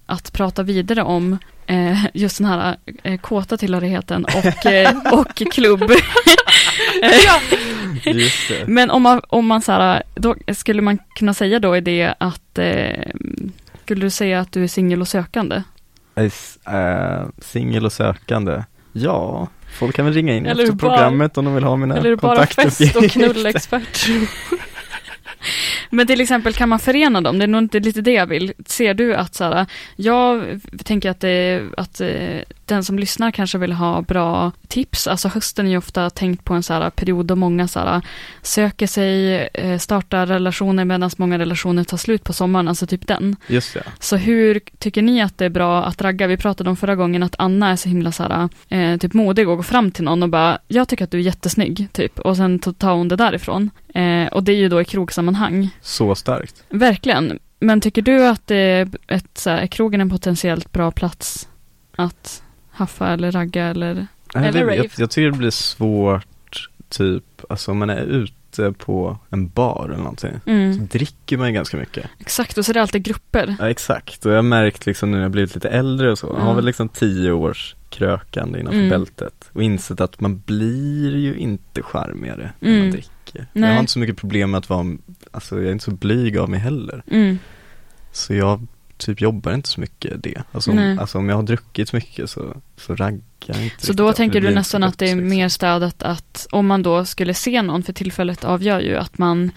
att 0.06 0.32
prata 0.32 0.62
vidare 0.62 1.02
om 1.02 1.38
eh, 1.66 2.04
just 2.14 2.38
den 2.38 2.46
här 2.46 2.76
eh, 3.02 3.20
kåta 3.20 3.56
tillhörigheten 3.56 4.24
och, 4.24 4.66
eh, 4.72 4.96
och 5.12 5.34
klubb. 5.52 5.90
Just 8.04 8.48
det. 8.48 8.64
Men 8.66 8.90
om 8.90 9.02
man, 9.02 9.20
om 9.28 9.46
man 9.46 9.62
så 9.62 9.72
här, 9.72 10.02
då 10.14 10.34
skulle 10.54 10.82
man 10.82 10.98
kunna 11.16 11.34
säga 11.34 11.58
då 11.58 11.76
i 11.76 11.80
det 11.80 12.14
att, 12.20 12.58
eh, 12.58 13.02
skulle 13.84 14.00
du 14.00 14.10
säga 14.10 14.40
att 14.40 14.52
du 14.52 14.64
är 14.64 14.68
singel 14.68 15.00
och 15.00 15.08
sökande? 15.08 15.62
Äh, 16.16 17.22
Singel 17.38 17.84
och 17.84 17.92
sökande. 17.92 18.64
Ja, 18.92 19.48
folk 19.78 19.96
kan 19.96 20.04
väl 20.04 20.14
ringa 20.14 20.34
in 20.36 20.46
Eller 20.46 20.62
efter 20.64 20.76
bara- 20.76 20.92
programmet 20.96 21.38
om 21.38 21.44
de 21.44 21.54
vill 21.54 21.64
ha 21.64 21.76
mina 21.76 21.96
Eller 21.96 22.10
du 22.10 22.16
bara 22.16 22.46
fest 22.46 22.96
och 22.96 23.10
knullexpert? 23.10 24.06
Men 25.90 26.06
till 26.06 26.20
exempel 26.20 26.52
kan 26.54 26.68
man 26.68 26.78
förena 26.78 27.20
dem? 27.20 27.38
Det 27.38 27.44
är 27.44 27.48
nog 27.48 27.58
inte 27.62 27.80
lite 27.80 28.00
det 28.00 28.12
jag 28.12 28.26
vill. 28.26 28.52
Ser 28.66 28.94
du 28.94 29.14
att 29.14 29.34
så 29.34 29.44
här, 29.44 29.66
jag 29.96 30.60
tänker 30.84 31.10
att, 31.10 31.20
det, 31.20 31.62
att 31.76 32.00
eh, 32.00 32.08
den 32.68 32.84
som 32.84 32.98
lyssnar 32.98 33.30
kanske 33.30 33.58
vill 33.58 33.72
ha 33.72 34.02
bra 34.02 34.52
tips. 34.68 35.06
Alltså 35.06 35.28
hösten 35.28 35.66
är 35.66 35.70
ju 35.70 35.76
ofta 35.76 36.10
tänkt 36.10 36.44
på 36.44 36.54
en 36.54 36.62
så 36.62 36.72
här 36.72 36.90
period 36.90 37.26
då 37.26 37.36
många 37.36 37.68
så 37.68 37.80
här, 37.80 38.02
söker 38.42 38.86
sig, 38.86 39.36
eh, 39.54 39.78
startar 39.78 40.26
relationer 40.26 40.84
medan 40.84 41.10
många 41.16 41.38
relationer 41.38 41.84
tar 41.84 41.96
slut 41.96 42.24
på 42.24 42.32
sommaren, 42.32 42.68
alltså 42.68 42.86
typ 42.86 43.06
den. 43.06 43.36
Just 43.46 43.74
det. 43.74 43.82
Så 44.00 44.16
hur 44.16 44.60
tycker 44.78 45.02
ni 45.02 45.22
att 45.22 45.38
det 45.38 45.44
är 45.44 45.50
bra 45.50 45.84
att 45.84 46.02
ragga? 46.02 46.26
Vi 46.26 46.36
pratade 46.36 46.70
om 46.70 46.76
förra 46.76 46.94
gången 46.94 47.22
att 47.22 47.34
Anna 47.38 47.70
är 47.70 47.76
så 47.76 47.88
himla 47.88 48.12
så 48.12 48.22
här, 48.22 48.48
eh, 48.68 48.98
typ 48.98 49.12
modig 49.14 49.48
och 49.48 49.56
går 49.56 49.62
fram 49.62 49.90
till 49.90 50.04
någon 50.04 50.22
och 50.22 50.28
bara, 50.28 50.58
jag 50.68 50.88
tycker 50.88 51.04
att 51.04 51.10
du 51.10 51.18
är 51.18 51.22
jättesnygg, 51.22 51.88
typ. 51.92 52.18
Och 52.18 52.36
sen 52.36 52.58
tar 52.58 52.94
hon 52.94 53.08
det 53.08 53.16
därifrån. 53.16 53.70
Eh, 53.94 54.26
och 54.26 54.42
det 54.42 54.52
är 54.52 54.56
ju 54.56 54.68
då 54.68 54.80
i 54.80 54.84
krogsammanhang. 54.84 55.70
Så 55.80 56.14
starkt. 56.14 56.64
Verkligen. 56.68 57.38
Men 57.60 57.80
tycker 57.80 58.02
du 58.02 58.26
att 58.26 58.46
det 58.46 58.56
är, 58.56 58.88
ett, 59.08 59.38
så 59.38 59.50
här, 59.50 59.58
är 59.58 59.66
krogen 59.66 60.00
en 60.00 60.10
potentiellt 60.10 60.72
bra 60.72 60.90
plats 60.90 61.48
att 61.96 62.42
haffa 62.76 63.08
eller 63.08 63.32
ragga 63.32 63.64
eller? 63.66 64.06
Nej, 64.34 64.48
Eller 64.48 64.60
rave. 64.60 64.76
jag, 64.76 64.86
jag 64.98 65.10
tycker 65.10 65.30
det 65.30 65.38
blir 65.38 65.50
svårt, 65.50 66.68
typ, 66.88 67.24
alltså 67.48 67.70
om 67.70 67.78
man 67.78 67.90
är 67.90 68.02
ute 68.02 68.72
på 68.78 69.18
en 69.30 69.48
bar 69.48 69.84
eller 69.88 69.96
någonting. 69.98 70.32
Så 70.44 70.50
Mm. 70.50 70.86
dricker 70.86 71.36
man 71.38 71.48
ju 71.48 71.54
ganska 71.54 71.76
mycket. 71.76 72.06
Exakt, 72.18 72.58
och 72.58 72.64
så 72.64 72.72
är 72.72 72.74
det 72.74 72.82
alltid 72.82 73.02
grupper. 73.02 73.56
Ja, 73.58 73.70
exakt. 73.70 74.26
Och 74.26 74.32
jag 74.32 74.36
har 74.36 74.42
märkt 74.42 74.86
liksom 74.86 75.10
nu 75.10 75.16
när 75.16 75.22
jag 75.24 75.30
blivit 75.30 75.54
lite 75.54 75.68
äldre 75.68 76.10
och 76.10 76.18
så, 76.18 76.26
jag 76.26 76.34
har 76.34 76.42
Mm. 76.42 76.56
väl 76.56 76.64
liksom 76.64 76.88
tio 76.88 77.32
års 77.32 77.74
krökande 77.90 78.60
innanför 78.60 78.78
Mm. 78.78 78.90
bältet. 78.90 79.50
Och 79.52 79.62
insett 79.62 80.00
att 80.00 80.20
man 80.20 80.42
blir 80.46 81.16
ju 81.16 81.36
inte 81.36 81.82
charmigare 81.82 82.52
när 82.60 82.68
Mm. 82.70 82.80
man 82.82 82.90
dricker. 82.90 83.10
Jag 83.52 83.60
Nej. 83.60 83.72
har 83.72 83.80
inte 83.80 83.92
så 83.92 83.98
mycket 83.98 84.16
problem 84.16 84.50
med 84.50 84.58
att 84.58 84.68
vara, 84.68 84.96
alltså 85.30 85.56
jag 85.56 85.64
är 85.66 85.72
inte 85.72 85.84
så 85.84 85.90
blyg 85.90 86.38
av 86.38 86.50
mig 86.50 86.60
heller. 86.60 87.02
Mm. 87.10 87.38
Så 88.12 88.34
jag 88.34 88.66
typ 88.96 89.20
jobbar 89.20 89.52
inte 89.52 89.68
så 89.68 89.80
mycket 89.80 90.22
det. 90.22 90.42
Alltså, 90.52 90.70
om, 90.70 90.98
alltså 91.00 91.18
om 91.18 91.28
jag 91.28 91.36
har 91.36 91.42
druckit 91.42 91.92
mycket 91.92 92.30
så, 92.30 92.56
så 92.76 92.94
raggar 92.94 93.20
jag 93.46 93.64
inte 93.64 93.86
Så 93.86 93.92
då 93.92 94.12
tänker 94.12 94.40
du 94.40 94.50
nästan 94.54 94.82
att 94.82 94.98
det 94.98 95.10
är 95.10 95.16
liksom. 95.16 95.28
mer 95.28 95.48
stödet 95.48 96.02
att 96.02 96.46
om 96.50 96.66
man 96.66 96.82
då 96.82 97.04
skulle 97.04 97.34
se 97.34 97.62
någon 97.62 97.82
för 97.82 97.92
tillfället 97.92 98.44
avgör 98.44 98.80
ju 98.80 98.96
att 98.96 99.18
man 99.18 99.50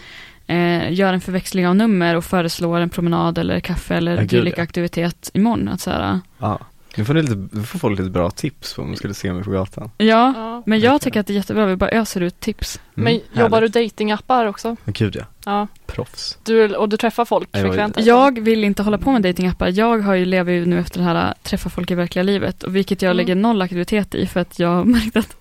eh, 0.48 0.94
gör 0.94 1.14
en 1.14 1.22
förväxling 1.22 1.68
av 1.68 1.76
nummer 1.76 2.16
och 2.16 2.26
föreslår 2.26 2.80
en 2.80 2.90
promenad 2.90 3.38
eller 3.38 3.60
kaffe 3.60 3.96
eller 3.96 4.18
Ja, 4.18 4.24
dylik 4.24 4.54
ja. 4.58 4.64
aktivitet 4.64 5.32
imorgon. 5.34 5.68
Att 5.68 5.82
så 5.82 5.90
här, 5.92 6.20
Ja. 6.38 6.60
Nu 6.98 7.06
får, 7.06 7.14
ni 7.14 7.22
lite, 7.22 7.48
nu 7.52 7.64
får 7.64 7.80
folk 7.80 8.00
lite 8.00 8.12
bra 8.12 8.30
tips 8.32 8.74
på 8.74 8.82
om 8.82 8.92
de 8.92 8.98
skulle 8.98 9.14
se 9.14 9.34
mig 9.34 9.44
på 9.44 9.52
gatan. 9.52 9.92
ja, 9.98 10.06
Ja. 10.36 10.64
men 10.66 10.80
jag 10.80 11.02
tycker 11.02 11.20
att 11.20 11.28
det 11.28 11.34
är 11.34 11.36
jättebra, 11.36 11.66
vi 11.66 11.76
bara 11.76 11.90
öser 11.90 12.22
ut 12.22 12.40
tips. 12.40 12.80
Mm, 12.98 13.04
Men 13.04 13.42
jobbar 13.44 13.62
du 13.62 13.68
härligt. 13.68 13.94
datingappar 13.94 14.46
också? 14.46 14.76
Men 14.84 14.94
Gud 14.94 15.16
ja, 15.16 15.24
Ja. 15.46 15.68
proffs. 15.88 16.38
Du, 16.44 16.76
och 16.76 16.90
du 16.90 16.98
träffar 16.98 17.26
folk 17.26 17.50
Ja, 17.52 17.60
jag- 17.60 17.68
frekvent? 17.68 18.00
Jag 18.00 18.40
vill 18.40 18.64
inte 18.64 18.84
hålla 18.84 18.98
på 18.98 19.12
med 19.12 19.22
datingappar. 19.22 19.68
Jag 19.80 20.00
har 20.00 20.14
ju, 20.14 20.26
lever 20.26 20.54
ju 20.54 20.66
nu 20.66 20.80
efter 20.80 21.00
det 21.00 21.06
här 21.06 21.34
träffa 21.44 21.70
folk 21.70 21.92
i 21.92 21.96
verkliga 21.96 22.24
livet, 22.24 22.64
och 22.64 22.76
vilket 22.76 23.02
jag 23.02 23.10
Mm. 23.10 23.18
lägger 23.18 23.36
noll 23.36 23.62
aktivitet 23.62 24.16
i 24.16 24.28
för 24.28 24.40
att 24.40 24.60
jag 24.60 24.70
har 24.70 24.84
märkt 24.96 25.18
att 25.18 25.36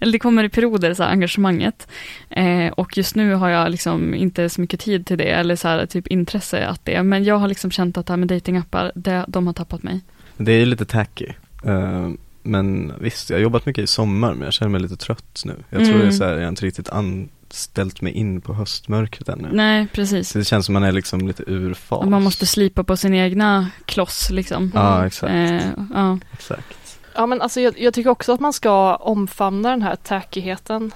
eller 0.00 0.12
det 0.12 0.18
kommer 0.18 0.44
i 0.44 0.48
perioder, 0.48 0.94
så 0.94 1.02
här, 1.02 1.10
engagemanget. 1.10 1.88
Eh, 2.30 2.68
och 2.72 2.96
just 2.96 3.14
nu 3.14 3.34
har 3.34 3.48
jag 3.48 3.70
liksom 3.70 4.14
inte 4.14 4.48
så 4.48 4.60
mycket 4.60 4.80
tid 4.80 5.06
till 5.06 5.18
det, 5.18 5.24
eller 5.30 5.56
så 5.56 5.68
här, 5.68 5.86
typ 5.86 6.06
intresse 6.06 6.66
att 6.66 6.84
det. 6.84 7.02
Men 7.02 7.24
jag 7.24 7.36
har 7.38 7.48
liksom 7.48 7.70
känt 7.70 7.98
att 7.98 8.06
det 8.06 8.12
här 8.12 8.16
med 8.18 8.28
datingappar, 8.28 8.92
det, 8.94 9.24
de 9.28 9.46
har 9.46 9.54
tappat 9.54 9.82
mig. 9.82 10.00
Det 10.36 10.52
är 10.52 10.58
ju 10.58 10.66
lite 10.66 10.84
tacky. 10.84 11.26
Eh, 11.64 12.08
men 12.42 12.92
visst, 13.00 13.30
jag 13.30 13.36
har 13.36 13.42
jobbat 13.42 13.66
mycket 13.66 13.84
i 13.84 13.86
sommar 13.86 14.34
men 14.34 14.44
jag 14.44 14.52
känner 14.52 14.70
mig 14.70 14.80
lite 14.80 14.96
trött 14.96 15.42
nu. 15.44 15.54
Jag 15.70 15.78
tror 15.80 15.88
Mm. 15.94 16.00
det 16.00 16.06
är 16.06 16.10
så 16.10 16.24
här, 16.24 16.32
jag 16.34 16.40
har 16.42 16.48
inte 16.48 16.66
riktigt 16.66 16.88
anställt 16.88 18.00
mig 18.00 18.12
in 18.12 18.40
på 18.40 18.54
höstmörkret 18.54 19.28
ännu. 19.28 19.48
Nej, 19.52 19.86
precis. 19.92 20.28
Så 20.30 20.38
det 20.38 20.44
känns 20.44 20.66
som 20.66 20.72
man 20.72 20.82
är 20.82 20.92
liksom 20.92 21.26
lite 21.28 21.42
ur 21.46 21.74
fas. 21.74 22.06
Man 22.06 22.22
måste 22.22 22.46
slipa 22.46 22.84
på 22.84 22.96
sin 22.96 23.14
egna 23.14 23.70
kloss 23.84 24.30
liksom. 24.30 24.70
Ja, 24.74 25.06
exakt. 25.06 25.32
Eh, 25.32 25.70
ja. 25.94 26.18
exakt. 26.32 26.98
Ja 27.16 27.26
men 27.26 27.42
alltså 27.42 27.60
jag, 27.60 27.74
jag 27.80 27.94
tycker 27.94 28.10
också 28.10 28.32
att 28.32 28.40
man 28.40 28.52
ska 28.52 28.94
omfamna 28.96 29.70
den 29.70 29.82
här 29.82 29.96
tackigheten. 29.96 30.92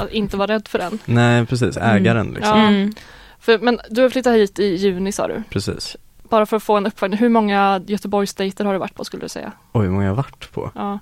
Att 0.00 0.10
inte 0.10 0.36
vara 0.36 0.52
rädd 0.54 0.68
för 0.68 0.78
den. 0.78 0.98
Nej, 1.04 1.46
precis. 1.46 1.76
Ägaren 1.76 2.26
liksom. 2.26 2.58
Ja. 2.58 2.66
Mm. 2.68 2.92
För, 3.40 3.58
men 3.58 3.78
du 3.90 4.02
har 4.02 4.10
flyttat 4.10 4.34
hit 4.34 4.58
i 4.58 4.64
juni 4.76 5.12
sa 5.12 5.28
du. 5.28 5.42
Precis. 5.50 5.96
Bara 6.30 6.46
för 6.46 6.56
att 6.56 6.62
få 6.62 6.76
en 6.76 6.86
uppföljning. 6.86 7.18
Hur 7.20 7.28
många 7.28 7.80
Göteborgsdejter 7.86 8.64
har 8.64 8.72
du 8.72 8.78
varit 8.78 8.94
på 8.94 9.04
skulle 9.04 9.22
du 9.24 9.28
säga? 9.28 9.52
Oj, 9.72 9.84
hur 9.84 9.92
många 9.92 10.04
jag 10.04 10.10
har 10.10 10.16
varit 10.16 10.52
på? 10.52 10.70
Ja. 10.74 10.98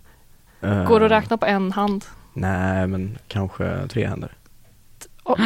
Eh, 0.60 0.84
Går 0.84 1.00
det 1.00 1.06
att 1.06 1.12
räkna 1.12 1.36
på 1.38 1.46
en 1.46 1.72
hand? 1.72 2.04
Nej, 2.32 2.86
men 2.86 3.18
kanske 3.28 3.88
tre 3.88 4.06
händer. 4.06 4.32
Oh, 5.24 5.40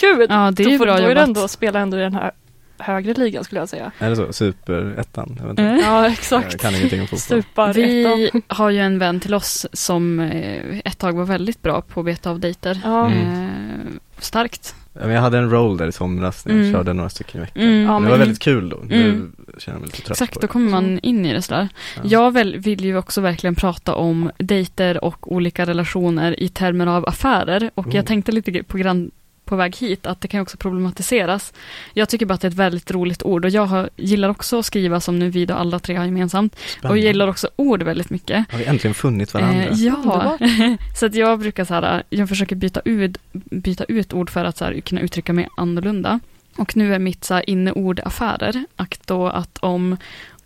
Gud! 0.00 0.30
Ja, 0.30 0.50
det 0.50 0.62
är 0.62 0.64
då 0.64 0.70
ju 0.70 0.78
får, 0.78 0.84
bra 0.86 0.96
då 0.96 1.02
är 1.02 1.14
det 1.14 1.20
ändå, 1.20 1.48
spelar 1.48 1.80
ändå 1.80 1.96
i 1.96 2.00
den 2.00 2.14
här 2.14 2.30
högre 2.78 3.14
ligan 3.14 3.44
skulle 3.44 3.60
jag 3.60 3.68
säga. 3.68 3.92
Är 3.98 4.10
det 4.10 4.16
så? 4.16 4.32
Superettan? 4.32 5.38
Jag. 5.42 5.58
Mm. 5.58 5.78
Ja 5.80 6.02
Jag 6.02 6.12
exakt. 6.12 6.60
kan 6.60 6.74
ingenting 6.74 7.00
om 7.00 7.06
fotboll. 7.06 7.72
Vi 7.72 8.30
har 8.48 8.70
ju 8.70 8.78
en 8.78 8.98
vän 8.98 9.20
till 9.20 9.34
oss 9.34 9.66
som 9.72 10.20
eh, 10.20 10.78
ett 10.84 10.98
tag 10.98 11.12
var 11.16 11.24
väldigt 11.24 11.62
bra 11.62 11.80
på 11.80 12.00
att 12.00 12.06
beta 12.06 12.30
av 12.30 12.40
dejter. 12.40 12.80
Mm. 12.84 13.12
Eh, 13.12 13.92
starkt. 14.18 14.74
Jag 15.00 15.20
hade 15.20 15.38
en 15.38 15.50
roll 15.50 15.76
där 15.76 15.88
i 15.88 15.92
somras 15.92 16.46
när 16.46 16.52
jag 16.54 16.60
Mm. 16.60 16.72
körde 16.72 16.92
några 16.92 17.08
stycken 17.10 17.40
i 17.40 17.44
veckan. 17.44 17.62
Mm. 17.62 17.82
Ja, 17.82 17.94
det 17.94 18.00
men- 18.00 18.10
var 18.10 18.18
väldigt 18.18 18.38
kul 18.38 18.68
då. 18.68 18.80
Nu 18.88 19.08
Mm. 19.10 19.32
känner 19.58 19.76
jag 19.76 19.80
mig 19.80 19.86
lite 19.86 19.96
trött 20.02 20.10
Exakt, 20.10 20.34
då 20.34 20.40
det. 20.40 20.46
kommer 20.46 20.70
man 20.70 20.98
in 20.98 21.26
i 21.26 21.32
det 21.32 21.42
sådär. 21.42 21.68
Ja. 21.96 22.02
Jag 22.04 22.32
väl, 22.34 22.56
vill 22.58 22.84
ju 22.84 22.96
också 22.98 23.20
verkligen 23.20 23.54
prata 23.54 23.94
om 23.94 24.30
dejter 24.38 25.04
och 25.04 25.32
olika 25.32 25.66
relationer 25.66 26.40
i 26.42 26.48
termer 26.48 26.86
av 26.86 27.08
affärer. 27.08 27.70
Och 27.74 27.84
Mm. 27.86 27.96
jag 27.96 28.06
tänkte 28.06 28.32
lite 28.32 28.62
på 28.62 28.78
grann 28.78 29.10
på 29.46 29.56
väg 29.56 29.76
hit, 29.76 30.06
att 30.06 30.20
det 30.20 30.28
kan 30.28 30.40
också 30.40 30.56
problematiseras. 30.56 31.52
Jag 31.94 32.08
tycker 32.08 32.26
bara 32.26 32.34
att 32.34 32.40
det 32.40 32.46
är 32.46 32.50
ett 32.50 32.56
väldigt 32.56 32.90
roligt 32.90 33.22
ord 33.22 33.44
och 33.44 33.50
jag 33.50 33.66
har, 33.66 33.90
gillar 33.96 34.28
också 34.28 34.58
att 34.58 34.66
skriva 34.66 35.00
som 35.00 35.18
nu 35.18 35.30
vi 35.30 35.46
och 35.46 35.60
alla 35.60 35.78
tre 35.78 35.94
har 35.96 36.04
gemensamt. 36.04 36.56
Spännande. 36.56 36.88
Och 36.88 36.98
gillar 36.98 37.28
också 37.28 37.48
ord 37.56 37.82
väldigt 37.82 38.10
mycket. 38.10 38.52
Har 38.52 38.58
vi 38.58 38.64
äntligen 38.64 38.94
funnit 38.94 39.34
varandra? 39.34 39.64
Eh, 39.64 39.72
ja, 39.72 40.38
så 40.96 41.06
att 41.06 41.14
jag 41.14 41.38
brukar 41.38 41.64
så 41.64 41.74
här, 41.74 42.02
jag 42.10 42.28
försöker 42.28 42.56
byta 42.56 42.80
ut, 42.84 43.18
byta 43.32 43.84
ut 43.84 44.12
ord 44.12 44.30
för 44.30 44.44
att 44.44 44.56
så 44.56 44.64
här, 44.64 44.80
kunna 44.80 45.00
uttrycka 45.00 45.32
mig 45.32 45.48
annorlunda. 45.56 46.20
Och 46.56 46.76
nu 46.76 46.94
är 46.94 46.98
mitt 46.98 47.24
så 47.24 47.34
här, 47.34 47.50
inneord 47.50 48.00
affärer. 48.04 48.64
Akt 48.76 49.06
då 49.06 49.28
att 49.28 49.58
om, 49.58 49.96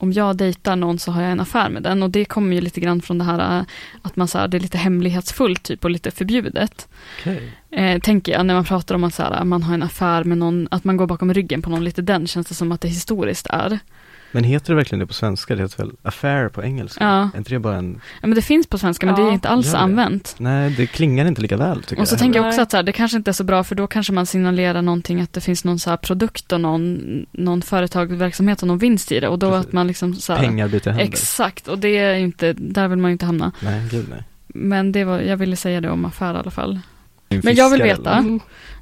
om 0.03 0.13
jag 0.13 0.37
dejtar 0.37 0.77
någon 0.77 0.99
så 0.99 1.13
har 1.13 1.23
jag 1.23 1.33
en 1.33 1.41
affär 1.41 1.71
med 1.71 1.83
den. 1.83 2.03
Och 2.03 2.11
det 2.11 2.25
kommer 2.25 2.55
ju 2.55 2.61
lite 2.61 2.81
grann 2.81 3.03
från 3.03 3.19
det 3.19 3.25
här 3.25 3.59
eh, 3.59 3.65
att 4.03 4.17
man 4.17 4.29
så 4.29 4.39
här, 4.39 4.49
det 4.49 4.57
är 4.57 4.61
lite 4.61 4.79
hemlighetsfullt 4.79 5.63
typ 5.63 5.85
och 5.85 5.91
lite 5.91 6.11
förbjudet. 6.11 6.89
Okej. 7.21 7.53
Eh, 7.71 7.99
tänker 8.01 8.33
jag 8.33 8.47
när 8.47 8.55
man 8.55 8.65
pratar 8.65 8.95
om 8.95 9.05
att 9.05 9.15
så 9.15 9.23
här, 9.23 9.45
man 9.45 9.63
har 9.63 9.75
en 9.75 9.83
affär 9.83 10.25
med 10.25 10.39
någon, 10.39 10.69
att 10.71 10.85
man 10.85 10.97
går 10.97 11.07
bakom 11.07 11.35
ryggen 11.35 11.63
på 11.63 11.71
någon, 11.71 11.85
lite 11.85 12.03
den 12.03 12.27
känns 12.27 12.47
det 12.47 12.55
som 12.55 12.73
att 12.73 12.81
det 12.81 12.89
historiskt 12.89 13.47
är. 13.47 13.79
Men 14.33 14.45
heter 14.45 14.69
det 14.73 14.77
verkligen 14.77 15.01
det 15.01 15.07
på 15.07 15.15
svenska? 15.15 15.55
Det 15.57 15.63
heter 15.63 15.77
väl 15.79 15.93
affair 16.03 16.49
på 16.49 16.63
engelska? 16.63 17.05
Ja. 17.05 17.31
Är 17.35 17.39
inte 17.39 17.51
det 17.51 17.59
bara 17.59 17.77
en, 17.77 18.01
Ja, 18.21 18.27
men 18.27 18.35
det 18.35 18.43
finns 18.43 18.67
på 18.67 18.79
svenska 18.79 19.07
men 19.07 19.15
det 19.15 19.23
är 19.23 19.33
inte 19.33 19.49
alls 19.49 19.75
använt. 19.75 20.35
nej 20.39 20.71
det 20.71 20.87
klingar 20.87 21.27
inte 21.27 21.43
lika 21.43 21.57
väl 21.57 21.83
tycker 21.83 22.03
Och 22.03 22.09
så 22.09 22.13
jag. 22.15 22.19
tänker 22.21 22.39
jag 22.39 22.49
också 22.49 22.61
att 22.61 22.71
så 22.71 22.77
här, 22.77 22.83
det 22.85 22.93
kanske 22.93 23.17
inte 23.17 23.31
är 23.31 23.33
så 23.33 23.45
bra 23.45 23.65
för 23.65 23.75
då 23.75 23.87
kanske 23.87 24.13
man 24.13 24.27
signalerar 24.27 24.83
någonting 24.83 25.21
att 25.21 25.33
det 25.33 25.41
finns 25.41 25.65
någon 25.65 25.79
så 25.79 25.91
här 25.91 25.97
produkt 25.97 26.53
och 26.53 26.61
någon, 26.61 27.01
någon 27.33 27.63
företagsverksamhet 27.63 28.63
och 28.63 28.69
någon 28.69 28.79
vinst 28.79 29.13
i 29.13 29.21
det 29.21 29.29
och 29.29 29.39
då 29.39 29.51
Precis. 29.51 29.67
att 29.67 29.73
man 29.73 29.87
liksom 29.87 30.15
så 30.15 30.33
här, 30.33 30.41
Pengar 30.41 30.69
byter 30.69 30.87
händer. 30.89 31.05
Exakt, 31.05 31.69
och 31.69 31.79
det 31.79 31.99
är 31.99 32.15
inte, 32.15 32.53
där 32.53 32.89
vill 32.89 32.99
man 32.99 33.11
ju 33.11 33.13
inte 33.13 33.27
hamna. 33.27 33.53
nej, 33.61 33.89
gud 33.91 34.07
nej. 34.11 34.23
Men 34.47 34.93
det 34.93 35.05
var, 35.05 35.21
jag 35.21 35.37
ville 35.37 35.57
säga 35.57 35.81
det 35.81 35.91
om 35.91 36.05
affär 36.05 36.35
i 36.35 36.39
alla 36.39 36.51
fall. 36.51 36.81
En 37.29 37.41
Men 37.45 37.55
jag 37.55 37.71
vill 37.71 37.83
veta. 37.83 38.25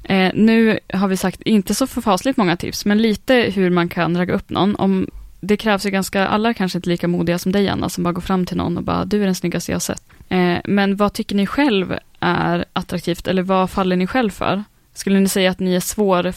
Eh, 0.03 0.31
nu 0.35 0.79
har 0.93 1.07
vi 1.07 1.17
sagt, 1.17 1.41
inte 1.41 1.75
så 1.75 1.87
förfasligt 1.87 2.37
många 2.37 2.57
tips, 2.57 2.85
men 2.85 2.97
lite 3.01 3.33
hur 3.35 3.69
man 3.69 3.89
kan 3.89 4.17
ragga 4.17 4.33
upp 4.33 4.49
någon. 4.49 4.75
Om, 4.75 5.07
det 5.39 5.57
krävs 5.57 5.85
ju 5.85 5.89
ganska, 5.89 6.27
alla 6.27 6.49
är 6.49 6.53
kanske 6.53 6.77
inte 6.77 6.89
lika 6.89 7.07
modiga 7.07 7.39
som 7.39 7.51
dig 7.51 7.69
Anna, 7.69 7.89
som 7.89 8.03
bara 8.03 8.13
går 8.13 8.21
fram 8.21 8.45
till 8.45 8.57
någon 8.57 8.77
och 8.77 8.83
bara, 8.83 9.05
du 9.05 9.21
är 9.21 9.25
den 9.25 9.35
snyggaste 9.35 9.71
jag 9.71 9.75
har 9.75 9.79
sett. 9.79 10.03
Eh, 10.29 10.57
men 10.65 10.95
vad 10.95 11.13
tycker 11.13 11.35
ni 11.35 11.45
själv 11.47 11.95
är 12.19 12.65
attraktivt, 12.73 13.27
eller 13.27 13.41
vad 13.43 13.69
faller 13.69 13.95
ni 13.95 14.07
själv 14.07 14.29
för? 14.29 14.63
Skulle 14.93 15.19
ni 15.19 15.29
säga 15.29 15.51
att 15.51 15.59
ni 15.59 15.75
är 15.75 15.79
svår, 15.79 16.33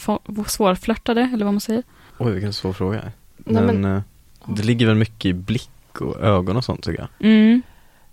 svårflörtade, 0.49 1.21
eller 1.33 1.45
vad 1.45 1.53
man 1.53 1.61
säger? 1.61 1.83
Oj, 2.17 2.31
vilken 2.31 2.53
svår 2.53 2.73
fråga. 2.73 3.01
Nej, 3.37 3.63
Men, 3.63 3.81
men- 3.81 3.95
eh, 3.97 4.01
det 4.45 4.63
ligger 4.63 4.85
väl 4.87 4.95
mycket 4.95 5.25
i 5.25 5.33
blick 5.33 5.69
och 6.01 6.21
ögon 6.21 6.57
och 6.57 6.63
sånt 6.65 6.83
tycker 6.83 6.99
jag. 7.19 7.29
Mm, 7.29 7.61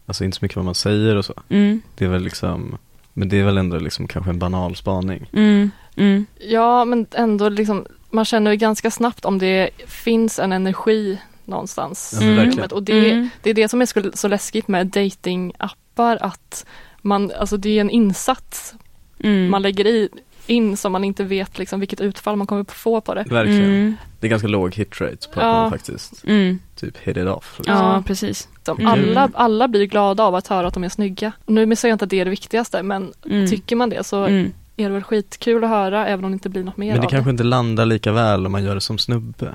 Alltså 0.07 0.24
inte 0.24 0.37
så 0.38 0.44
mycket 0.44 0.57
vad 0.57 0.64
man 0.64 0.74
säger 0.74 1.16
och 1.16 1.24
så. 1.24 1.35
mm, 1.48 1.83
Det 1.94 2.05
är 2.05 2.09
väl 2.09 2.22
liksom, 2.22 2.79
men 3.12 3.29
det 3.29 3.37
är 3.40 3.44
väl 3.44 3.59
ändå 3.59 3.79
liksom 3.79 4.09
kanske 4.09 4.31
en 4.31 4.38
banal 4.38 4.76
spaning. 4.76 5.26
mm, 5.33 5.70
mm, 5.96 6.26
Ja, 6.40 6.85
men 6.85 7.07
ändå 7.14 7.48
liksom, 7.48 7.87
man 8.11 8.24
känner 8.24 8.50
ju 8.50 8.57
ganska 8.57 8.90
snabbt 8.90 9.24
om 9.24 9.38
det 9.38 9.70
finns 9.87 10.38
en 10.38 10.53
energi 10.53 11.18
någonstans 11.44 12.18
i 12.22 12.37
rummet. 12.37 12.72
Och 12.72 12.83
det, 12.83 13.11
mm. 13.11 13.29
det 13.42 13.50
är 13.50 13.55
det 13.55 13.68
som 13.68 13.83
är 13.83 13.87
så, 13.87 14.11
så 14.14 14.29
läskigt 14.29 14.68
med 14.68 14.87
datingappar 14.87 16.18
att 16.20 16.66
man, 17.03 17.33
alltså 17.38 17.57
det 17.57 17.76
är 17.76 17.81
en 17.81 17.90
insats 17.90 18.74
Mm. 19.22 19.50
man 19.50 19.62
lägger 19.62 19.87
i, 19.87 20.09
in 20.46 20.76
som 20.76 20.92
man 20.92 21.05
inte 21.05 21.24
vet 21.24 21.59
liksom 21.59 21.81
vilket 21.81 22.00
utfall 22.00 22.37
man 22.37 22.46
kommer 22.46 22.64
få 22.64 23.00
på 23.00 23.14
det. 23.14 23.24
Verkligen. 23.31 23.64
Mm, 23.64 23.96
Det 24.20 24.26
är 24.26 24.31
ganska 24.31 24.48
låg 24.48 24.74
hit 24.74 25.00
rate 25.00 25.29
på 25.35 25.40
att 25.40 25.46
Ja. 25.46 25.53
man 25.53 25.70
faktiskt 25.70 26.24
mm. 26.24 26.59
typ 26.76 26.96
hit 26.98 27.16
it 27.16 27.26
off. 27.26 27.55
Liksom. 27.59 27.74
Ja, 27.76 28.03
precis. 28.07 28.48
Mm. 28.68 28.87
alla, 28.87 29.31
alla 29.35 29.68
blir 29.68 29.85
glada 29.85 30.22
av 30.24 30.35
att 30.35 30.46
höra 30.46 30.66
att 30.66 30.74
de 30.74 30.85
är 30.85 30.88
snygga. 30.88 31.33
Nu 31.46 31.76
säger 31.76 31.90
jag 31.92 31.94
inte 31.94 32.05
att 32.05 32.11
det 32.11 32.20
är 32.20 32.24
det 32.24 32.31
viktigaste 32.31 32.83
men 32.83 33.12
Mm. 33.31 33.50
tycker 33.50 33.76
man 33.76 33.90
det 33.90 34.05
så 34.05 34.50
Är 34.76 34.88
det 34.88 34.94
väl 34.94 35.02
skitkul 35.02 35.64
att 35.64 35.70
höra 35.70 36.06
även 36.06 36.24
om 36.24 36.30
det 36.30 36.35
inte 36.35 36.48
blir 36.48 36.64
något 36.64 36.76
mer 36.76 36.92
Men 36.92 37.00
det 37.00 37.06
av 37.06 37.11
kanske 37.11 37.30
inte 37.30 37.44
landar 37.44 37.87
lika 37.87 38.12
väl 38.12 38.46
om 38.46 38.52
man 38.52 38.64
gör 38.64 38.74
det 38.74 38.80
som 38.80 38.98
snubbe. 38.98 39.54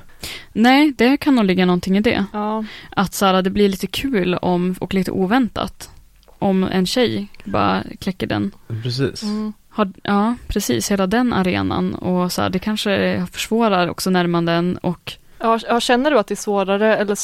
Nej, 0.54 0.94
det 0.98 1.18
kan 1.18 1.36
nog 1.36 1.46
ligga 1.46 1.66
någonting 1.66 1.98
i 1.98 2.02
det. 2.02 2.26
Ja, 2.34 2.66
Att 2.90 3.14
så 3.14 3.26
här, 3.26 3.42
det 3.42 3.50
blir 3.50 3.70
lite 3.70 3.88
kul 3.88 4.36
om, 4.36 4.76
och 4.80 4.94
lite 4.94 5.12
oväntat. 5.12 5.90
Om 6.40 6.64
en 6.64 6.86
tjej 6.86 7.28
bara 7.44 7.84
kläcker 8.00 8.28
den. 8.28 8.52
Precis. 8.84 9.24
mm. 9.24 9.54
Har, 9.70 9.92
ja, 10.04 10.36
precis. 10.48 10.92
Hela 10.92 11.08
den 11.08 11.34
arenan. 11.34 11.96
Och 11.96 12.32
så 12.32 12.42
här, 12.42 12.50
det 12.50 12.60
kanske 12.60 13.26
försvårar 13.32 13.88
också 13.88 14.10
närmanden 14.10 14.78
och 14.78 15.18
Ja, 15.40 15.80
känner 15.80 16.12
du 16.12 16.20
att 16.20 16.28
det 16.28 16.34
är 16.34 16.36
svårare 16.36 16.98
eller 16.98 17.18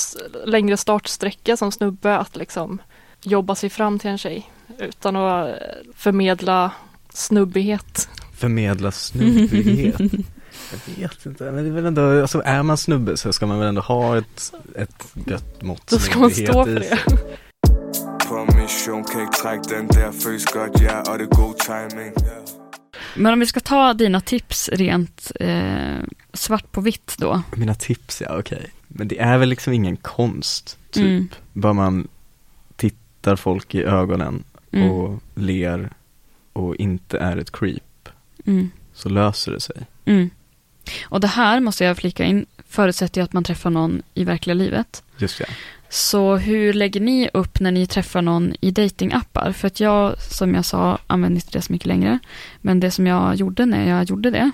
längre 0.48 0.78
startsträcka 0.78 1.58
som 1.58 1.72
snubbe 1.72 2.18
att 2.18 2.36
liksom 2.36 2.82
jobba 3.24 3.56
sig 3.56 3.70
fram 3.70 4.00
till 4.00 4.10
en 4.10 4.18
tjej 4.18 4.52
utan 4.80 5.16
att 5.16 5.50
eh, 5.50 5.56
förmedla 5.96 6.72
snubbighet? 7.14 8.10
Förmedla 8.34 8.92
snubbighet. 8.92 9.96
Jag 10.72 11.10
vet 11.10 11.26
inte, 11.26 11.52
men 11.52 11.64
det 11.64 11.70
är 11.70 11.74
väl 11.74 11.86
ändå, 11.86 12.22
alltså 12.22 12.42
är 12.46 12.64
man 12.64 12.78
snubbe 12.78 13.18
så 13.18 13.34
ska 13.34 13.46
man 13.46 13.60
väl 13.60 13.68
ändå 13.68 13.82
ha 13.82 14.18
ett, 14.18 14.54
ett 14.76 15.06
gött 15.26 15.62
mått 15.62 15.88
Då 15.88 16.00
ska 16.00 16.20
man 16.20 16.32
stå 16.32 16.66
för 16.66 16.76
det. 16.76 17.00
Men 23.16 23.34
om 23.34 23.40
vi 23.40 23.46
ska 23.46 23.60
ta 23.60 23.94
dina 23.94 24.22
tips 24.22 24.70
rent 24.70 25.32
eh, 25.40 25.98
svart 26.34 26.72
på 26.72 26.82
vitt 26.82 27.16
då. 27.18 27.42
Mina 27.56 27.76
tips, 27.76 28.22
ja 28.22 28.40
okej. 28.40 28.70
Men 28.88 29.08
det 29.08 29.20
är 29.20 29.38
väl 29.38 29.50
liksom 29.50 29.74
ingen 29.74 29.98
konst, 29.98 30.78
typ. 30.92 31.04
Mm. 31.06 31.28
Bara 31.54 31.74
man 31.74 32.08
tittar 32.76 33.36
folk 33.36 33.76
i 33.76 33.84
ögonen 33.84 34.44
Mm. 34.74 34.92
och 34.92 35.20
ler 35.36 35.90
och 36.54 36.76
inte 36.76 37.18
är 37.18 37.38
ett 37.38 37.52
creep, 37.52 38.10
Mm. 38.46 38.72
så 38.94 39.10
löser 39.10 39.52
det 39.52 39.60
sig. 39.62 39.78
Mm. 40.06 40.30
Och 41.06 41.20
det 41.20 41.28
här 41.28 41.60
måste 41.60 41.84
jag 41.84 41.98
flika 41.98 42.26
in, 42.26 42.46
förutsätter 42.68 43.22
ju 43.22 43.26
att 43.26 43.34
man 43.34 43.44
träffar 43.44 43.70
någon 43.70 44.02
i 44.14 44.24
verkliga 44.24 44.54
livet. 44.54 45.04
Just 45.18 45.38
det. 45.38 45.46
Så 45.90 46.36
hur 46.36 46.74
lägger 46.74 47.00
ni 47.02 47.30
upp 47.34 47.60
när 47.60 47.72
ni 47.72 47.88
träffar 47.88 48.22
någon 48.22 48.54
i 48.62 48.72
datingappar? 48.72 49.52
För 49.52 49.68
att 49.68 49.80
jag, 49.80 50.22
som 50.22 50.56
jag 50.56 50.66
sa, 50.66 50.98
använder 51.08 51.36
inte 51.36 51.58
det 51.58 51.62
så 51.62 51.74
mycket 51.74 51.88
längre. 51.88 52.20
Men 52.62 52.80
det 52.80 52.92
som 52.92 53.08
jag 53.08 53.36
gjorde 53.36 53.66
när 53.66 53.90
jag 53.90 54.04
gjorde 54.04 54.32
det 54.32 54.52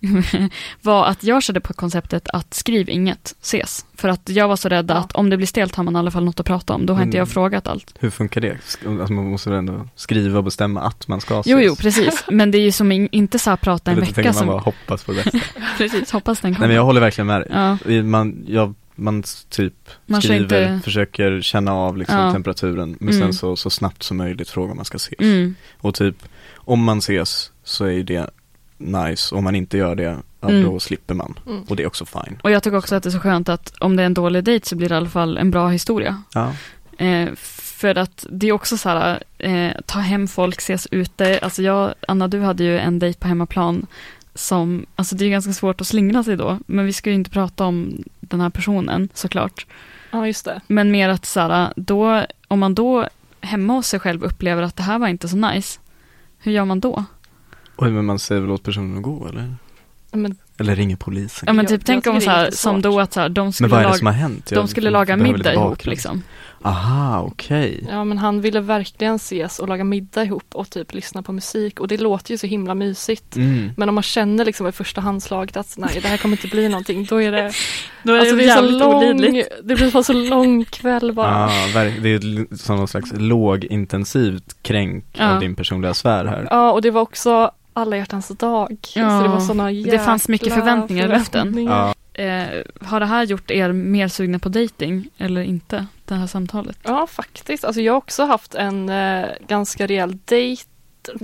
var 0.82 1.06
att 1.06 1.24
jag 1.24 1.42
körde 1.42 1.60
på 1.60 1.72
konceptet 1.72 2.28
att 2.32 2.54
skriv 2.54 2.88
inget, 2.90 3.34
ses. 3.42 3.86
För 3.94 4.08
att 4.08 4.28
jag 4.28 4.48
var 4.48 4.56
så 4.56 4.68
rädd 4.68 4.86
Ja. 4.90 4.94
att 4.94 5.12
om 5.12 5.30
det 5.30 5.36
blir 5.36 5.46
stelt 5.46 5.74
har 5.74 5.84
man 5.84 5.96
i 5.96 5.98
alla 5.98 6.10
fall 6.10 6.24
något 6.24 6.40
att 6.40 6.46
prata 6.46 6.74
om. 6.74 6.86
Då 6.86 6.94
har 6.94 7.02
inte 7.02 7.16
Mm. 7.16 7.18
jag 7.18 7.28
frågat 7.28 7.66
allt. 7.66 7.94
Hur 7.98 8.10
funkar 8.10 8.40
det? 8.40 8.58
Alltså 8.86 9.12
man 9.12 9.30
måste 9.30 9.50
väl 9.50 9.58
ändå 9.58 9.88
skriva 9.96 10.38
och 10.38 10.44
bestämma 10.44 10.80
att 10.80 11.08
man 11.08 11.20
ska 11.20 11.34
Jo, 11.46 11.58
ses? 11.58 11.66
jo, 11.66 11.76
precis. 11.76 12.24
Men 12.30 12.50
det 12.50 12.58
är 12.58 12.62
ju 12.62 12.72
som 12.72 12.92
in, 12.92 13.08
inte 13.12 13.38
så 13.38 13.50
här 13.50 13.56
prata 13.56 13.90
en 13.90 14.00
vecka 14.00 14.22
man 14.22 14.34
som... 14.34 14.46
bara 14.46 14.58
hoppas 14.60 15.04
på 15.04 15.12
det 15.12 15.24
bästa. 15.24 15.38
Precis, 15.78 16.10
hoppas 16.12 16.40
den 16.40 16.50
Nej 16.50 16.56
kommer. 16.56 16.66
men 16.68 16.76
jag 16.76 16.84
håller 16.84 17.00
verkligen 17.00 17.26
med 17.26 17.40
dig. 17.40 17.48
Ja, 17.94 18.02
Man, 18.02 18.44
jag, 18.48 18.74
man 18.94 19.22
typ 19.48 19.74
Man 20.06 20.22
skriver, 20.22 20.72
inte- 20.72 20.84
försöker 20.84 21.40
känna 21.40 21.72
av 21.74 21.96
liksom 21.96 22.18
Ja. 22.18 22.32
temperaturen 22.32 22.96
men 23.00 23.14
Mm. 23.14 23.20
sen 23.22 23.34
så, 23.34 23.56
så 23.56 23.70
snabbt 23.70 24.02
som 24.02 24.16
möjligt 24.16 24.48
frågar 24.50 24.70
om 24.70 24.76
man 24.76 24.84
ska 24.84 24.96
ses. 24.96 25.20
mm, 25.20 25.54
Och 25.78 25.94
typ 25.94 26.16
om 26.54 26.84
man 26.84 26.98
ses 26.98 27.50
så 27.64 27.84
är 27.84 27.90
ju 27.90 28.02
det 28.02 28.30
nice, 28.78 29.34
om 29.34 29.44
man 29.44 29.54
inte 29.54 29.76
gör 29.76 29.94
det, 29.94 30.02
ja, 30.40 30.48
Mm. 30.48 30.64
då 30.64 30.80
slipper 30.80 31.14
man. 31.14 31.38
Mm. 31.46 31.62
Och 31.62 31.76
det 31.76 31.82
är 31.82 31.86
också 31.86 32.04
fine. 32.06 32.38
och 32.42 32.50
jag 32.50 32.62
tycker 32.62 32.76
också 32.76 32.94
att 32.94 33.02
det 33.02 33.08
är 33.08 33.10
så 33.10 33.20
skönt 33.20 33.48
att 33.48 33.74
om 33.80 33.96
det 33.96 34.02
är 34.02 34.06
en 34.06 34.14
dålig 34.14 34.44
dejt 34.44 34.66
så 34.68 34.76
blir 34.76 34.88
det 34.88 34.94
i 34.94 34.96
alla 34.98 35.08
fall 35.08 35.38
en 35.38 35.50
bra 35.50 35.68
historia. 35.68 36.22
Ja, 36.34 36.52
Eh, 36.98 37.28
för 37.78 37.98
att 37.98 38.26
det 38.30 38.48
är 38.48 38.52
också 38.52 38.76
så 38.76 38.88
här, 38.88 39.22
eh, 39.38 39.72
ta 39.86 39.98
hem 39.98 40.28
folk, 40.28 40.58
ses 40.60 40.86
ute. 40.90 41.38
Alltså 41.42 41.62
jag, 41.62 41.94
Anna, 42.08 42.28
du 42.28 42.40
hade 42.40 42.64
ju 42.64 42.78
en 42.78 42.98
dejt 42.98 43.18
på 43.20 43.28
hemmaplan 43.28 43.86
som, 44.34 44.86
alltså 44.96 45.14
det 45.16 45.24
är 45.24 45.28
ganska 45.30 45.52
svårt 45.52 45.80
att 45.80 45.86
slingra 45.86 46.22
sig 46.22 46.36
då, 46.36 46.58
men 46.66 46.86
vi 46.86 46.92
ska 46.92 47.10
ju 47.10 47.16
inte 47.16 47.30
prata 47.30 47.64
om 47.64 48.04
den 48.20 48.40
här 48.40 48.50
personen 48.50 49.08
såklart. 49.14 49.66
Ja, 50.10 50.26
just 50.26 50.44
det. 50.44 50.60
Men 50.66 50.90
mer 50.90 51.08
att 51.08 51.26
så 51.26 51.40
här, 51.40 51.72
då, 51.76 52.24
om 52.48 52.58
man 52.58 52.74
då 52.74 53.08
hemma 53.40 53.72
hos 53.72 53.86
sig 53.86 54.00
själv 54.00 54.24
upplever 54.24 54.62
att 54.62 54.76
det 54.76 54.82
här 54.82 54.98
var 54.98 55.08
inte 55.08 55.28
så 55.28 55.36
nice, 55.36 55.78
hur 56.38 56.52
gör 56.52 56.64
man 56.64 56.80
då? 56.80 57.04
Oj 57.76 57.90
men 57.90 58.04
man 58.04 58.18
säger 58.18 58.40
väl 58.40 58.50
åt 58.50 58.62
personen 58.62 58.96
att 58.96 59.02
gå 59.02 59.28
eller? 59.28 59.54
Men, 60.12 60.36
Eller 60.58 60.76
ringer 60.76 60.96
polisen? 60.96 61.44
Ja 61.46 61.52
men 61.52 61.64
Jag- 61.64 61.68
typ 61.70 61.80
jag 61.80 61.86
tänk 61.86 62.04
tycker 62.04 62.10
om 62.10 62.16
det 62.18 62.22
så 62.24 62.30
är 62.30 62.34
här, 62.34 62.50
som 62.50 62.82
då 62.82 63.00
att 63.00 63.12
så 63.12 63.20
här, 63.20 63.28
de 63.28 63.52
skulle 63.52 63.68
det 63.76 63.82
laga, 63.82 63.94
som 63.94 64.06
har 64.06 64.14
hänt? 64.14 64.50
de 64.54 64.68
skulle 64.68 64.90
laga 64.90 65.16
middag 65.16 65.52
ihop 65.54 65.86
liksom. 65.86 66.22
Aha, 66.62 67.20
okej. 67.22 67.86
ja, 67.90 68.04
men 68.04 68.18
han 68.18 68.40
ville 68.40 68.60
verkligen 68.60 69.14
ses 69.14 69.58
och 69.58 69.68
laga 69.68 69.84
middag 69.84 70.24
ihop 70.24 70.44
och 70.54 70.70
typ 70.70 70.94
lyssna 70.94 71.22
på 71.22 71.32
musik 71.32 71.80
och 71.80 71.88
det 71.88 71.96
låter 72.00 72.30
ju 72.30 72.38
så 72.38 72.46
himla 72.46 72.74
mysigt. 72.74 73.36
Mm. 73.36 73.70
Men 73.76 73.88
om 73.88 73.94
man 73.94 74.02
känner 74.02 74.44
liksom 74.44 74.66
i 74.66 74.72
första 74.72 75.00
handslaget 75.00 75.56
att 75.56 75.74
nej, 75.78 75.98
det 76.02 76.08
här 76.08 76.16
kommer 76.16 76.36
inte 76.36 76.48
bli 76.48 76.68
någonting, 76.68 77.04
då 77.04 77.22
är 77.22 77.32
det, 77.32 77.52
Då 78.02 78.12
är 78.12 78.18
alltså 78.18 78.36
det 78.36 78.42
det 78.44 78.50
är 78.50 78.56
så 78.56 78.62
lång, 78.62 78.94
olidligt. 78.94 79.48
det 79.64 79.74
blir 79.74 79.90
bara 79.90 80.02
så 80.02 80.12
lång 80.12 80.64
kväll 80.64 81.12
bara. 81.12 81.44
Ah, 81.44 81.66
verk- 81.74 82.02
det 82.02 82.08
är 82.08 82.56
som 82.56 82.76
någon 82.76 82.88
slags 82.88 83.12
lågintensivt 83.16 84.56
kränk 84.62 85.04
Ja. 85.12 85.34
av 85.34 85.40
din 85.40 85.54
personliga 85.56 85.94
sfär 85.94 86.24
här. 86.24 86.46
Ja, 86.50 86.72
och 86.72 86.82
det 86.82 86.90
var 86.90 87.00
också 87.00 87.50
alla 87.76 87.96
hjärtans 87.96 88.28
dag. 88.28 88.76
Ja, 88.94 89.18
så 89.18 89.22
det 89.22 89.28
var 89.28 89.40
såna 89.40 89.70
det 89.70 89.98
fanns 89.98 90.28
mycket 90.28 90.54
förväntningar 90.54 91.04
i 91.04 91.08
luften. 91.08 91.40
förväntningar. 91.40 91.94
Ja. 92.12 92.22
Eh, 92.22 92.62
har 92.80 93.00
det 93.00 93.06
här 93.06 93.24
gjort 93.24 93.50
er 93.50 93.72
mer 93.72 94.08
sugna 94.08 94.38
på 94.38 94.48
dating 94.48 95.08
eller 95.18 95.42
inte? 95.42 95.86
Det 96.04 96.14
här 96.14 96.26
samtalet? 96.26 96.78
Ja, 96.82 97.06
faktiskt. 97.06 97.64
Alltså 97.64 97.80
jag 97.80 97.92
har 97.92 97.98
också 97.98 98.24
haft 98.24 98.54
en 98.54 98.88
eh, 98.88 99.26
ganska 99.48 99.86
rejäl 99.86 100.18
dejt 100.24 100.64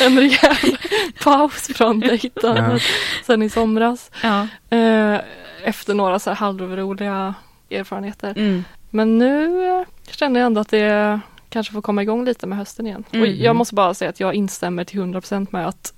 en 0.00 0.18
rejäl 0.18 0.78
paus 1.22 1.66
från 1.74 2.00
dejtandet 2.00 2.82
sen 3.26 3.42
i 3.42 3.50
somras. 3.50 4.10
Ja. 4.22 4.46
Eh, 4.76 5.20
efter 5.64 5.94
några 5.94 6.18
så 6.18 6.30
här 6.30 6.36
halvroliga 6.36 7.34
erfarenheter. 7.70 8.30
Mm. 8.36 8.64
Men 8.90 9.18
nu 9.18 9.84
känner 10.10 10.40
jag 10.40 10.46
ändå 10.46 10.60
att 10.60 10.68
det 10.68 11.20
kanske 11.56 11.72
får 11.72 11.82
komma 11.82 12.02
igång 12.02 12.24
lite 12.24 12.46
med 12.46 12.58
hösten 12.58 12.86
igen. 12.86 13.04
Mm. 13.12 13.22
Och 13.22 13.28
jag 13.28 13.56
måste 13.56 13.74
bara 13.74 13.94
säga 13.94 14.08
att 14.08 14.20
jag 14.20 14.34
instämmer 14.34 14.84
till 14.84 15.00
100% 15.00 15.46
med 15.50 15.66
att, 15.68 15.94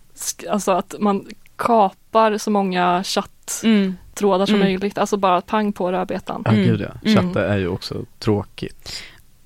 alltså 0.50 0.72
att 0.72 0.94
man 1.00 1.26
kapar 1.56 2.38
så 2.38 2.50
många 2.50 3.04
chatttrådar 3.04 4.36
Mm. 4.36 4.46
som 4.46 4.54
Mm. 4.54 4.66
möjligt. 4.66 4.98
Alltså 4.98 5.16
bara 5.16 5.40
pang 5.40 5.72
på 5.72 5.92
rödbetan. 5.92 6.42
Ja, 6.44 6.50
gud 6.52 6.80
ja. 6.80 7.11
Mm. 7.11 7.16
Chatta 7.22 7.46
är 7.46 7.59
ju 7.59 7.68
också 7.68 8.04
tråkigt. 8.18 8.92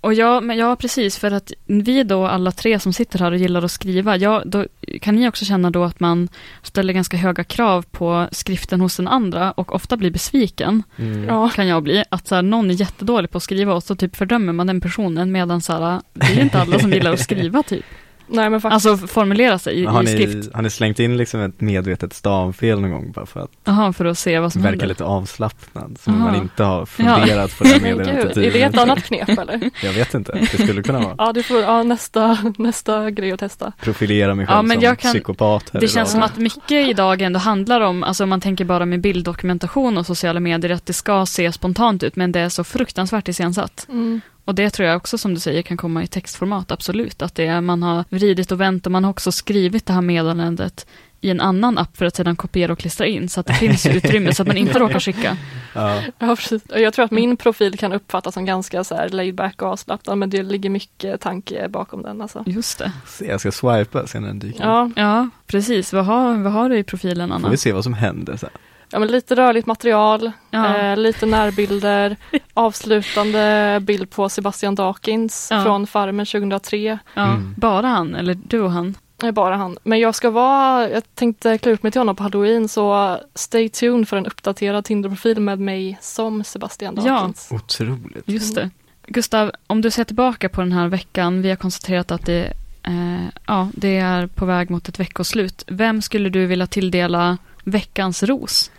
Och 0.03 0.15
ja, 0.15 0.41
men 0.41 0.57
ja, 0.57 0.77
precis, 0.77 1.19
för 1.19 1.31
att 1.31 1.53
vi 1.67 2.03
då 2.05 2.27
alla 2.27 2.53
tre 2.53 2.79
som 2.81 2.93
sitter 2.93 3.19
här 3.19 3.33
och 3.33 3.39
gillar 3.39 3.63
att 3.63 3.71
skriva, 3.71 4.17
ja, 4.17 4.43
då 4.47 4.67
kan 5.01 5.15
ni 5.17 5.29
också 5.29 5.45
känna 5.45 5.71
då 5.71 5.85
att 5.85 6.01
man 6.01 6.29
ställer 6.63 6.93
ganska 6.93 7.17
höga 7.17 7.45
krav 7.45 7.83
på 7.91 8.29
skriften 8.33 8.81
hos 8.81 8.97
den 8.97 9.09
andra 9.09 9.53
och 9.53 9.75
ofta 9.75 9.97
blir 9.97 10.11
besviken, 10.11 10.83
Mm. 10.97 11.25
Ja. 11.25 11.49
kan 11.49 11.67
jag 11.67 11.83
bli, 11.83 12.05
att 12.09 12.29
så 12.29 12.35
här, 12.35 12.43
någon 12.43 12.71
är 12.71 12.75
jättedålig 12.75 13.31
på 13.31 13.39
att 13.39 13.43
skriva 13.45 13.75
och 13.75 13.83
så 13.83 13.95
typ 13.97 14.17
fördömer 14.17 14.53
man 14.53 14.67
den 14.67 14.81
personen 14.81 15.33
medan 15.33 15.61
så 15.61 15.73
här, 15.73 16.01
det 16.13 16.27
är 16.27 16.41
inte 16.41 16.59
alla 16.61 16.79
som 16.79 16.93
gillar 16.93 17.13
att 17.13 17.21
skriva 17.21 17.63
typ. 17.63 17.85
Nej 18.33 18.51
men 18.51 18.61
faktiskt. 18.61 18.87
Alltså 18.87 19.07
formulera 19.07 19.59
sig 19.59 19.81
i, 19.81 19.85
har, 19.87 20.03
i 20.03 20.05
ni, 20.07 20.13
skrift. 20.13 20.55
har 20.55 20.63
ni 20.63 20.71
slängt 20.71 20.99
in 20.99 21.17
liksom 21.17 21.41
ett 21.41 21.61
medvetet 21.61 22.13
stavfel 22.13 22.81
någon 22.81 22.91
gång 22.91 23.13
bara 23.13 23.27
för 23.27 23.41
att 23.41 23.51
Jaha, 23.65 23.93
för 23.93 24.05
att 24.05 24.19
se 24.19 24.39
vad 24.39 24.53
som 24.53 24.63
verka 24.63 24.71
händer. 24.73 24.87
lite 24.87 25.05
avslappnad? 25.05 25.99
Som 26.01 26.15
Aha. 26.15 26.25
man 26.25 26.35
inte 26.43 26.63
har 26.65 26.87
funderat 26.87 27.59
på 27.59 27.65
det 27.65 27.81
meddelandet 27.83 28.35
gud, 28.35 28.45
är 28.45 28.51
det 28.53 28.63
ett 28.63 28.79
annat 28.79 29.03
knep 29.05 29.29
eller? 29.39 29.71
Jag 29.83 29.93
vet 29.93 30.15
inte, 30.15 30.33
det 30.53 30.63
skulle 30.63 30.83
kunna 30.83 30.99
vara. 31.01 31.15
Ja, 31.19 31.33
det 31.33 31.43
får, 31.43 31.61
ja 31.61 31.83
nästa, 31.83 32.39
nästa 32.59 33.11
grej 33.11 33.33
att 33.33 33.41
testa. 33.41 33.73
Profilera 33.81 34.35
mig 34.35 34.47
själv 34.47 34.57
Ja, 34.57 34.63
men 34.63 34.77
som 34.77 34.85
jag 34.85 34.99
kan- 34.99 35.13
psykopat 35.13 35.71
här 35.73 35.81
Det 35.81 35.87
idag. 35.87 35.91
känns 35.95 36.11
som 36.13 36.23
att 36.23 36.37
mycket 36.37 36.89
idag 36.89 37.23
ändå 37.23 37.39
handlar 37.39 37.81
om, 37.81 38.03
alltså 38.03 38.23
om 38.25 38.31
man 38.31 38.41
tänker 38.41 38.65
bara 38.65 38.87
med 38.87 39.01
bilddokumentation 39.01 39.99
och 39.99 40.07
sociala 40.07 40.41
medier, 40.41 40.73
att 40.73 40.87
det 40.87 40.93
ska 40.93 41.27
se 41.27 41.53
spontant 41.53 42.03
ut, 42.03 42.17
men 42.17 42.33
det 42.33 42.41
är 42.41 42.49
så 42.49 42.65
fruktansvärt 42.65 43.29
iscensatt. 43.29 43.87
Mm. 43.89 44.21
Och 44.45 44.55
det 44.55 44.71
tror 44.71 44.89
jag 44.89 44.97
också 44.97 45.19
som 45.19 45.35
du 45.35 45.41
säger 45.41 45.63
kan 45.63 45.77
komma 45.77 46.03
i 46.03 46.07
textformat, 46.07 46.71
absolut. 46.73 47.23
Att 47.23 47.35
det 47.35 47.47
är, 47.47 47.61
man 47.61 47.83
har 47.83 48.05
vridit 48.09 48.53
och 48.53 48.61
vänt 48.61 48.87
och 48.87 48.93
man 48.93 49.05
har 49.05 49.11
också 49.11 49.33
skrivit 49.33 49.87
det 49.87 49.93
här 49.93 50.01
meddelandet 50.01 50.87
i 51.21 51.31
en 51.31 51.41
annan 51.41 51.79
app 51.79 51.97
för 51.97 52.05
att 52.05 52.17
sedan 52.17 52.37
kopiera 52.37 52.73
och 52.73 52.79
klistra 52.79 53.07
in, 53.07 53.29
så 53.29 53.41
att 53.41 53.47
det 53.47 53.55
finns 53.55 53.87
utrymme 53.87 54.35
så 54.35 54.43
att 54.43 54.47
man 54.49 54.57
inte 54.57 54.79
råkar 54.79 55.01
skicka. 55.01 55.37
Ja, 55.75 56.01
Ja, 56.19 56.37
precis. 56.37 56.63
Och 56.67 56.81
Jag 56.81 56.95
tror 56.95 57.05
att 57.05 57.11
min 57.11 57.37
profil 57.37 57.79
kan 57.79 57.93
uppfattas 57.93 58.35
som 58.35 58.45
ganska 58.45 58.85
så 58.85 58.95
här 58.95 59.09
laid 59.09 59.35
back 59.35 59.63
och 59.63 59.69
avslappnad, 59.69 60.19
men 60.19 60.31
det 60.31 60.43
ligger 60.43 60.71
mycket 60.71 61.21
tanke 61.21 61.69
bakom 61.69 62.03
den 62.03 62.23
alltså. 62.23 62.43
Just 62.47 62.79
det. 62.79 62.93
se, 63.07 63.27
jag 63.27 63.41
ska 63.41 63.53
swipa 63.53 64.07
sen 64.07 64.23
den 64.23 64.39
dyker 64.39 64.59
upp. 64.59 64.65
Ja, 64.65 64.91
Ja, 64.97 65.29
precis. 65.47 65.93
Vad 65.93 66.05
har, 66.05 66.35
vad 66.37 66.53
har 66.53 66.69
du 66.69 66.79
i 66.79 66.85
profilen, 66.85 67.29
Får 67.29 67.35
Anna? 67.35 67.49
vi 67.49 67.57
se 67.57 67.73
vad 67.73 67.85
som 67.85 67.95
händer 67.95 68.37
sen. 68.37 68.51
ja 68.93 68.99
men 68.99 69.09
lite 69.09 69.35
rörligt 69.35 69.67
material, 69.67 70.33
Ja. 70.51 70.77
eh, 70.77 70.97
lite 70.97 71.27
närbilder, 71.27 72.17
avslutande 72.55 73.79
bild 73.83 74.11
på 74.11 74.29
Sebastian 74.29 74.75
Dakins 74.75 75.49
Ja. 75.51 75.63
från 75.65 75.87
Farmen 75.87 76.27
2003. 76.27 76.99
Ja, 77.15 77.23
Mm. 77.23 77.55
Bara 77.57 77.87
han, 77.87 78.15
eller 78.15 78.35
du 78.35 78.61
och 78.61 78.73
han? 78.73 78.95
Bara 79.33 79.57
han. 79.57 79.79
Men 79.83 79.99
jag 80.01 80.15
ska 80.15 80.31
vara, 80.31 80.89
jag 80.91 81.03
tänkte 81.15 81.59
klä 81.59 81.73
ut 81.73 81.83
mig 81.83 81.93
till 81.93 82.01
honom 82.01 82.17
på 82.17 82.23
halloween 82.23 82.69
så 82.69 83.19
stay 83.35 83.69
tuned 83.69 84.09
för 84.09 84.17
en 84.17 84.27
uppdaterad 84.27 84.85
Tinder-profil 84.85 85.41
med 85.41 85.59
mig 85.61 85.99
som 86.01 86.45
Sebastian 86.45 86.99
Ja. 87.05 87.13
Dakins. 87.13 87.49
Otroligt. 87.53 88.23
Just 88.29 88.55
det. 88.55 88.71
Gustav, 89.07 89.53
om 89.67 89.81
du 89.81 89.91
ser 89.91 90.05
tillbaka 90.05 90.49
på 90.49 90.61
den 90.61 90.73
här 90.73 90.89
veckan, 90.89 91.43
vi 91.43 91.49
har 91.49 91.57
konstaterat 91.57 92.11
att 92.11 92.27
det, 92.27 92.53
eh, 92.83 93.27
ja, 93.47 93.69
det 93.75 93.97
är 93.97 94.27
på 94.27 94.47
väg 94.47 94.71
mot 94.71 94.89
ett 94.89 95.01
veckoslut. 95.01 95.65
Vem 95.67 96.03
skulle 96.03 96.29
du 96.29 96.47
vilja 96.47 96.67
tilldela 96.67 97.39
veckans 97.65 98.23
ros? 98.23 98.71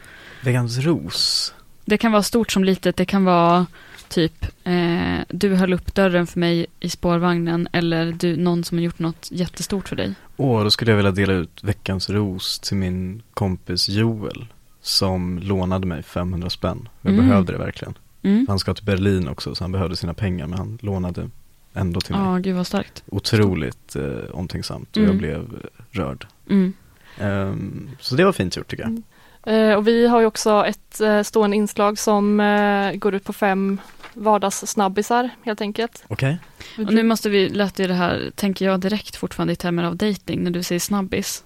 Veckans 0.43 0.77
ros. 0.79 1.53
Det 1.85 1.97
kan 1.97 2.11
vara 2.11 2.23
stort 2.23 2.51
som 2.51 2.63
litet, 2.63 2.95
det 2.95 3.05
kan 3.05 3.23
vara 3.25 3.65
typ 4.09 4.45
eh, 4.63 5.19
du 5.29 5.55
höll 5.55 5.73
upp 5.73 5.93
dörren 5.95 6.27
för 6.27 6.39
mig 6.39 6.65
i 6.79 6.89
spårvagnen 6.89 7.67
eller 7.71 8.11
du, 8.11 8.35
någon 8.37 8.63
som 8.63 8.77
har 8.77 8.83
gjort 8.85 8.99
något 8.99 9.27
jättestort 9.31 9.89
för 9.89 9.95
dig. 9.95 10.13
Åh, 10.37 10.63
då 10.63 10.71
skulle 10.71 10.91
jag 10.91 10.95
vilja 10.97 11.11
dela 11.11 11.33
ut 11.33 11.63
veckans 11.63 12.09
ros 12.09 12.59
till 12.59 12.77
min 12.77 13.21
kompis 13.33 13.89
Joel. 13.89 14.45
Som 14.81 15.39
lånade 15.39 15.87
mig 15.87 16.03
500 16.03 16.49
spänn. 16.49 16.89
Jag 17.01 17.13
Mm. 17.13 17.27
behövde 17.27 17.51
det 17.51 17.57
verkligen. 17.59 17.93
Mm. 18.23 18.45
Han 18.49 18.59
ska 18.59 18.73
till 18.73 18.85
Berlin 18.85 19.27
också 19.27 19.55
så 19.55 19.63
han 19.63 19.71
behövde 19.71 19.95
sina 19.95 20.13
pengar 20.13 20.47
men 20.47 20.59
han 20.59 20.77
lånade 20.81 21.29
ändå 21.73 22.01
till 22.01 22.15
mig. 22.15 22.23
Ja, 22.25 22.37
gud 22.37 22.55
vad 22.55 22.67
starkt. 22.67 23.03
Otroligt 23.07 23.95
eh, 23.95 24.03
omtänksamt 24.31 24.89
och 24.89 24.97
Mm. 24.97 25.09
jag 25.09 25.17
blev 25.17 25.59
rörd. 25.91 26.27
Mm. 26.49 26.73
Ehm, 27.19 27.89
så 27.99 28.15
det 28.15 28.25
var 28.25 28.31
fint 28.33 28.55
gjort 28.57 28.67
tycker 28.67 28.83
jag. 28.83 29.01
Eh, 29.45 29.73
och 29.73 29.87
vi 29.87 30.07
har 30.07 30.19
ju 30.19 30.25
också 30.25 30.65
ett 30.65 31.01
eh, 31.01 31.21
stående 31.21 31.57
inslag 31.57 31.99
som 31.99 32.39
eh, 32.39 32.93
går 32.93 33.15
ut 33.15 33.23
på 33.23 33.33
fem 33.33 33.81
vardagssnabbisar 34.13 35.29
helt 35.43 35.61
enkelt. 35.61 36.03
Okej. 36.07 36.37
Och 36.77 36.93
nu 36.93 37.03
måste 37.03 37.29
vi, 37.29 37.49
lät 37.49 37.79
ju 37.79 37.87
det 37.87 37.93
här, 37.93 38.31
tänker 38.35 38.65
jag 38.65 38.79
direkt 38.79 39.15
fortfarande 39.15 39.53
i 39.53 39.55
termer 39.55 39.83
av 39.83 39.95
dating 39.95 40.43
när 40.43 40.51
du 40.51 40.63
säger 40.63 40.79
snabbis. 40.79 41.43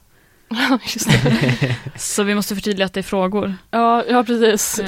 Just 0.94 1.10
det. 1.10 1.76
Så 1.96 2.24
vi 2.24 2.36
måste 2.36 2.56
förtydliga 2.56 2.86
att 2.86 2.94
det 2.94 3.00
är 3.00 3.04
frågor. 3.04 3.56
Ja, 3.72 4.04
ja, 4.10 4.24
precis. 4.24 4.82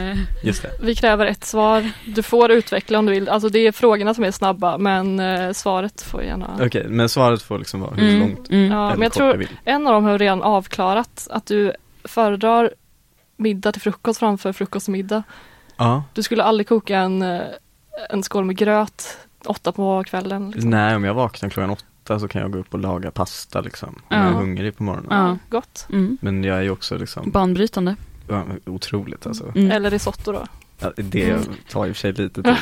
Just 0.43 0.61
det. 0.61 0.71
Vi 0.81 0.95
kräver 0.95 1.25
ett 1.25 1.45
svar. 1.45 1.91
Du 2.05 2.23
får 2.23 2.51
utveckla 2.51 2.99
om 2.99 3.05
du 3.05 3.11
vill. 3.11 3.29
Alltså 3.29 3.49
det 3.49 3.59
är 3.59 3.71
frågorna 3.71 4.13
som 4.13 4.23
är 4.23 4.31
snabba 4.31 4.77
men 4.77 5.21
svaret 5.53 6.01
får 6.01 6.23
gärna. 6.23 6.59
Okej, 6.61 6.85
men 6.89 7.09
svaret 7.09 7.41
får 7.41 7.59
liksom 7.59 7.79
vara 7.79 7.95
hur 7.95 8.09
mm, 8.09 8.19
långt 8.19 8.49
mm. 8.49 8.71
Ja, 8.71 8.89
men 8.89 9.01
jag 9.01 9.13
tror 9.13 9.47
en 9.63 9.87
av 9.87 9.93
dem 9.93 10.03
har 10.03 10.17
redan 10.17 10.41
avklarat. 10.41 11.27
Att 11.31 11.45
du 11.45 11.73
föredrar 12.03 12.73
middag 13.39 13.71
till 13.71 13.81
frukost 13.81 14.19
framför 14.19 14.53
frukost 14.53 14.87
och 14.87 14.91
middag. 14.91 15.23
Ja. 15.77 16.03
Du 16.13 16.23
skulle 16.23 16.43
aldrig 16.43 16.67
koka 16.67 16.97
en, 16.97 17.21
eh, 17.21 17.41
en 18.09 18.23
skål 18.23 18.45
med 18.45 18.57
gröt 18.57 19.17
åtta 19.45 19.71
på 19.71 20.03
kvällen. 20.03 20.51
Liksom. 20.51 20.69
Nej, 20.69 20.95
om 20.95 21.03
jag 21.03 21.13
vaknar 21.13 21.49
klockan 21.49 21.69
åtta 21.69 22.19
så 22.19 22.27
kan 22.27 22.41
jag 22.41 22.51
gå 22.51 22.59
upp 22.59 22.73
och 22.73 22.79
laga 22.79 23.11
pasta 23.11 23.61
liksom. 23.61 23.89
Om 23.89 24.01
Ja. 24.09 24.17
jag 24.17 24.27
är 24.27 24.31
hungrig 24.31 24.77
på 24.77 24.83
morgonen. 24.83 25.07
Ja. 25.11 25.37
Gott. 25.57 25.87
Mm. 25.89 26.17
Men 26.21 26.43
jag 26.43 26.57
är 26.57 26.61
ju 26.61 26.69
också 26.69 26.97
liksom 26.97 27.31
Banbrytande. 27.31 27.95
otroligt 28.65 29.27
alltså. 29.27 29.51
Mm. 29.55 29.71
Eller 29.71 29.89
risotto 29.89 30.31
då. 30.31 30.45
Ja, 30.81 30.91
det 30.95 31.37
tar 31.71 31.87
i 31.87 31.91
och 31.91 31.95
för 31.95 31.99
sig 32.01 32.13
lite 32.13 32.43
tid. 32.43 32.55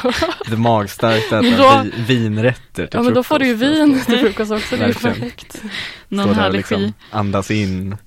Lite 0.46 0.58
magstarkt 0.62 1.34
att 1.34 1.46
äta 1.46 1.84
då- 1.84 1.90
vinrätter 2.08 2.88
till 2.88 2.98
Ja 2.98 3.04
men 3.04 3.14
då 3.14 3.24
får 3.24 3.40
du 3.40 3.48
ju 3.48 3.54
vin 3.54 4.02
till 4.06 4.20
frukost 4.20 4.52
också. 4.52 4.76
Det 4.76 4.84
är 4.84 4.88
ju 4.88 4.94
perfekt. 4.94 5.62
Någon 6.08 6.24
Stå 6.26 6.28
där 6.34 6.38
och 6.40 6.44
härlig 6.44 6.58
liksom 6.58 6.94
andas 7.12 7.52
in 7.52 7.98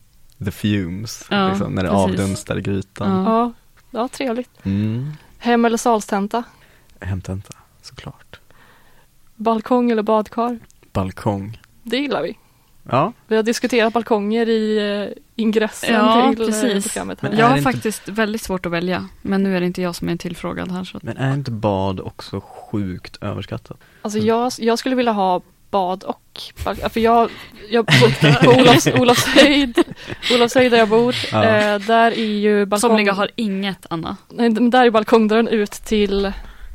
the 0.45 0.51
fumes, 0.51 1.26
Ja, 1.30 1.49
liksom, 1.49 1.74
när 1.74 1.82
det 1.82 1.88
precis. 1.88 2.05
avdunstar 2.05 2.59
i 2.59 2.61
grytan. 2.62 3.24
Ja. 3.24 3.53
Ja, 3.91 4.09
trevligt. 4.09 4.51
Mm. 4.66 5.12
Hem 5.38 5.64
eller 5.64 5.76
salstenta? 5.76 6.43
Hemtenta, 7.01 7.53
såklart. 7.82 8.41
Balkong 9.36 9.91
eller 9.91 10.03
badkar? 10.03 10.59
Balkong. 10.93 11.61
Det 11.82 11.97
gillar 11.97 12.22
vi. 12.22 12.36
Ja, 12.91 13.12
Vi 13.26 13.36
har 13.36 13.43
diskuterat 13.43 13.93
balkonger 13.93 14.49
i 14.49 14.78
eh, 15.09 15.22
ingressen 15.36 15.95
Ja, 15.95 16.32
till 16.32 16.43
eh, 16.43 16.47
precis. 16.47 16.84
programmet. 16.93 17.20
Här. 17.20 17.28
Men 17.28 17.38
Jag 17.38 17.47
är 17.47 17.51
har 17.51 17.59
inte- 17.59 17.72
faktiskt 17.72 18.09
väldigt 18.09 18.43
svårt 18.43 18.66
att 18.66 18.72
välja. 18.72 19.09
Men 19.22 19.43
nu 19.43 19.57
är 19.57 19.61
det 19.61 19.66
inte 19.66 19.82
jag 19.82 19.95
som 19.95 20.09
är 20.09 20.16
tillfrågad 20.16 20.70
här. 20.70 20.84
Så. 20.84 20.99
men 21.03 21.16
är 21.16 21.34
inte 21.34 21.51
bad 21.51 22.01
också 22.01 22.41
sjukt 22.41 23.16
överskattat? 23.20 23.78
Alltså 24.03 24.18
jag, 24.18 24.53
jag 24.59 24.78
skulle 24.78 24.97
vilja 24.97 25.12
ha 25.12 25.41
bad 25.71 26.03
och 26.05 26.21
balkong. 26.64 26.91
För 26.91 27.01
jag, 27.01 27.31
jag 27.71 27.85
bor 27.85 28.45
på 28.45 28.61
Olofs, 28.61 28.87
Olofshöjd, 29.01 29.79
Olofshöjd 30.35 30.73
där 30.73 30.79
jag 30.79 30.89
bor. 30.89 31.14
Ja. 31.33 31.45
Eh, 31.45 31.79
där 31.79 32.11
är 32.11 32.25
ju 32.39 32.66
balkong... 32.66 32.91
Somliga 32.91 33.12
har 33.12 33.31
inget, 33.37 33.87
Anna. 33.91 34.16
Nej, 34.29 34.51
där 34.51 34.87
är 34.87 34.91
balkongdörren 34.91 35.49
ut 35.49 35.71
till 35.73 36.33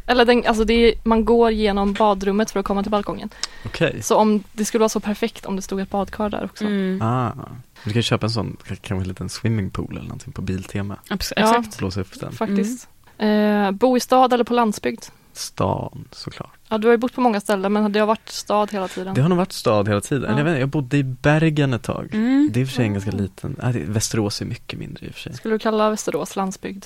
eller 0.07 0.25
den, 0.25 0.43
alltså 0.47 0.63
det 0.63 0.73
är, 0.73 0.93
man 1.03 1.25
går 1.25 1.51
genom 1.51 1.93
badrummet 1.93 2.51
för 2.51 2.59
att 2.59 2.65
komma 2.65 2.81
till 2.83 2.91
balkongen. 2.91 3.29
Okej. 3.65 4.01
Så 4.01 4.15
om 4.15 4.43
det 4.51 4.65
skulle 4.65 4.79
vara 4.79 4.89
så 4.89 4.99
perfekt 4.99 5.45
om 5.45 5.55
det 5.55 5.61
stod 5.61 5.79
ett 5.81 5.89
badkar 5.89 6.29
där 6.29 6.45
också. 6.45 6.63
Mm. 6.63 7.01
Ah. 7.01 7.31
Du 7.83 7.93
kan 7.93 8.01
köpa 8.01 8.25
en 8.25 8.29
sån, 8.29 8.57
kanske 8.63 8.95
en 8.95 9.03
liten 9.07 9.29
swimmingpool 9.29 9.91
eller 9.91 10.01
någonting 10.01 10.33
på 10.33 10.41
Biltema. 10.41 10.95
Abs- 11.09 11.33
Ja. 11.35 11.41
Exakt. 11.57 11.77
Blåsa 11.77 12.01
upp 12.01 12.19
den. 12.19 12.31
Faktiskt. 12.31 12.87
Eh, 13.17 13.71
bo 13.71 13.97
i 13.97 13.99
stad 13.99 14.33
eller 14.33 14.43
på 14.43 14.53
landsbygd? 14.53 15.03
Stan 15.37 16.07
såklart. 16.11 16.51
Ja, 16.69 16.77
du 16.77 16.87
har 16.87 16.91
ju 16.91 16.97
bott 16.97 17.13
på 17.13 17.21
många 17.21 17.39
ställen 17.41 17.73
men 17.73 17.91
det 17.91 17.99
har 17.99 18.07
varit 18.07 18.29
stad 18.29 18.71
hela 18.71 18.87
tiden. 18.87 19.13
Det 19.13 19.21
har 19.21 19.29
nog 19.29 19.37
varit 19.37 19.51
stad 19.51 19.87
hela 19.87 20.01
tiden. 20.01 20.23
Ja. 20.23 20.29
Eller 20.29 20.37
Jag, 20.45 20.51
vet, 20.51 20.59
jag 20.59 20.69
bodde 20.69 20.97
i 20.97 21.03
Bergen 21.03 21.73
ett 21.73 21.83
tag. 21.83 22.09
Mm. 22.13 22.49
Det 22.53 22.59
är 22.59 22.61
i 22.61 22.65
och 22.65 22.69
för 22.69 22.75
sig 22.75 22.85
en 22.85 22.93
ganska 22.93 23.11
liten, 23.11 23.55
det, 23.73 23.79
Västerås 23.87 24.41
är 24.41 24.45
mycket 24.45 24.79
mindre 24.79 25.05
i 25.05 25.09
och 25.09 25.13
för 25.13 25.19
sig. 25.21 25.33
Skulle 25.33 25.55
du 25.55 25.59
kalla 25.59 25.89
Västerås 25.89 26.35
landsbygd? 26.35 26.85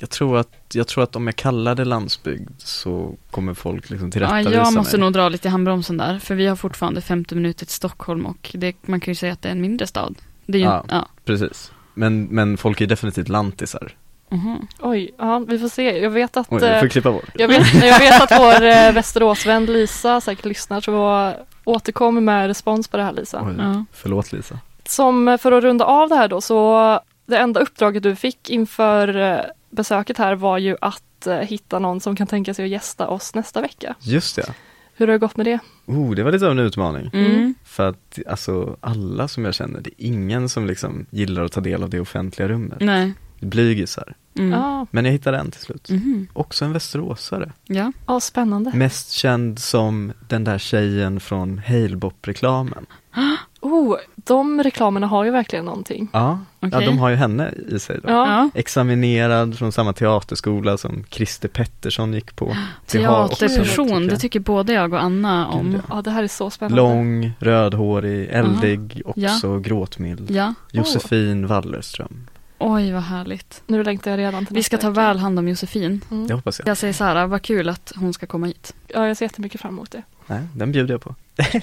Jag 0.00 0.10
tror 0.10 0.38
att, 0.38 0.48
jag 0.72 0.86
tror 0.86 1.04
att 1.04 1.16
om 1.16 1.26
jag 1.26 1.36
kallar 1.36 1.74
det 1.74 1.84
landsbygd 1.84 2.50
så 2.58 3.14
kommer 3.30 3.54
folk 3.54 3.90
liksom 3.90 4.08
Ja, 4.08 4.12
tillrättavisa 4.12 4.50
jag 4.52 4.72
måste 4.74 4.96
mig. 4.96 5.04
nog 5.04 5.12
dra 5.12 5.28
lite 5.28 5.48
i 5.48 5.50
handbromsen 5.50 5.96
där. 5.96 6.18
För 6.18 6.34
vi 6.34 6.46
har 6.46 6.56
fortfarande 6.56 7.00
50 7.00 7.34
minuter 7.34 7.66
till 7.66 7.74
Stockholm 7.74 8.26
och 8.26 8.50
det, 8.54 8.76
man 8.82 9.00
kan 9.00 9.10
ju 9.10 9.16
säga 9.16 9.32
att 9.32 9.42
det 9.42 9.48
är 9.48 9.52
en 9.52 9.60
mindre 9.60 9.86
stad. 9.86 10.14
Det 10.46 10.58
är 10.58 10.62
ju, 10.62 10.64
Ja. 10.66 10.84
ja. 10.88 11.08
Precis. 11.24 11.72
Men, 11.94 12.24
men 12.24 12.56
folk 12.56 12.80
är 12.80 12.86
definitivt 12.86 13.28
lantisar. 13.28 13.94
Mhm. 14.30 14.66
Oj, 14.80 15.10
ja, 15.18 15.38
vi 15.38 15.58
får 15.58 15.68
se. 15.68 15.98
Jag 15.98 16.10
vet 16.10 16.36
att, 16.36 16.46
Oj, 16.50 16.58
jag 16.62 16.84
eh, 16.84 16.90
får 17.02 17.12
bort. 17.12 17.24
jag 17.34 17.48
vet, 17.48 17.74
jag 17.84 17.98
vet 17.98 18.22
att 18.22 18.40
vår 18.40 18.62
eh, 18.66 18.92
Västeråsvän 18.92 19.66
Lisa 19.66 20.20
säkert 20.20 20.44
lyssnar, 20.44 20.80
så 20.80 21.32
återkom 21.64 22.24
med 22.24 22.46
respons 22.46 22.88
på 22.88 22.96
det 22.96 23.02
här 23.02 23.12
Lisa. 23.12 23.42
Oj, 23.46 23.54
Ja. 23.58 23.84
Förlåt 23.92 24.32
Lisa. 24.32 24.58
Som 24.84 25.28
eh, 25.28 25.38
för 25.38 25.52
att 25.52 25.62
runda 25.64 25.84
av 25.84 26.08
det 26.08 26.14
här 26.14 26.28
då, 26.28 26.40
så 26.40 27.00
det 27.26 27.38
enda 27.38 27.60
uppdraget 27.60 28.02
du 28.02 28.16
fick 28.16 28.50
inför 28.50 29.16
eh, 29.16 29.38
besöket 29.70 30.18
här 30.18 30.34
var 30.34 30.58
ju 30.58 30.76
att 30.80 31.26
eh, 31.26 31.36
hitta 31.38 31.78
någon 31.78 32.00
som 32.00 32.16
kan 32.16 32.26
tänka 32.26 32.54
sig 32.54 32.64
att 32.64 32.70
gästa 32.70 33.08
oss 33.08 33.34
nästa 33.34 33.60
vecka. 33.60 33.94
Just 34.00 34.36
det. 34.36 34.54
Hur 34.94 35.06
har 35.06 35.12
det 35.12 35.18
gått 35.18 35.36
med 35.36 35.46
det? 35.46 35.58
Oh, 35.86 36.14
det 36.14 36.22
var 36.22 36.32
lite 36.32 36.44
av 36.46 36.52
en 36.52 36.58
utmaning. 36.58 37.10
Mm. 37.12 37.54
För 37.64 37.88
att 37.88 38.18
alltså 38.28 38.76
alla 38.80 39.28
som 39.28 39.44
jag 39.44 39.54
känner, 39.54 39.80
det 39.80 39.90
är 39.90 40.06
ingen 40.06 40.48
som 40.48 40.66
liksom 40.66 41.06
gillar 41.10 41.44
att 41.44 41.52
ta 41.52 41.60
del 41.60 41.82
av 41.82 41.90
det 41.90 42.00
offentliga 42.00 42.48
rummet. 42.48 42.78
Nej. 42.80 43.12
Blygisar. 43.40 44.14
Mm. 44.38 44.52
Ja, 44.52 44.86
Men 44.90 45.04
jag 45.04 45.12
hittade 45.12 45.38
en 45.38 45.50
till 45.50 45.60
slut. 45.60 45.90
Mhm. 45.90 46.26
Också 46.32 46.64
en 46.64 46.72
västeråsare. 46.72 47.52
Ja. 47.66 47.92
ja, 48.06 48.20
spännande. 48.20 48.70
Mest 48.74 49.10
känd 49.12 49.58
som 49.58 50.12
den 50.28 50.44
där 50.44 50.58
tjejen 50.58 51.20
från 51.20 51.58
Halebop-reklamen. 51.66 52.86
Oh, 53.62 53.96
de 54.16 54.62
reklamerna 54.62 55.06
har 55.06 55.24
ju 55.24 55.30
verkligen 55.30 55.64
någonting. 55.64 56.08
Ja, 56.12 56.38
ja, 56.60 56.68
Okej. 56.68 56.86
de 56.86 56.98
har 56.98 57.08
ju 57.10 57.16
henne 57.16 57.52
i 57.68 57.78
sig 57.78 57.98
då. 58.02 58.08
Ja. 58.10 58.26
Ja. 58.26 58.50
Examinerad 58.54 59.58
från 59.58 59.72
samma 59.72 59.92
teaterskola 59.92 60.76
som 60.78 61.04
Christer 61.10 61.48
Pettersson 61.48 62.12
gick 62.14 62.36
på. 62.36 62.56
Teaterperson, 62.86 64.06
det 64.06 64.16
tycker 64.16 64.40
både 64.40 64.72
jag 64.72 64.92
och 64.92 65.02
Anna 65.02 65.48
om. 65.48 65.70
Gud, 65.72 65.80
Ja, 65.90 66.02
det 66.02 66.10
här 66.10 66.22
är 66.22 66.28
så 66.28 66.50
spännande. 66.50 66.76
Lång, 66.82 67.32
rödhårig, 67.38 68.28
eldig, 68.30 69.02
Ja. 69.16 69.32
också 69.34 69.58
gråtmild. 69.58 70.30
Ja. 70.30 70.54
Josefin 70.72 71.46
Wallerström. 71.46 72.26
Oj, 72.60 72.92
vad 72.92 73.02
härligt. 73.02 73.62
Nu 73.66 73.84
längtar 73.84 74.10
jag 74.10 74.18
redan 74.18 74.46
till 74.46 74.54
Vi 74.54 74.62
ska 74.62 74.76
ta 74.78 74.90
vecka. 74.90 75.00
väl 75.00 75.18
hand 75.18 75.38
om 75.38 75.48
Josefin. 75.48 76.04
Mm. 76.10 76.26
Det 76.26 76.34
hoppas 76.34 76.58
jag. 76.58 76.68
Jag 76.68 76.76
säger 76.76 76.92
så 76.92 77.04
här, 77.04 77.26
vad 77.26 77.42
kul 77.42 77.68
att 77.68 77.92
hon 77.96 78.12
ska 78.14 78.26
komma 78.26 78.46
hit. 78.46 78.74
Ja, 78.88 79.06
jag 79.08 79.16
ser 79.16 79.24
jättemycket 79.24 79.60
fram 79.60 79.74
emot 79.74 79.90
det. 79.90 80.02
Nej, 80.26 80.40
den 80.54 80.72
bjuder 80.72 80.94
jag 80.94 81.00
på. 81.00 81.14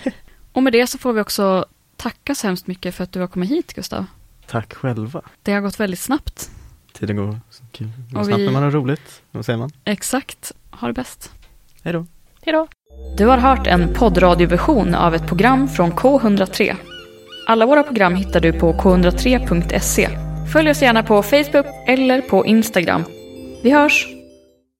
Och 0.53 0.63
med 0.63 0.73
det 0.73 0.87
så 0.87 0.97
får 0.97 1.13
vi 1.13 1.21
också 1.21 1.65
tacka 1.95 2.35
så 2.35 2.47
hemskt 2.47 2.67
mycket 2.67 2.95
för 2.95 3.03
att 3.03 3.11
du 3.11 3.19
har 3.19 3.27
kommit 3.27 3.49
hit, 3.49 3.73
Gustav. 3.73 4.05
Tack 4.47 4.73
själva. 4.73 5.21
Det 5.43 5.53
har 5.53 5.61
gått 5.61 5.79
väldigt 5.79 5.99
snabbt. 5.99 6.49
Tiden 6.93 7.15
går, 7.15 7.39
kul. 7.71 7.89
går 8.11 8.19
Och 8.19 8.25
snabbt 8.25 8.39
vi- 8.39 8.45
när 8.45 8.51
man 8.51 8.63
har 8.63 8.71
roligt. 8.71 9.21
Vad 9.31 9.45
säger 9.45 9.59
man? 9.59 9.71
Exakt. 9.83 10.51
Ha 10.71 10.87
det 10.87 10.93
bäst. 10.93 11.31
Hej 11.83 11.93
då. 11.93 12.05
Hej 12.41 12.53
då! 12.53 12.67
Du 13.17 13.25
har 13.25 13.37
hört 13.37 13.67
en 13.67 13.93
poddradioversion 13.93 14.95
av 14.95 15.15
ett 15.15 15.27
program 15.27 15.67
från 15.67 15.91
K103. 15.91 16.75
Alla 17.47 17.65
våra 17.65 17.83
program 17.83 18.15
hittar 18.15 18.39
du 18.39 18.53
på 18.53 18.73
k103.se. 18.73 20.09
Följ 20.53 20.69
oss 20.69 20.81
gärna 20.81 21.03
på 21.03 21.23
Facebook 21.23 21.65
eller 21.87 22.21
på 22.21 22.45
Instagram. 22.45 23.03
Vi 23.63 23.71
hörs! 23.71 24.16